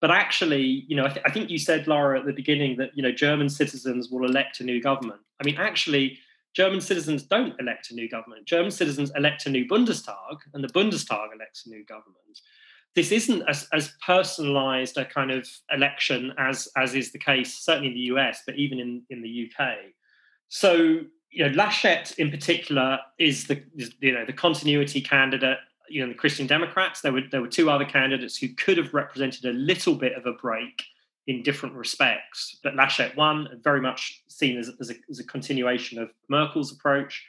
But 0.00 0.10
actually, 0.10 0.86
you 0.88 0.96
know, 0.96 1.04
I, 1.04 1.08
th- 1.10 1.26
I, 1.26 1.30
think 1.30 1.50
you 1.50 1.58
said, 1.58 1.86
Laura, 1.86 2.18
at 2.18 2.26
the 2.26 2.32
beginning 2.32 2.78
that, 2.78 2.90
you 2.94 3.02
know, 3.02 3.12
German 3.12 3.50
citizens 3.50 4.08
will 4.10 4.24
elect 4.24 4.60
a 4.60 4.64
new 4.64 4.80
government. 4.80 5.20
I 5.40 5.44
mean, 5.44 5.58
actually, 5.58 6.18
German 6.54 6.80
citizens 6.80 7.22
don't 7.22 7.58
elect 7.60 7.90
a 7.90 7.94
new 7.94 8.08
government. 8.08 8.46
German 8.46 8.70
citizens 8.70 9.12
elect 9.14 9.44
a 9.46 9.50
new 9.50 9.66
Bundestag, 9.66 10.38
and 10.54 10.64
the 10.64 10.68
Bundestag 10.68 11.34
elects 11.34 11.66
a 11.66 11.68
new 11.68 11.84
government. 11.84 12.16
This 12.94 13.12
isn't 13.12 13.42
as, 13.48 13.68
as 13.72 13.92
personalized 14.04 14.96
a 14.96 15.04
kind 15.04 15.30
of 15.30 15.46
election 15.70 16.32
as, 16.38 16.66
as 16.76 16.94
is 16.94 17.12
the 17.12 17.18
case, 17.18 17.58
certainly 17.58 17.88
in 17.88 17.94
the 17.94 18.16
US, 18.16 18.42
but 18.46 18.56
even 18.56 18.80
in, 18.80 19.02
in 19.10 19.22
the 19.22 19.48
UK. 19.48 19.68
So 20.48 21.02
you 21.30 21.44
know, 21.44 21.52
Laschet 21.52 22.14
in 22.18 22.30
particular 22.30 22.98
is 23.18 23.46
the 23.46 23.62
is, 23.76 23.92
you 24.00 24.12
know 24.12 24.24
the 24.24 24.32
continuity 24.32 25.00
candidate. 25.00 25.58
You 25.88 26.02
know, 26.02 26.12
the 26.12 26.18
Christian 26.18 26.46
Democrats. 26.46 27.00
There 27.00 27.12
were 27.12 27.22
there 27.30 27.40
were 27.40 27.48
two 27.48 27.70
other 27.70 27.84
candidates 27.84 28.36
who 28.36 28.48
could 28.54 28.78
have 28.78 28.94
represented 28.94 29.44
a 29.44 29.52
little 29.52 29.94
bit 29.94 30.12
of 30.12 30.24
a 30.26 30.32
break 30.32 30.84
in 31.26 31.42
different 31.42 31.74
respects, 31.74 32.58
but 32.62 32.74
Laschet 32.74 33.14
won, 33.16 33.48
very 33.62 33.80
much 33.80 34.22
seen 34.26 34.58
as, 34.58 34.70
as, 34.80 34.90
a, 34.90 34.94
as 35.08 35.20
a 35.20 35.24
continuation 35.24 35.98
of 35.98 36.10
Merkel's 36.28 36.72
approach. 36.72 37.24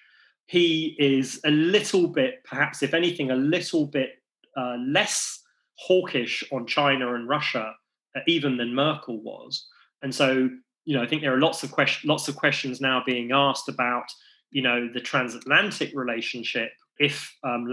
He 0.47 0.95
is 0.97 1.39
a 1.45 1.52
little 1.52 2.08
bit, 2.08 2.43
perhaps 2.43 2.82
if 2.82 2.93
anything, 2.93 3.30
a 3.30 3.36
little 3.36 3.86
bit 3.86 4.22
uh, 4.58 4.78
less 4.88 5.43
hawkish 5.76 6.43
on 6.52 6.66
China 6.66 7.14
and 7.14 7.30
Russia, 7.30 7.74
uh, 8.16 8.20
even 8.28 8.58
than 8.58 8.74
Merkel 8.74 9.22
was. 9.22 9.68
And 10.02 10.14
so, 10.14 10.49
you 10.86 10.96
know, 10.96 11.04
I 11.04 11.08
think 11.08 11.22
there 11.22 11.34
are 11.34 11.40
lots 11.40 11.64
of 11.64 11.72
questions, 11.72 12.08
lots 12.08 12.28
of 12.28 12.36
questions 12.36 12.82
now 12.82 13.04
being 13.06 13.32
asked 13.32 13.70
about, 13.70 14.06
you 14.52 14.62
know, 14.62 14.90
the 14.92 15.00
transatlantic 15.00 15.92
relationship 15.94 16.72
if 17.00 17.36
um, 17.44 17.68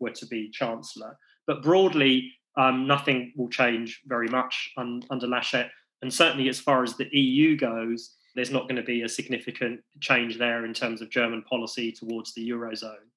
were 0.00 0.10
to 0.10 0.26
be 0.26 0.50
chancellor. 0.50 1.16
But 1.46 1.62
broadly, 1.62 2.32
um, 2.56 2.86
nothing 2.86 3.32
will 3.36 3.48
change 3.48 4.02
very 4.06 4.28
much 4.28 4.72
un- 4.76 5.02
under 5.10 5.26
Laschet. 5.26 5.68
And 6.02 6.12
certainly, 6.12 6.48
as 6.48 6.60
far 6.60 6.82
as 6.82 6.96
the 6.96 7.08
EU 7.16 7.56
goes, 7.56 8.14
there's 8.34 8.50
not 8.50 8.64
going 8.64 8.76
to 8.76 8.82
be 8.82 9.02
a 9.02 9.08
significant 9.08 9.80
change 10.00 10.38
there 10.38 10.64
in 10.64 10.74
terms 10.74 11.00
of 11.00 11.10
German 11.10 11.42
policy 11.42 11.90
towards 11.90 12.34
the 12.34 12.48
eurozone. 12.48 13.08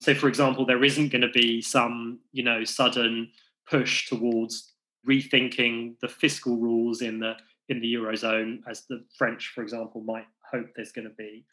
So, 0.00 0.14
for 0.14 0.28
example, 0.28 0.66
there 0.66 0.84
isn't 0.84 1.12
going 1.12 1.22
to 1.22 1.30
be 1.30 1.60
some, 1.60 2.20
you 2.32 2.42
know, 2.42 2.64
sudden 2.64 3.30
push 3.68 4.08
towards 4.08 4.72
rethinking 5.08 5.98
the 6.00 6.08
fiscal 6.08 6.56
rules 6.56 7.02
in 7.02 7.20
the 7.20 7.34
in 7.68 7.80
the 7.80 7.94
eurozone, 7.94 8.60
as 8.68 8.82
the 8.82 9.04
French, 9.16 9.52
for 9.54 9.62
example, 9.62 10.00
might 10.02 10.26
hope 10.50 10.66
there's 10.76 10.92
going 10.92 11.08
to 11.08 11.14
be. 11.14 11.44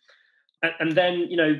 And, 0.62 0.74
and 0.80 0.92
then, 0.92 1.20
you 1.20 1.38
know, 1.38 1.60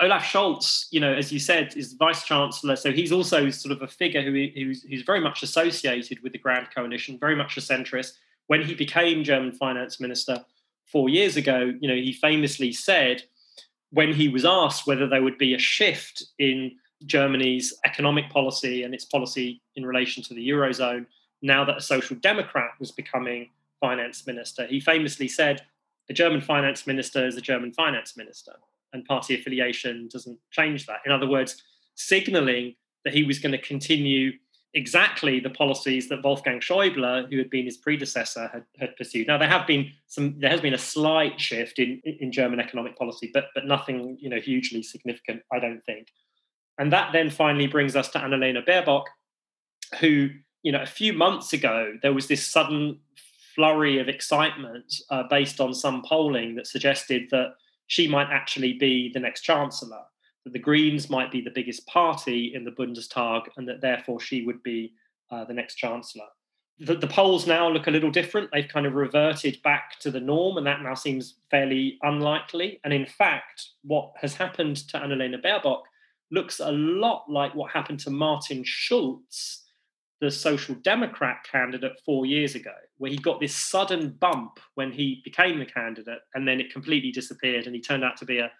Olaf 0.00 0.22
Scholz, 0.22 0.86
you 0.90 1.00
know, 1.00 1.12
as 1.12 1.32
you 1.32 1.38
said, 1.38 1.76
is 1.76 1.94
vice 1.94 2.24
chancellor. 2.24 2.76
So 2.76 2.92
he's 2.92 3.10
also 3.10 3.50
sort 3.50 3.72
of 3.72 3.82
a 3.82 3.88
figure 3.88 4.22
who, 4.22 4.46
who's, 4.54 4.82
who's 4.82 5.02
very 5.02 5.20
much 5.20 5.42
associated 5.42 6.22
with 6.22 6.32
the 6.32 6.38
Grand 6.38 6.68
Coalition, 6.74 7.18
very 7.18 7.34
much 7.34 7.56
a 7.56 7.60
centrist. 7.60 8.12
When 8.46 8.62
he 8.62 8.74
became 8.74 9.24
German 9.24 9.52
finance 9.52 10.00
minister 10.00 10.44
four 10.86 11.08
years 11.08 11.36
ago, 11.36 11.72
you 11.80 11.88
know, 11.88 11.96
he 11.96 12.12
famously 12.12 12.72
said 12.72 13.22
when 13.90 14.12
he 14.12 14.28
was 14.28 14.44
asked 14.44 14.86
whether 14.86 15.08
there 15.08 15.22
would 15.22 15.38
be 15.38 15.54
a 15.54 15.58
shift 15.58 16.24
in 16.38 16.72
Germany's 17.06 17.74
economic 17.84 18.30
policy 18.30 18.82
and 18.82 18.94
its 18.94 19.04
policy 19.04 19.60
in 19.76 19.84
relation 19.84 20.22
to 20.24 20.34
the 20.34 20.48
eurozone, 20.48 21.06
now 21.42 21.64
that 21.64 21.78
a 21.78 21.80
social 21.80 22.16
democrat 22.16 22.70
was 22.78 22.90
becoming 22.90 23.48
finance 23.80 24.26
minister, 24.26 24.66
he 24.66 24.80
famously 24.80 25.28
said, 25.28 25.66
"A 26.10 26.12
German 26.12 26.40
finance 26.40 26.86
minister 26.86 27.26
is 27.26 27.36
a 27.36 27.40
German 27.40 27.72
finance 27.72 28.16
minister." 28.16 28.54
and 28.92 29.04
party 29.04 29.34
affiliation 29.34 30.08
doesn't 30.12 30.38
change 30.50 30.86
that. 30.86 31.00
In 31.04 31.12
other 31.12 31.26
words, 31.26 31.62
signaling 31.94 32.74
that 33.04 33.14
he 33.14 33.22
was 33.22 33.38
going 33.38 33.52
to 33.52 33.58
continue 33.58 34.32
exactly 34.74 35.40
the 35.40 35.50
policies 35.50 36.08
that 36.08 36.22
Wolfgang 36.22 36.60
Schäuble, 36.60 37.30
who 37.30 37.38
had 37.38 37.50
been 37.50 37.64
his 37.64 37.78
predecessor, 37.78 38.48
had, 38.52 38.64
had 38.78 38.96
pursued. 38.96 39.26
Now 39.26 39.38
there 39.38 39.48
have 39.48 39.66
been 39.66 39.90
some 40.06 40.38
there 40.38 40.50
has 40.50 40.60
been 40.60 40.74
a 40.74 40.78
slight 40.78 41.40
shift 41.40 41.78
in, 41.78 42.00
in 42.04 42.32
German 42.32 42.60
economic 42.60 42.96
policy, 42.96 43.30
but 43.32 43.46
but 43.54 43.66
nothing 43.66 44.18
you 44.20 44.28
know 44.28 44.40
hugely 44.40 44.82
significant, 44.82 45.42
I 45.52 45.58
don't 45.58 45.84
think. 45.84 46.08
And 46.78 46.92
that 46.92 47.12
then 47.12 47.30
finally 47.30 47.66
brings 47.66 47.96
us 47.96 48.08
to 48.10 48.18
Annalena 48.18 48.64
Baerbock, 48.64 49.04
who, 49.98 50.28
you 50.62 50.70
know, 50.70 50.80
a 50.80 50.86
few 50.86 51.12
months 51.12 51.52
ago, 51.52 51.94
there 52.02 52.12
was 52.12 52.28
this 52.28 52.46
sudden 52.46 53.00
flurry 53.58 53.98
of 53.98 54.08
excitement 54.08 54.94
uh, 55.10 55.24
based 55.28 55.60
on 55.60 55.74
some 55.74 56.00
polling 56.02 56.54
that 56.54 56.68
suggested 56.68 57.26
that 57.32 57.54
she 57.88 58.06
might 58.06 58.28
actually 58.30 58.74
be 58.74 59.10
the 59.12 59.18
next 59.18 59.40
chancellor, 59.40 60.02
that 60.44 60.52
the 60.52 60.60
Greens 60.60 61.10
might 61.10 61.32
be 61.32 61.40
the 61.40 61.50
biggest 61.50 61.84
party 61.88 62.52
in 62.54 62.64
the 62.64 62.70
Bundestag, 62.70 63.48
and 63.56 63.66
that 63.66 63.80
therefore 63.80 64.20
she 64.20 64.46
would 64.46 64.62
be 64.62 64.92
uh, 65.32 65.44
the 65.44 65.52
next 65.52 65.74
chancellor. 65.74 66.26
The, 66.78 66.94
the, 66.94 67.08
polls 67.08 67.48
now 67.48 67.68
look 67.68 67.88
a 67.88 67.90
little 67.90 68.12
different. 68.12 68.50
They've 68.52 68.68
kind 68.68 68.86
of 68.86 68.94
reverted 68.94 69.60
back 69.64 69.98
to 70.02 70.12
the 70.12 70.20
norm, 70.20 70.56
and 70.56 70.66
that 70.68 70.80
now 70.80 70.94
seems 70.94 71.34
fairly 71.50 71.98
unlikely. 72.02 72.78
And 72.84 72.92
in 72.92 73.06
fact, 73.06 73.70
what 73.82 74.12
has 74.20 74.34
happened 74.34 74.76
to 74.88 74.98
Annalena 74.98 75.42
Baerbock 75.42 75.82
looks 76.30 76.60
a 76.60 76.70
lot 76.70 77.24
like 77.28 77.56
what 77.56 77.72
happened 77.72 77.98
to 78.00 78.10
Martin 78.10 78.62
Schulz 78.64 79.64
the 80.20 80.30
Social 80.30 80.74
Democrat 80.76 81.38
candidate 81.50 82.00
four 82.04 82.26
years 82.26 82.54
ago, 82.54 82.74
where 82.96 83.10
he 83.10 83.18
got 83.18 83.40
this 83.40 83.54
sudden 83.54 84.10
bump 84.18 84.58
when 84.74 84.90
he 84.90 85.20
became 85.24 85.58
the 85.58 85.66
candidate, 85.66 86.20
and 86.34 86.46
then 86.46 86.60
it 86.60 86.72
completely 86.72 87.12
disappeared, 87.12 87.66
and 87.66 87.74
he 87.74 87.80
turned 87.80 88.04
out 88.04 88.16
to 88.16 88.24
be 88.24 88.38
a 88.38 88.50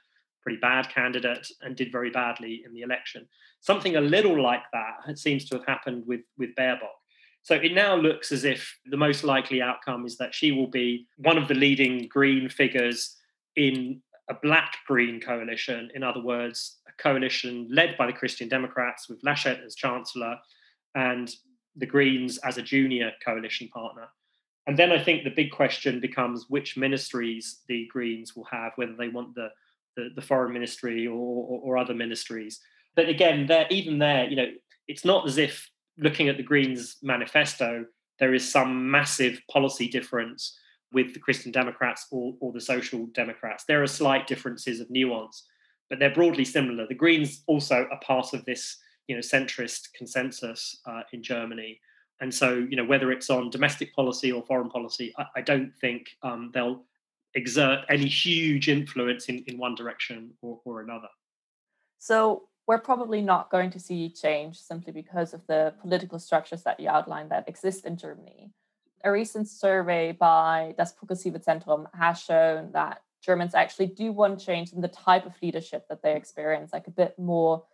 pretty 0.42 0.58
bad 0.58 0.88
candidate 0.88 1.46
and 1.62 1.76
did 1.76 1.90
very 1.90 2.10
badly 2.10 2.62
in 2.64 2.72
the 2.72 2.82
election. 2.82 3.26
Something 3.60 3.96
a 3.96 4.00
little 4.00 4.40
like 4.40 4.62
that 4.72 5.18
seems 5.18 5.44
to 5.46 5.56
have 5.56 5.66
happened 5.66 6.04
with 6.06 6.20
with 6.38 6.54
Baerbock. 6.54 6.96
So 7.42 7.54
it 7.54 7.72
now 7.72 7.96
looks 7.96 8.30
as 8.30 8.44
if 8.44 8.78
the 8.86 8.96
most 8.96 9.24
likely 9.24 9.62
outcome 9.62 10.04
is 10.06 10.16
that 10.18 10.34
she 10.34 10.52
will 10.52 10.66
be 10.66 11.06
one 11.16 11.38
of 11.38 11.48
the 11.48 11.54
leading 11.54 12.06
Green 12.08 12.48
figures 12.48 13.16
in 13.56 14.00
a 14.28 14.34
black 14.34 14.76
green 14.86 15.20
coalition. 15.20 15.90
In 15.94 16.02
other 16.02 16.22
words, 16.22 16.80
a 16.86 17.02
coalition 17.02 17.66
led 17.70 17.96
by 17.96 18.06
the 18.06 18.12
Christian 18.12 18.48
Democrats 18.48 19.08
with 19.08 19.22
Laschet 19.22 19.64
as 19.64 19.74
chancellor 19.74 20.36
and 20.94 21.34
the 21.78 21.86
Greens 21.86 22.38
as 22.38 22.58
a 22.58 22.62
junior 22.62 23.12
coalition 23.24 23.68
partner. 23.68 24.08
And 24.66 24.76
then 24.76 24.92
I 24.92 25.02
think 25.02 25.24
the 25.24 25.30
big 25.30 25.50
question 25.50 25.98
becomes 26.00 26.46
which 26.48 26.76
ministries 26.76 27.60
the 27.68 27.86
Greens 27.90 28.36
will 28.36 28.44
have, 28.44 28.72
whether 28.76 28.94
they 28.94 29.08
want 29.08 29.34
the 29.34 29.48
the, 29.96 30.10
the 30.14 30.22
foreign 30.22 30.52
ministry 30.52 31.06
or, 31.06 31.12
or, 31.14 31.60
or 31.64 31.78
other 31.78 31.94
ministries. 31.94 32.60
But 32.94 33.08
again, 33.08 33.46
there 33.46 33.66
even 33.70 33.98
there, 33.98 34.28
you 34.28 34.36
know, 34.36 34.50
it's 34.86 35.04
not 35.04 35.26
as 35.26 35.38
if 35.38 35.68
looking 35.98 36.28
at 36.28 36.36
the 36.36 36.42
Greens 36.42 36.96
manifesto, 37.02 37.84
there 38.18 38.34
is 38.34 38.50
some 38.50 38.90
massive 38.90 39.40
policy 39.50 39.88
difference 39.88 40.56
with 40.92 41.12
the 41.12 41.20
Christian 41.20 41.52
Democrats 41.52 42.06
or, 42.10 42.34
or 42.40 42.52
the 42.52 42.60
Social 42.60 43.06
Democrats. 43.06 43.64
There 43.64 43.82
are 43.82 43.88
slight 43.88 44.26
differences 44.26 44.80
of 44.80 44.90
nuance, 44.90 45.44
but 45.90 45.98
they're 45.98 46.14
broadly 46.14 46.44
similar. 46.44 46.86
The 46.86 46.94
Greens 46.94 47.42
also 47.46 47.86
are 47.90 48.00
part 48.00 48.32
of 48.32 48.44
this 48.44 48.78
you 49.08 49.16
know 49.16 49.20
centrist 49.20 49.92
consensus 49.94 50.80
uh, 50.86 51.02
in 51.12 51.22
Germany. 51.22 51.80
And 52.20 52.34
so, 52.34 52.66
you 52.68 52.76
know, 52.76 52.84
whether 52.84 53.12
it's 53.12 53.30
on 53.30 53.48
domestic 53.48 53.94
policy 53.94 54.32
or 54.32 54.42
foreign 54.42 54.70
policy, 54.70 55.14
I, 55.16 55.24
I 55.36 55.40
don't 55.40 55.72
think 55.80 56.08
um, 56.22 56.50
they'll 56.52 56.82
exert 57.34 57.84
any 57.88 58.06
huge 58.06 58.68
influence 58.68 59.26
in, 59.26 59.44
in 59.46 59.56
one 59.56 59.74
direction 59.76 60.32
or, 60.42 60.60
or 60.64 60.80
another. 60.80 61.08
So 61.98 62.48
we're 62.66 62.78
probably 62.78 63.22
not 63.22 63.50
going 63.50 63.70
to 63.70 63.80
see 63.80 64.10
change 64.10 64.58
simply 64.58 64.92
because 64.92 65.32
of 65.32 65.46
the 65.46 65.74
political 65.80 66.18
structures 66.18 66.62
that 66.64 66.80
you 66.80 66.88
outlined 66.88 67.30
that 67.30 67.48
exist 67.48 67.86
in 67.86 67.96
Germany. 67.96 68.50
A 69.04 69.12
recent 69.12 69.48
survey 69.48 70.12
by 70.12 70.74
Das 70.76 70.92
Progressive 70.92 71.34
Zentrum 71.34 71.86
has 71.94 72.20
shown 72.20 72.72
that 72.72 73.02
Germans 73.22 73.54
actually 73.54 73.86
do 73.86 74.12
want 74.12 74.40
change 74.40 74.72
in 74.72 74.80
the 74.80 74.88
type 74.88 75.24
of 75.24 75.32
leadership 75.40 75.86
that 75.88 76.02
they 76.02 76.14
experience, 76.16 76.72
like 76.72 76.88
a 76.88 76.90
bit 76.90 77.18
more 77.18 77.64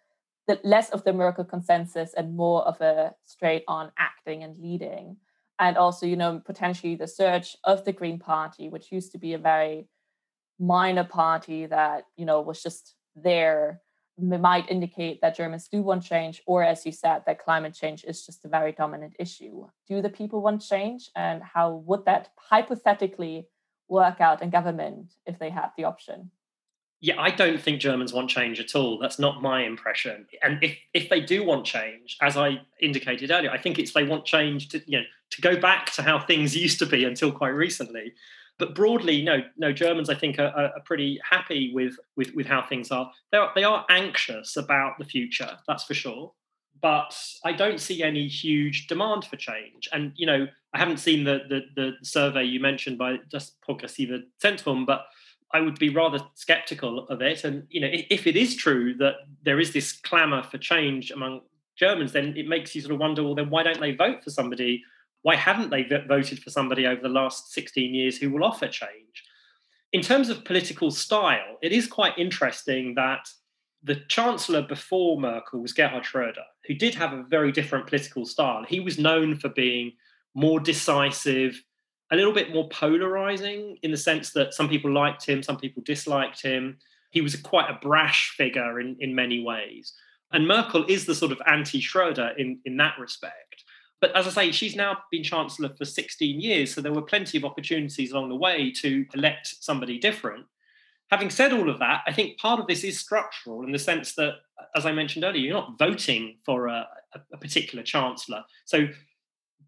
the 0.46 0.60
less 0.62 0.90
of 0.90 1.04
the 1.04 1.12
Merkel 1.12 1.44
consensus 1.44 2.12
and 2.14 2.36
more 2.36 2.62
of 2.62 2.80
a 2.80 3.14
straight 3.24 3.64
on 3.66 3.92
acting 3.98 4.42
and 4.42 4.58
leading. 4.58 5.16
And 5.58 5.76
also, 5.76 6.06
you 6.06 6.16
know, 6.16 6.42
potentially 6.44 6.96
the 6.96 7.06
surge 7.06 7.56
of 7.64 7.84
the 7.84 7.92
Green 7.92 8.18
Party, 8.18 8.68
which 8.68 8.92
used 8.92 9.12
to 9.12 9.18
be 9.18 9.34
a 9.34 9.38
very 9.38 9.88
minor 10.58 11.04
party 11.04 11.66
that, 11.66 12.04
you 12.16 12.26
know, 12.26 12.40
was 12.40 12.62
just 12.62 12.94
there, 13.16 13.80
might 14.18 14.70
indicate 14.70 15.20
that 15.20 15.36
Germans 15.36 15.68
do 15.68 15.82
want 15.82 16.04
change, 16.04 16.42
or 16.46 16.62
as 16.62 16.86
you 16.86 16.92
said, 16.92 17.22
that 17.26 17.42
climate 17.42 17.74
change 17.74 18.04
is 18.04 18.24
just 18.24 18.44
a 18.44 18.48
very 18.48 18.72
dominant 18.72 19.14
issue. 19.18 19.66
Do 19.88 20.02
the 20.02 20.08
people 20.08 20.40
want 20.40 20.62
change? 20.62 21.10
And 21.16 21.42
how 21.42 21.82
would 21.86 22.04
that 22.04 22.28
hypothetically 22.36 23.48
work 23.88 24.20
out 24.20 24.42
in 24.42 24.50
government 24.50 25.14
if 25.26 25.38
they 25.38 25.50
had 25.50 25.70
the 25.76 25.84
option? 25.84 26.30
Yeah, 27.04 27.20
I 27.20 27.32
don't 27.32 27.60
think 27.60 27.82
Germans 27.82 28.14
want 28.14 28.30
change 28.30 28.58
at 28.60 28.74
all. 28.74 28.98
That's 28.98 29.18
not 29.18 29.42
my 29.42 29.62
impression. 29.62 30.24
And 30.42 30.58
if, 30.64 30.74
if 30.94 31.10
they 31.10 31.20
do 31.20 31.44
want 31.44 31.66
change, 31.66 32.16
as 32.22 32.38
I 32.38 32.62
indicated 32.80 33.30
earlier, 33.30 33.50
I 33.50 33.58
think 33.58 33.78
it's 33.78 33.92
they 33.92 34.04
want 34.04 34.24
change 34.24 34.70
to 34.70 34.80
you 34.86 35.00
know 35.00 35.04
to 35.32 35.40
go 35.42 35.54
back 35.54 35.92
to 35.96 36.02
how 36.02 36.18
things 36.18 36.56
used 36.66 36.78
to 36.78 36.86
be 36.86 37.04
until 37.04 37.30
quite 37.30 37.50
recently. 37.50 38.14
But 38.58 38.74
broadly, 38.74 39.20
no, 39.20 39.42
no 39.58 39.70
Germans 39.70 40.08
I 40.08 40.14
think 40.14 40.38
are, 40.38 40.48
are 40.56 40.80
pretty 40.86 41.20
happy 41.30 41.72
with, 41.74 41.94
with 42.16 42.34
with 42.34 42.46
how 42.46 42.62
things 42.62 42.90
are. 42.90 43.12
They 43.30 43.36
are 43.36 43.52
they 43.54 43.64
are 43.64 43.84
anxious 43.90 44.56
about 44.56 44.96
the 44.98 45.04
future, 45.04 45.58
that's 45.68 45.84
for 45.84 45.92
sure. 45.92 46.32
But 46.80 47.14
I 47.44 47.52
don't 47.52 47.80
see 47.80 48.02
any 48.02 48.28
huge 48.28 48.86
demand 48.86 49.26
for 49.26 49.36
change. 49.36 49.90
And 49.92 50.12
you 50.16 50.24
know, 50.24 50.46
I 50.72 50.78
haven't 50.78 51.00
seen 51.00 51.24
the 51.24 51.40
the, 51.50 51.60
the 51.76 51.92
survey 52.00 52.44
you 52.44 52.60
mentioned 52.60 52.96
by 52.96 53.18
Das 53.28 53.50
Progressive 53.62 54.22
Zentrum, 54.42 54.86
but 54.86 55.04
I 55.54 55.60
would 55.60 55.78
be 55.78 55.88
rather 55.88 56.18
skeptical 56.34 57.06
of 57.08 57.22
it. 57.22 57.44
And 57.44 57.66
you 57.70 57.80
know, 57.80 57.88
if 57.90 58.26
it 58.26 58.36
is 58.36 58.56
true 58.56 58.94
that 58.98 59.14
there 59.44 59.60
is 59.60 59.72
this 59.72 59.92
clamour 59.92 60.42
for 60.42 60.58
change 60.58 61.12
among 61.12 61.42
Germans, 61.76 62.12
then 62.12 62.36
it 62.36 62.48
makes 62.48 62.74
you 62.74 62.80
sort 62.80 62.92
of 62.92 62.98
wonder, 62.98 63.22
well, 63.22 63.36
then 63.36 63.50
why 63.50 63.62
don't 63.62 63.80
they 63.80 63.92
vote 63.92 64.24
for 64.24 64.30
somebody? 64.30 64.82
Why 65.22 65.36
haven't 65.36 65.70
they 65.70 65.84
voted 65.84 66.40
for 66.40 66.50
somebody 66.50 66.86
over 66.86 67.00
the 67.00 67.08
last 67.08 67.52
16 67.52 67.94
years 67.94 68.18
who 68.18 68.30
will 68.30 68.44
offer 68.44 68.66
change? 68.66 69.22
In 69.92 70.02
terms 70.02 70.28
of 70.28 70.44
political 70.44 70.90
style, 70.90 71.56
it 71.62 71.70
is 71.70 71.86
quite 71.86 72.18
interesting 72.18 72.94
that 72.96 73.28
the 73.82 74.02
chancellor 74.08 74.62
before 74.62 75.20
Merkel 75.20 75.60
was 75.60 75.72
Gerhard 75.72 76.04
Schroeder, 76.04 76.44
who 76.66 76.74
did 76.74 76.96
have 76.96 77.12
a 77.12 77.22
very 77.22 77.52
different 77.52 77.86
political 77.86 78.26
style. 78.26 78.64
He 78.66 78.80
was 78.80 78.98
known 78.98 79.36
for 79.36 79.50
being 79.50 79.92
more 80.34 80.58
decisive, 80.58 81.62
a 82.12 82.16
little 82.16 82.32
bit 82.32 82.52
more 82.52 82.68
polarizing 82.68 83.78
in 83.82 83.90
the 83.90 83.96
sense 83.96 84.30
that 84.30 84.54
some 84.54 84.68
people 84.68 84.92
liked 84.92 85.26
him, 85.26 85.42
some 85.42 85.56
people 85.56 85.82
disliked 85.84 86.42
him. 86.42 86.78
He 87.10 87.20
was 87.20 87.36
quite 87.36 87.70
a 87.70 87.78
brash 87.80 88.34
figure 88.36 88.80
in, 88.80 88.96
in 89.00 89.14
many 89.14 89.42
ways. 89.42 89.92
And 90.32 90.48
Merkel 90.48 90.84
is 90.88 91.06
the 91.06 91.14
sort 91.14 91.32
of 91.32 91.40
anti 91.46 91.80
Schroeder 91.80 92.32
in, 92.36 92.58
in 92.64 92.76
that 92.78 92.98
respect. 92.98 93.64
But 94.00 94.14
as 94.16 94.26
I 94.26 94.30
say, 94.30 94.52
she's 94.52 94.76
now 94.76 94.98
been 95.10 95.22
Chancellor 95.22 95.70
for 95.78 95.84
16 95.84 96.40
years, 96.40 96.74
so 96.74 96.80
there 96.80 96.92
were 96.92 97.02
plenty 97.02 97.38
of 97.38 97.44
opportunities 97.44 98.12
along 98.12 98.28
the 98.28 98.36
way 98.36 98.70
to 98.72 99.06
elect 99.14 99.54
somebody 99.60 99.98
different. 99.98 100.44
Having 101.10 101.30
said 101.30 101.52
all 101.52 101.70
of 101.70 101.78
that, 101.78 102.02
I 102.06 102.12
think 102.12 102.38
part 102.38 102.60
of 102.60 102.66
this 102.66 102.82
is 102.84 102.98
structural 102.98 103.62
in 103.62 103.72
the 103.72 103.78
sense 103.78 104.14
that, 104.16 104.34
as 104.74 104.84
I 104.84 104.92
mentioned 104.92 105.24
earlier, 105.24 105.40
you're 105.42 105.54
not 105.54 105.78
voting 105.78 106.38
for 106.44 106.66
a, 106.66 106.86
a 107.32 107.38
particular 107.38 107.84
Chancellor. 107.84 108.42
So, 108.64 108.88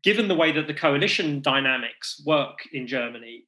given 0.07 0.29
the 0.29 0.37
way 0.37 0.53
that 0.53 0.69
the 0.69 0.73
coalition 0.73 1.43
dynamics 1.43 2.23
work 2.25 2.61
in 2.73 2.87
Germany, 2.87 3.43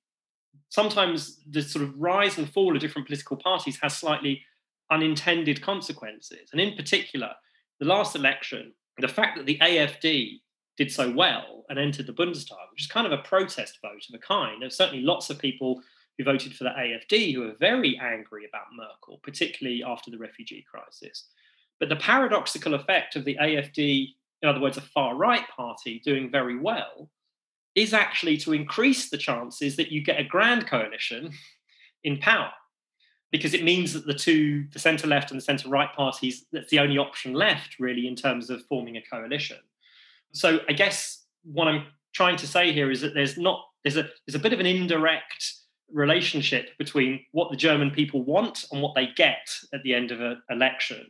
sometimes 0.71 1.41
the 1.49 1.63
sort 1.63 1.85
of 1.85 1.95
rise 1.97 2.37
and 2.37 2.53
fall 2.53 2.75
of 2.75 2.81
different 2.81 3.07
political 3.07 3.37
parties 3.37 3.79
has 3.81 3.97
slightly 3.97 4.43
unintended 4.91 5.63
consequences. 5.63 6.49
And 6.51 6.61
in 6.61 6.75
particular, 6.75 7.31
the 7.79 7.87
last 7.87 8.17
election, 8.17 8.73
the 8.99 9.07
fact 9.07 9.37
that 9.37 9.47
the 9.47 9.57
AFD 9.63 10.41
did 10.77 10.91
so 10.91 11.13
well 11.13 11.65
and 11.69 11.79
entered 11.79 12.09
the 12.09 12.13
Bundestag, 12.13 12.73
which 12.73 12.83
is 12.83 12.89
kind 12.89 13.07
of 13.07 13.13
a 13.13 13.23
protest 13.23 13.79
vote 13.81 14.03
of 14.09 14.17
a 14.17 14.19
kind. 14.19 14.61
There's 14.61 14.77
certainly 14.77 15.05
lots 15.05 15.31
of 15.31 15.39
people 15.39 15.81
who 16.17 16.25
voted 16.25 16.57
for 16.57 16.65
the 16.65 16.71
AFD 16.71 17.35
who 17.35 17.49
are 17.49 17.55
very 17.61 17.97
angry 18.03 18.47
about 18.49 18.75
Merkel, 18.75 19.21
particularly 19.23 19.85
after 19.87 20.11
the 20.11 20.19
refugee 20.19 20.67
crisis. 20.69 21.27
But 21.79 21.89
the 21.89 21.95
paradoxical 21.95 22.75
effect 22.75 23.15
of 23.15 23.25
the 23.25 23.37
AFD, 23.41 24.09
in 24.43 24.49
other 24.49 24.61
words, 24.61 24.77
a 24.77 24.83
far 24.83 25.15
right 25.15 25.49
party 25.49 26.01
doing 26.05 26.31
very 26.31 26.59
well, 26.59 27.11
is 27.75 27.93
actually 27.93 28.37
to 28.39 28.53
increase 28.53 29.11
the 29.11 29.19
chances 29.19 29.77
that 29.77 29.93
you 29.93 30.03
get 30.03 30.21
a 30.21 30.25
grand 30.25 30.67
coalition 30.67 31.33
in 32.05 32.19
power 32.19 32.51
because 33.31 33.55
it 33.55 33.63
means 33.63 33.93
that 33.93 34.07
the 34.07 34.15
two, 34.15 34.67
the 34.73 34.79
centre 34.79 35.07
left 35.07 35.31
and 35.31 35.39
the 35.39 35.45
centre 35.45 35.69
right 35.69 35.93
parties, 35.95 36.47
that's 36.53 36.71
the 36.71 36.79
only 36.79 36.97
option 36.97 37.35
left 37.35 37.79
really 37.79 38.07
in 38.07 38.17
terms 38.17 38.49
of 38.49 38.65
forming 38.67 38.97
a 38.97 39.03
coalition. 39.03 39.59
So 40.33 40.61
I 40.69 40.73
guess 40.73 41.25
what 41.45 41.69
I'm 41.69 41.87
trying 42.15 42.37
to 42.37 42.47
say 42.47 42.73
here 42.73 42.91
is 42.91 43.01
that 43.03 43.15
there's 43.15 43.37
not 43.37 43.65
there's 43.85 43.97
a 43.97 44.09
there's 44.27 44.35
a 44.35 44.39
bit 44.41 44.53
of 44.53 44.61
an 44.61 44.67
indirect 44.67 45.55
relationship 45.93 46.77
between 46.79 47.25
what 47.33 47.51
the 47.51 47.57
German 47.57 47.91
people 47.91 48.23
want 48.23 48.65
and 48.73 48.83
what 48.83 48.95
they 48.95 49.09
get 49.17 49.49
at 49.73 49.83
the 49.83 49.95
end 49.95 50.11
of 50.11 50.21
an 50.21 50.43
election. 50.51 51.07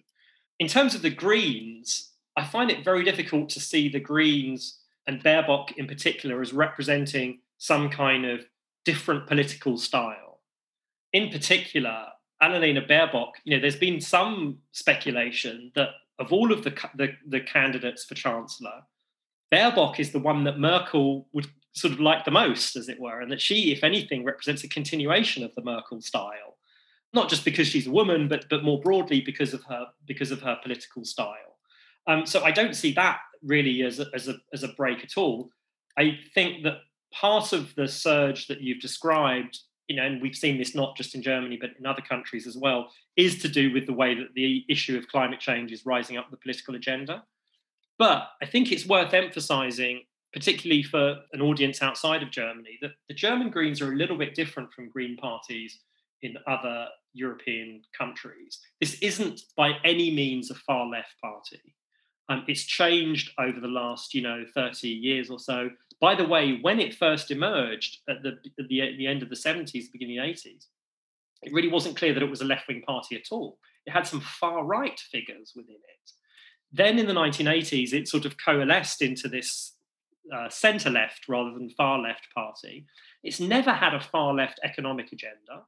In 0.58 0.68
terms 0.68 0.94
of 0.94 1.02
the 1.02 1.10
Greens, 1.10 2.12
I 2.38 2.44
find 2.44 2.70
it 2.70 2.84
very 2.84 3.04
difficult 3.04 3.50
to 3.50 3.60
see 3.60 3.88
the 3.88 4.00
Greens 4.00 4.78
and 5.06 5.22
Baerbock 5.22 5.72
in 5.76 5.86
particular 5.86 6.40
as 6.40 6.52
representing 6.52 7.40
some 7.58 7.90
kind 7.90 8.24
of 8.24 8.46
different 8.84 9.26
political 9.26 9.76
style 9.76 10.28
in 11.12 11.30
particular, 11.30 12.06
Annalena 12.42 12.86
Baerbock, 12.88 13.32
you 13.44 13.54
know, 13.54 13.60
there's 13.60 13.76
been 13.76 14.00
some 14.00 14.58
speculation 14.72 15.72
that 15.74 15.90
of 16.18 16.32
all 16.32 16.52
of 16.52 16.64
the, 16.64 16.70
the, 16.96 17.12
the 17.26 17.40
candidates 17.40 18.04
for 18.04 18.14
chancellor, 18.14 18.82
Baerbock 19.52 19.98
is 19.98 20.12
the 20.12 20.18
one 20.18 20.44
that 20.44 20.58
Merkel 20.58 21.28
would 21.32 21.46
sort 21.72 21.94
of 21.94 22.00
like 22.00 22.24
the 22.24 22.30
most, 22.30 22.76
as 22.76 22.88
it 22.88 23.00
were, 23.00 23.20
and 23.20 23.30
that 23.30 23.40
she, 23.40 23.72
if 23.72 23.84
anything, 23.84 24.24
represents 24.24 24.64
a 24.64 24.68
continuation 24.68 25.44
of 25.44 25.54
the 25.54 25.62
Merkel 25.62 26.00
style, 26.00 26.58
not 27.14 27.28
just 27.28 27.44
because 27.44 27.68
she's 27.68 27.86
a 27.86 27.90
woman, 27.90 28.28
but 28.28 28.46
but 28.50 28.64
more 28.64 28.80
broadly 28.80 29.20
because 29.20 29.54
of 29.54 29.62
her 29.64 29.86
because 30.06 30.30
of 30.30 30.42
her 30.42 30.58
political 30.62 31.04
style. 31.04 31.57
Um, 32.08 32.26
so 32.26 32.42
I 32.42 32.50
don't 32.50 32.74
see 32.74 32.92
that 32.94 33.20
really 33.42 33.82
as 33.82 34.00
a, 34.00 34.06
as 34.14 34.26
a 34.28 34.34
as 34.52 34.64
a 34.64 34.68
break 34.68 35.04
at 35.04 35.16
all. 35.16 35.50
I 35.96 36.18
think 36.34 36.64
that 36.64 36.78
part 37.12 37.52
of 37.52 37.74
the 37.76 37.86
surge 37.86 38.48
that 38.48 38.60
you've 38.60 38.80
described 38.80 39.58
you 39.88 39.96
know, 39.96 40.04
and 40.04 40.20
we've 40.20 40.36
seen 40.36 40.58
this 40.58 40.74
not 40.74 40.96
just 40.96 41.14
in 41.14 41.22
Germany 41.22 41.58
but 41.60 41.70
in 41.78 41.86
other 41.86 42.02
countries 42.02 42.46
as 42.46 42.56
well, 42.56 42.90
is 43.16 43.38
to 43.38 43.48
do 43.48 43.72
with 43.72 43.86
the 43.86 43.92
way 43.92 44.14
that 44.14 44.34
the 44.34 44.64
issue 44.68 44.96
of 44.96 45.08
climate 45.08 45.40
change 45.40 45.72
is 45.72 45.86
rising 45.86 46.16
up 46.16 46.30
the 46.30 46.36
political 46.36 46.74
agenda. 46.74 47.24
But 47.98 48.28
I 48.40 48.46
think 48.46 48.70
it's 48.70 48.86
worth 48.86 49.14
emphasizing, 49.14 50.02
particularly 50.32 50.82
for 50.82 51.16
an 51.32 51.40
audience 51.40 51.82
outside 51.82 52.22
of 52.22 52.30
Germany, 52.30 52.78
that 52.82 52.92
the 53.08 53.14
German 53.14 53.50
Greens 53.50 53.80
are 53.80 53.92
a 53.92 53.96
little 53.96 54.16
bit 54.16 54.34
different 54.34 54.72
from 54.72 54.90
Green 54.90 55.16
parties 55.16 55.80
in 56.22 56.36
other 56.46 56.86
European 57.14 57.82
countries. 57.96 58.60
This 58.80 58.98
isn't 59.00 59.40
by 59.56 59.72
any 59.84 60.10
means 60.10 60.50
a 60.50 60.54
far 60.54 60.86
left 60.86 61.14
party. 61.22 61.74
Um, 62.28 62.44
it's 62.46 62.64
changed 62.64 63.30
over 63.38 63.58
the 63.58 63.68
last, 63.68 64.12
you 64.14 64.20
know, 64.20 64.44
30 64.54 64.88
years 64.88 65.30
or 65.30 65.38
so. 65.38 65.70
By 66.00 66.14
the 66.14 66.26
way, 66.26 66.58
when 66.60 66.78
it 66.78 66.94
first 66.94 67.30
emerged 67.30 67.98
at 68.08 68.22
the, 68.22 68.38
at 68.58 68.68
the, 68.68 68.82
at 68.82 68.98
the 68.98 69.06
end 69.06 69.22
of 69.22 69.30
the 69.30 69.36
70s, 69.36 69.90
beginning 69.90 70.18
of 70.18 70.26
the 70.26 70.32
80s, 70.32 70.66
it 71.42 71.52
really 71.52 71.68
wasn't 71.68 71.96
clear 71.96 72.12
that 72.12 72.22
it 72.22 72.30
was 72.30 72.40
a 72.40 72.46
left 72.46 72.68
wing 72.68 72.82
party 72.86 73.16
at 73.16 73.28
all. 73.30 73.58
It 73.86 73.92
had 73.92 74.06
some 74.06 74.20
far 74.20 74.64
right 74.64 74.98
figures 74.98 75.52
within 75.56 75.76
it. 75.76 76.10
Then 76.72 76.98
in 76.98 77.06
the 77.06 77.14
1980s, 77.14 77.92
it 77.92 78.08
sort 78.08 78.26
of 78.26 78.36
coalesced 78.36 79.00
into 79.00 79.28
this 79.28 79.74
uh, 80.34 80.50
centre 80.50 80.90
left 80.90 81.28
rather 81.28 81.52
than 81.52 81.70
far 81.70 81.98
left 81.98 82.26
party. 82.34 82.86
It's 83.22 83.40
never 83.40 83.72
had 83.72 83.94
a 83.94 84.00
far 84.00 84.34
left 84.34 84.60
economic 84.62 85.12
agenda. 85.12 85.64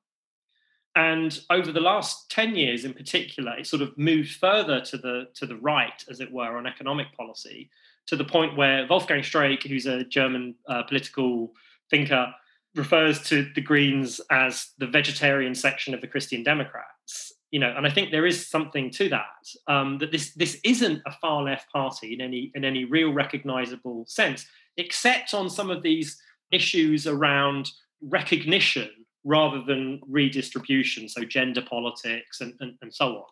And 0.96 1.38
over 1.50 1.70
the 1.70 1.80
last 1.80 2.30
10 2.30 2.56
years 2.56 2.84
in 2.84 2.94
particular, 2.94 3.56
it 3.58 3.66
sort 3.66 3.82
of 3.82 3.96
moved 3.96 4.32
further 4.36 4.80
to 4.80 4.96
the, 4.96 5.28
to 5.34 5.46
the 5.46 5.56
right, 5.56 6.04
as 6.10 6.20
it 6.20 6.32
were, 6.32 6.56
on 6.56 6.66
economic 6.66 7.06
policy, 7.16 7.70
to 8.06 8.16
the 8.16 8.24
point 8.24 8.56
where 8.56 8.86
Wolfgang 8.88 9.22
Streeck, 9.22 9.66
who's 9.66 9.86
a 9.86 10.04
German 10.04 10.56
uh, 10.68 10.82
political 10.82 11.52
thinker, 11.90 12.32
refers 12.74 13.22
to 13.22 13.48
the 13.54 13.60
Greens 13.60 14.20
as 14.30 14.70
the 14.78 14.86
vegetarian 14.86 15.54
section 15.54 15.94
of 15.94 16.00
the 16.00 16.06
Christian 16.06 16.42
Democrats. 16.42 17.32
You 17.50 17.60
know, 17.60 17.72
and 17.76 17.86
I 17.86 17.90
think 17.90 18.10
there 18.10 18.26
is 18.26 18.48
something 18.48 18.90
to 18.92 19.08
that. 19.08 19.48
Um, 19.66 19.98
that 19.98 20.12
this 20.12 20.32
this 20.34 20.60
isn't 20.62 21.02
a 21.04 21.10
far 21.10 21.42
left 21.42 21.70
party 21.72 22.14
in 22.14 22.20
any 22.20 22.52
in 22.54 22.64
any 22.64 22.84
real 22.84 23.12
recognizable 23.12 24.04
sense, 24.06 24.46
except 24.76 25.34
on 25.34 25.50
some 25.50 25.68
of 25.68 25.82
these 25.82 26.20
issues 26.52 27.08
around 27.08 27.68
recognition 28.02 28.90
rather 29.24 29.62
than 29.62 30.00
redistribution, 30.08 31.08
so 31.08 31.24
gender 31.24 31.62
politics 31.62 32.40
and, 32.40 32.54
and, 32.60 32.74
and 32.82 32.92
so 32.92 33.16
on. 33.16 33.24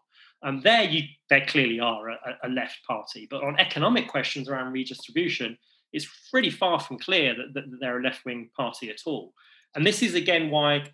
And 0.42 0.62
there, 0.62 0.84
you 0.84 1.02
there 1.30 1.44
clearly 1.46 1.80
are 1.80 2.10
a, 2.10 2.18
a, 2.44 2.48
left 2.48 2.78
party, 2.86 3.26
but 3.28 3.42
on 3.42 3.58
economic 3.58 4.06
questions 4.06 4.48
around 4.48 4.72
redistribution, 4.72 5.58
it's 5.92 6.06
pretty 6.30 6.50
far 6.50 6.78
from 6.78 6.98
clear 6.98 7.34
that, 7.34 7.54
that, 7.54 7.64
they're 7.80 7.98
a 7.98 8.02
left 8.02 8.24
wing 8.24 8.50
party 8.56 8.90
at 8.90 9.00
all. 9.06 9.32
And 9.74 9.84
this 9.84 10.02
is 10.02 10.14
again 10.14 10.50
why 10.50 10.84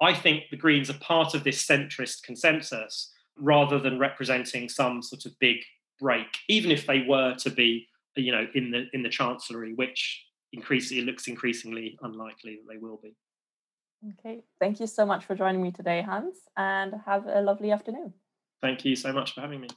I 0.00 0.14
think 0.14 0.44
the 0.50 0.56
Greens 0.56 0.88
are 0.88 0.98
part 0.98 1.34
of 1.34 1.44
this 1.44 1.64
centrist 1.64 2.22
consensus 2.22 3.12
rather 3.36 3.78
than 3.78 3.98
representing 3.98 4.68
some 4.68 5.02
sort 5.02 5.26
of 5.26 5.38
big 5.38 5.58
break, 6.00 6.26
even 6.48 6.70
if 6.70 6.86
they 6.86 7.04
were 7.06 7.34
to 7.34 7.50
be, 7.50 7.86
you 8.16 8.32
know, 8.32 8.46
in 8.54 8.70
the 8.70 8.86
in 8.92 9.02
the 9.02 9.08
chancellery, 9.08 9.74
which 9.74 10.24
increasingly 10.52 11.04
looks 11.04 11.26
increasingly 11.26 11.98
unlikely 12.02 12.56
that 12.56 12.72
they 12.72 12.78
will 12.78 13.00
be. 13.02 13.14
Okay, 14.12 14.42
thank 14.60 14.80
you 14.80 14.86
so 14.86 15.06
much 15.06 15.24
for 15.24 15.34
joining 15.34 15.62
me 15.62 15.70
today, 15.70 16.02
Hans, 16.02 16.36
and 16.58 16.94
have 17.06 17.26
a 17.26 17.40
lovely 17.40 17.70
afternoon. 17.70 18.12
Thank 18.60 18.84
you 18.84 18.96
so 18.96 19.12
much 19.14 19.34
for 19.34 19.40
having 19.40 19.62
me. 19.62 19.68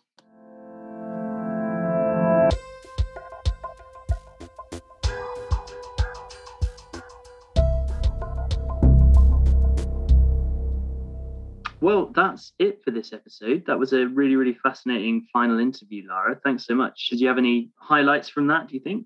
Well, 11.79 12.11
that's 12.13 12.51
it 12.59 12.83
for 12.83 12.91
this 12.91 13.13
episode. 13.13 13.63
That 13.67 13.79
was 13.79 13.93
a 13.93 14.07
really, 14.07 14.35
really 14.35 14.57
fascinating 14.61 15.25
final 15.31 15.57
interview, 15.59 16.03
Lara. 16.09 16.37
Thanks 16.43 16.65
so 16.65 16.75
much. 16.75 17.07
Did 17.09 17.21
you 17.21 17.27
have 17.29 17.37
any 17.37 17.69
highlights 17.77 18.27
from 18.27 18.47
that, 18.47 18.67
do 18.67 18.73
you 18.73 18.81
think? 18.81 19.05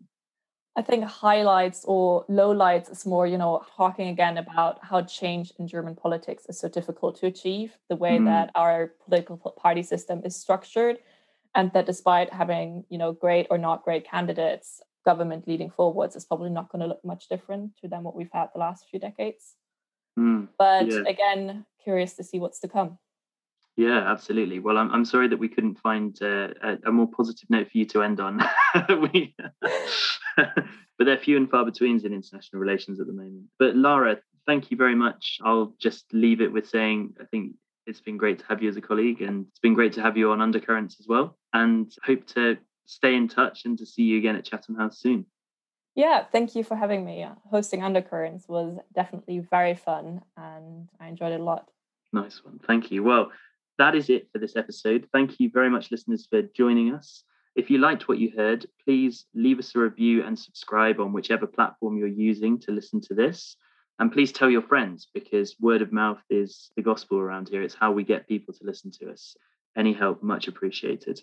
I 0.77 0.81
think 0.81 1.03
highlights 1.03 1.83
or 1.85 2.25
lowlights 2.29 2.89
is 2.89 3.05
more, 3.05 3.27
you 3.27 3.37
know, 3.37 3.65
talking 3.75 4.07
again 4.07 4.37
about 4.37 4.79
how 4.81 5.01
change 5.01 5.51
in 5.59 5.67
German 5.67 5.95
politics 5.95 6.45
is 6.47 6.57
so 6.59 6.69
difficult 6.69 7.19
to 7.19 7.25
achieve, 7.25 7.75
the 7.89 7.97
way 7.97 8.17
mm. 8.17 8.25
that 8.25 8.51
our 8.55 8.93
political 9.03 9.37
party 9.37 9.83
system 9.83 10.21
is 10.23 10.35
structured, 10.35 10.99
and 11.55 11.73
that 11.73 11.85
despite 11.85 12.31
having, 12.31 12.85
you 12.89 12.97
know, 12.97 13.11
great 13.11 13.47
or 13.49 13.57
not 13.57 13.83
great 13.83 14.09
candidates, 14.09 14.81
government 15.03 15.45
leading 15.45 15.69
forwards 15.69 16.15
is 16.15 16.23
probably 16.23 16.49
not 16.49 16.71
going 16.71 16.81
to 16.81 16.87
look 16.87 17.03
much 17.03 17.27
different 17.27 17.75
to 17.81 17.89
than 17.89 18.03
what 18.03 18.15
we've 18.15 18.31
had 18.31 18.47
the 18.53 18.59
last 18.59 18.85
few 18.89 18.99
decades. 18.99 19.55
Mm. 20.17 20.47
But 20.57 20.87
yeah. 20.87 21.03
again, 21.05 21.65
curious 21.83 22.13
to 22.13 22.23
see 22.23 22.39
what's 22.39 22.59
to 22.61 22.69
come. 22.69 22.97
Yeah, 23.77 24.11
absolutely. 24.11 24.59
Well, 24.59 24.77
I'm, 24.77 24.91
I'm 24.91 25.05
sorry 25.05 25.27
that 25.29 25.37
we 25.37 25.47
couldn't 25.47 25.79
find 25.79 26.17
uh, 26.21 26.49
a, 26.61 26.77
a, 26.85 26.91
more 26.91 27.07
positive 27.07 27.49
note 27.49 27.71
for 27.71 27.77
you 27.77 27.85
to 27.85 28.03
end 28.03 28.19
on. 28.19 28.41
we, 29.13 29.33
but 30.37 31.05
they're 31.05 31.17
few 31.17 31.37
and 31.37 31.49
far 31.49 31.65
between 31.65 32.03
in 32.05 32.13
international 32.13 32.59
relations 32.61 32.99
at 32.99 33.07
the 33.07 33.13
moment. 33.13 33.45
But 33.59 33.75
Lara, 33.75 34.17
thank 34.45 34.71
you 34.71 34.77
very 34.77 34.95
much. 34.95 35.37
I'll 35.43 35.73
just 35.79 36.05
leave 36.13 36.41
it 36.41 36.51
with 36.51 36.69
saying 36.69 37.15
I 37.19 37.25
think 37.25 37.53
it's 37.87 38.01
been 38.01 38.17
great 38.17 38.39
to 38.39 38.45
have 38.45 38.61
you 38.61 38.69
as 38.69 38.77
a 38.77 38.81
colleague, 38.81 39.21
and 39.21 39.47
it's 39.49 39.59
been 39.59 39.73
great 39.73 39.93
to 39.93 40.01
have 40.01 40.17
you 40.17 40.31
on 40.31 40.41
Undercurrents 40.41 40.97
as 40.99 41.07
well. 41.07 41.37
And 41.53 41.91
hope 42.03 42.25
to 42.27 42.57
stay 42.85 43.15
in 43.15 43.27
touch 43.27 43.65
and 43.65 43.77
to 43.77 43.85
see 43.85 44.03
you 44.03 44.17
again 44.17 44.35
at 44.35 44.45
Chatham 44.45 44.75
House 44.75 44.99
soon. 44.99 45.25
Yeah, 45.95 46.23
thank 46.31 46.55
you 46.55 46.63
for 46.63 46.75
having 46.75 47.03
me. 47.03 47.25
Hosting 47.49 47.83
Undercurrents 47.83 48.47
was 48.47 48.77
definitely 48.95 49.39
very 49.39 49.75
fun, 49.75 50.21
and 50.37 50.87
I 50.99 51.07
enjoyed 51.07 51.33
it 51.33 51.41
a 51.41 51.43
lot. 51.43 51.69
Nice 52.13 52.43
one. 52.43 52.59
Thank 52.65 52.91
you. 52.91 53.03
Well, 53.03 53.31
that 53.77 53.95
is 53.95 54.09
it 54.09 54.29
for 54.31 54.39
this 54.39 54.55
episode. 54.55 55.07
Thank 55.11 55.39
you 55.39 55.49
very 55.49 55.69
much, 55.69 55.91
listeners, 55.91 56.27
for 56.29 56.43
joining 56.43 56.93
us. 56.93 57.23
If 57.55 57.69
you 57.69 57.79
liked 57.79 58.07
what 58.07 58.17
you 58.17 58.31
heard, 58.35 58.65
please 58.85 59.25
leave 59.33 59.59
us 59.59 59.75
a 59.75 59.79
review 59.79 60.23
and 60.23 60.39
subscribe 60.39 61.01
on 61.01 61.11
whichever 61.11 61.47
platform 61.47 61.97
you're 61.97 62.07
using 62.07 62.59
to 62.59 62.71
listen 62.71 63.01
to 63.01 63.13
this. 63.13 63.57
And 63.99 64.09
please 64.11 64.31
tell 64.31 64.49
your 64.49 64.61
friends 64.61 65.09
because 65.13 65.57
word 65.59 65.81
of 65.81 65.91
mouth 65.91 66.21
is 66.29 66.71
the 66.75 66.81
gospel 66.81 67.19
around 67.19 67.49
here. 67.49 67.61
It's 67.61 67.75
how 67.75 67.91
we 67.91 68.03
get 68.03 68.27
people 68.27 68.53
to 68.53 68.63
listen 68.63 68.89
to 68.99 69.11
us. 69.11 69.35
Any 69.75 69.93
help, 69.93 70.23
much 70.23 70.47
appreciated. 70.47 71.21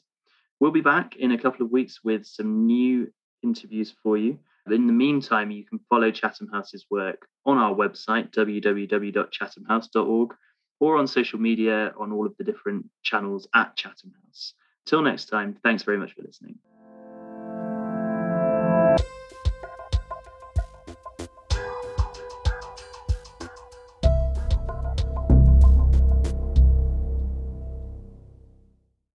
We'll 0.61 0.71
be 0.71 0.83
back 0.83 1.17
in 1.17 1.33
a 1.33 1.39
couple 1.39 1.65
of 1.65 1.73
weeks 1.73 2.05
with 2.05 2.27
some 2.27 2.67
new 2.67 3.11
interviews 3.43 3.95
for 4.03 4.19
you. 4.19 4.39
In 4.71 4.87
the 4.87 4.93
meantime, 4.93 5.51
you 5.51 5.65
can 5.65 5.81
follow 5.89 6.11
Chatham 6.11 6.49
House's 6.53 6.85
work 6.91 7.27
on 7.47 7.57
our 7.57 7.75
website, 7.75 8.33
www.chathamhouse.org, 8.33 10.35
or 10.81 10.99
on 10.99 11.07
social 11.07 11.39
media 11.39 11.95
on 11.99 12.13
all 12.13 12.27
of 12.27 12.37
the 12.37 12.45
different 12.45 12.85
channels 13.03 13.49
at 13.55 13.75
Chatham 13.77 14.13
House. 14.25 14.53
Till 14.89 15.03
next 15.03 15.27
time, 15.27 15.55
thanks 15.63 15.83
very 15.83 15.99
much 15.99 16.15
for 16.15 16.23
listening. 16.23 16.55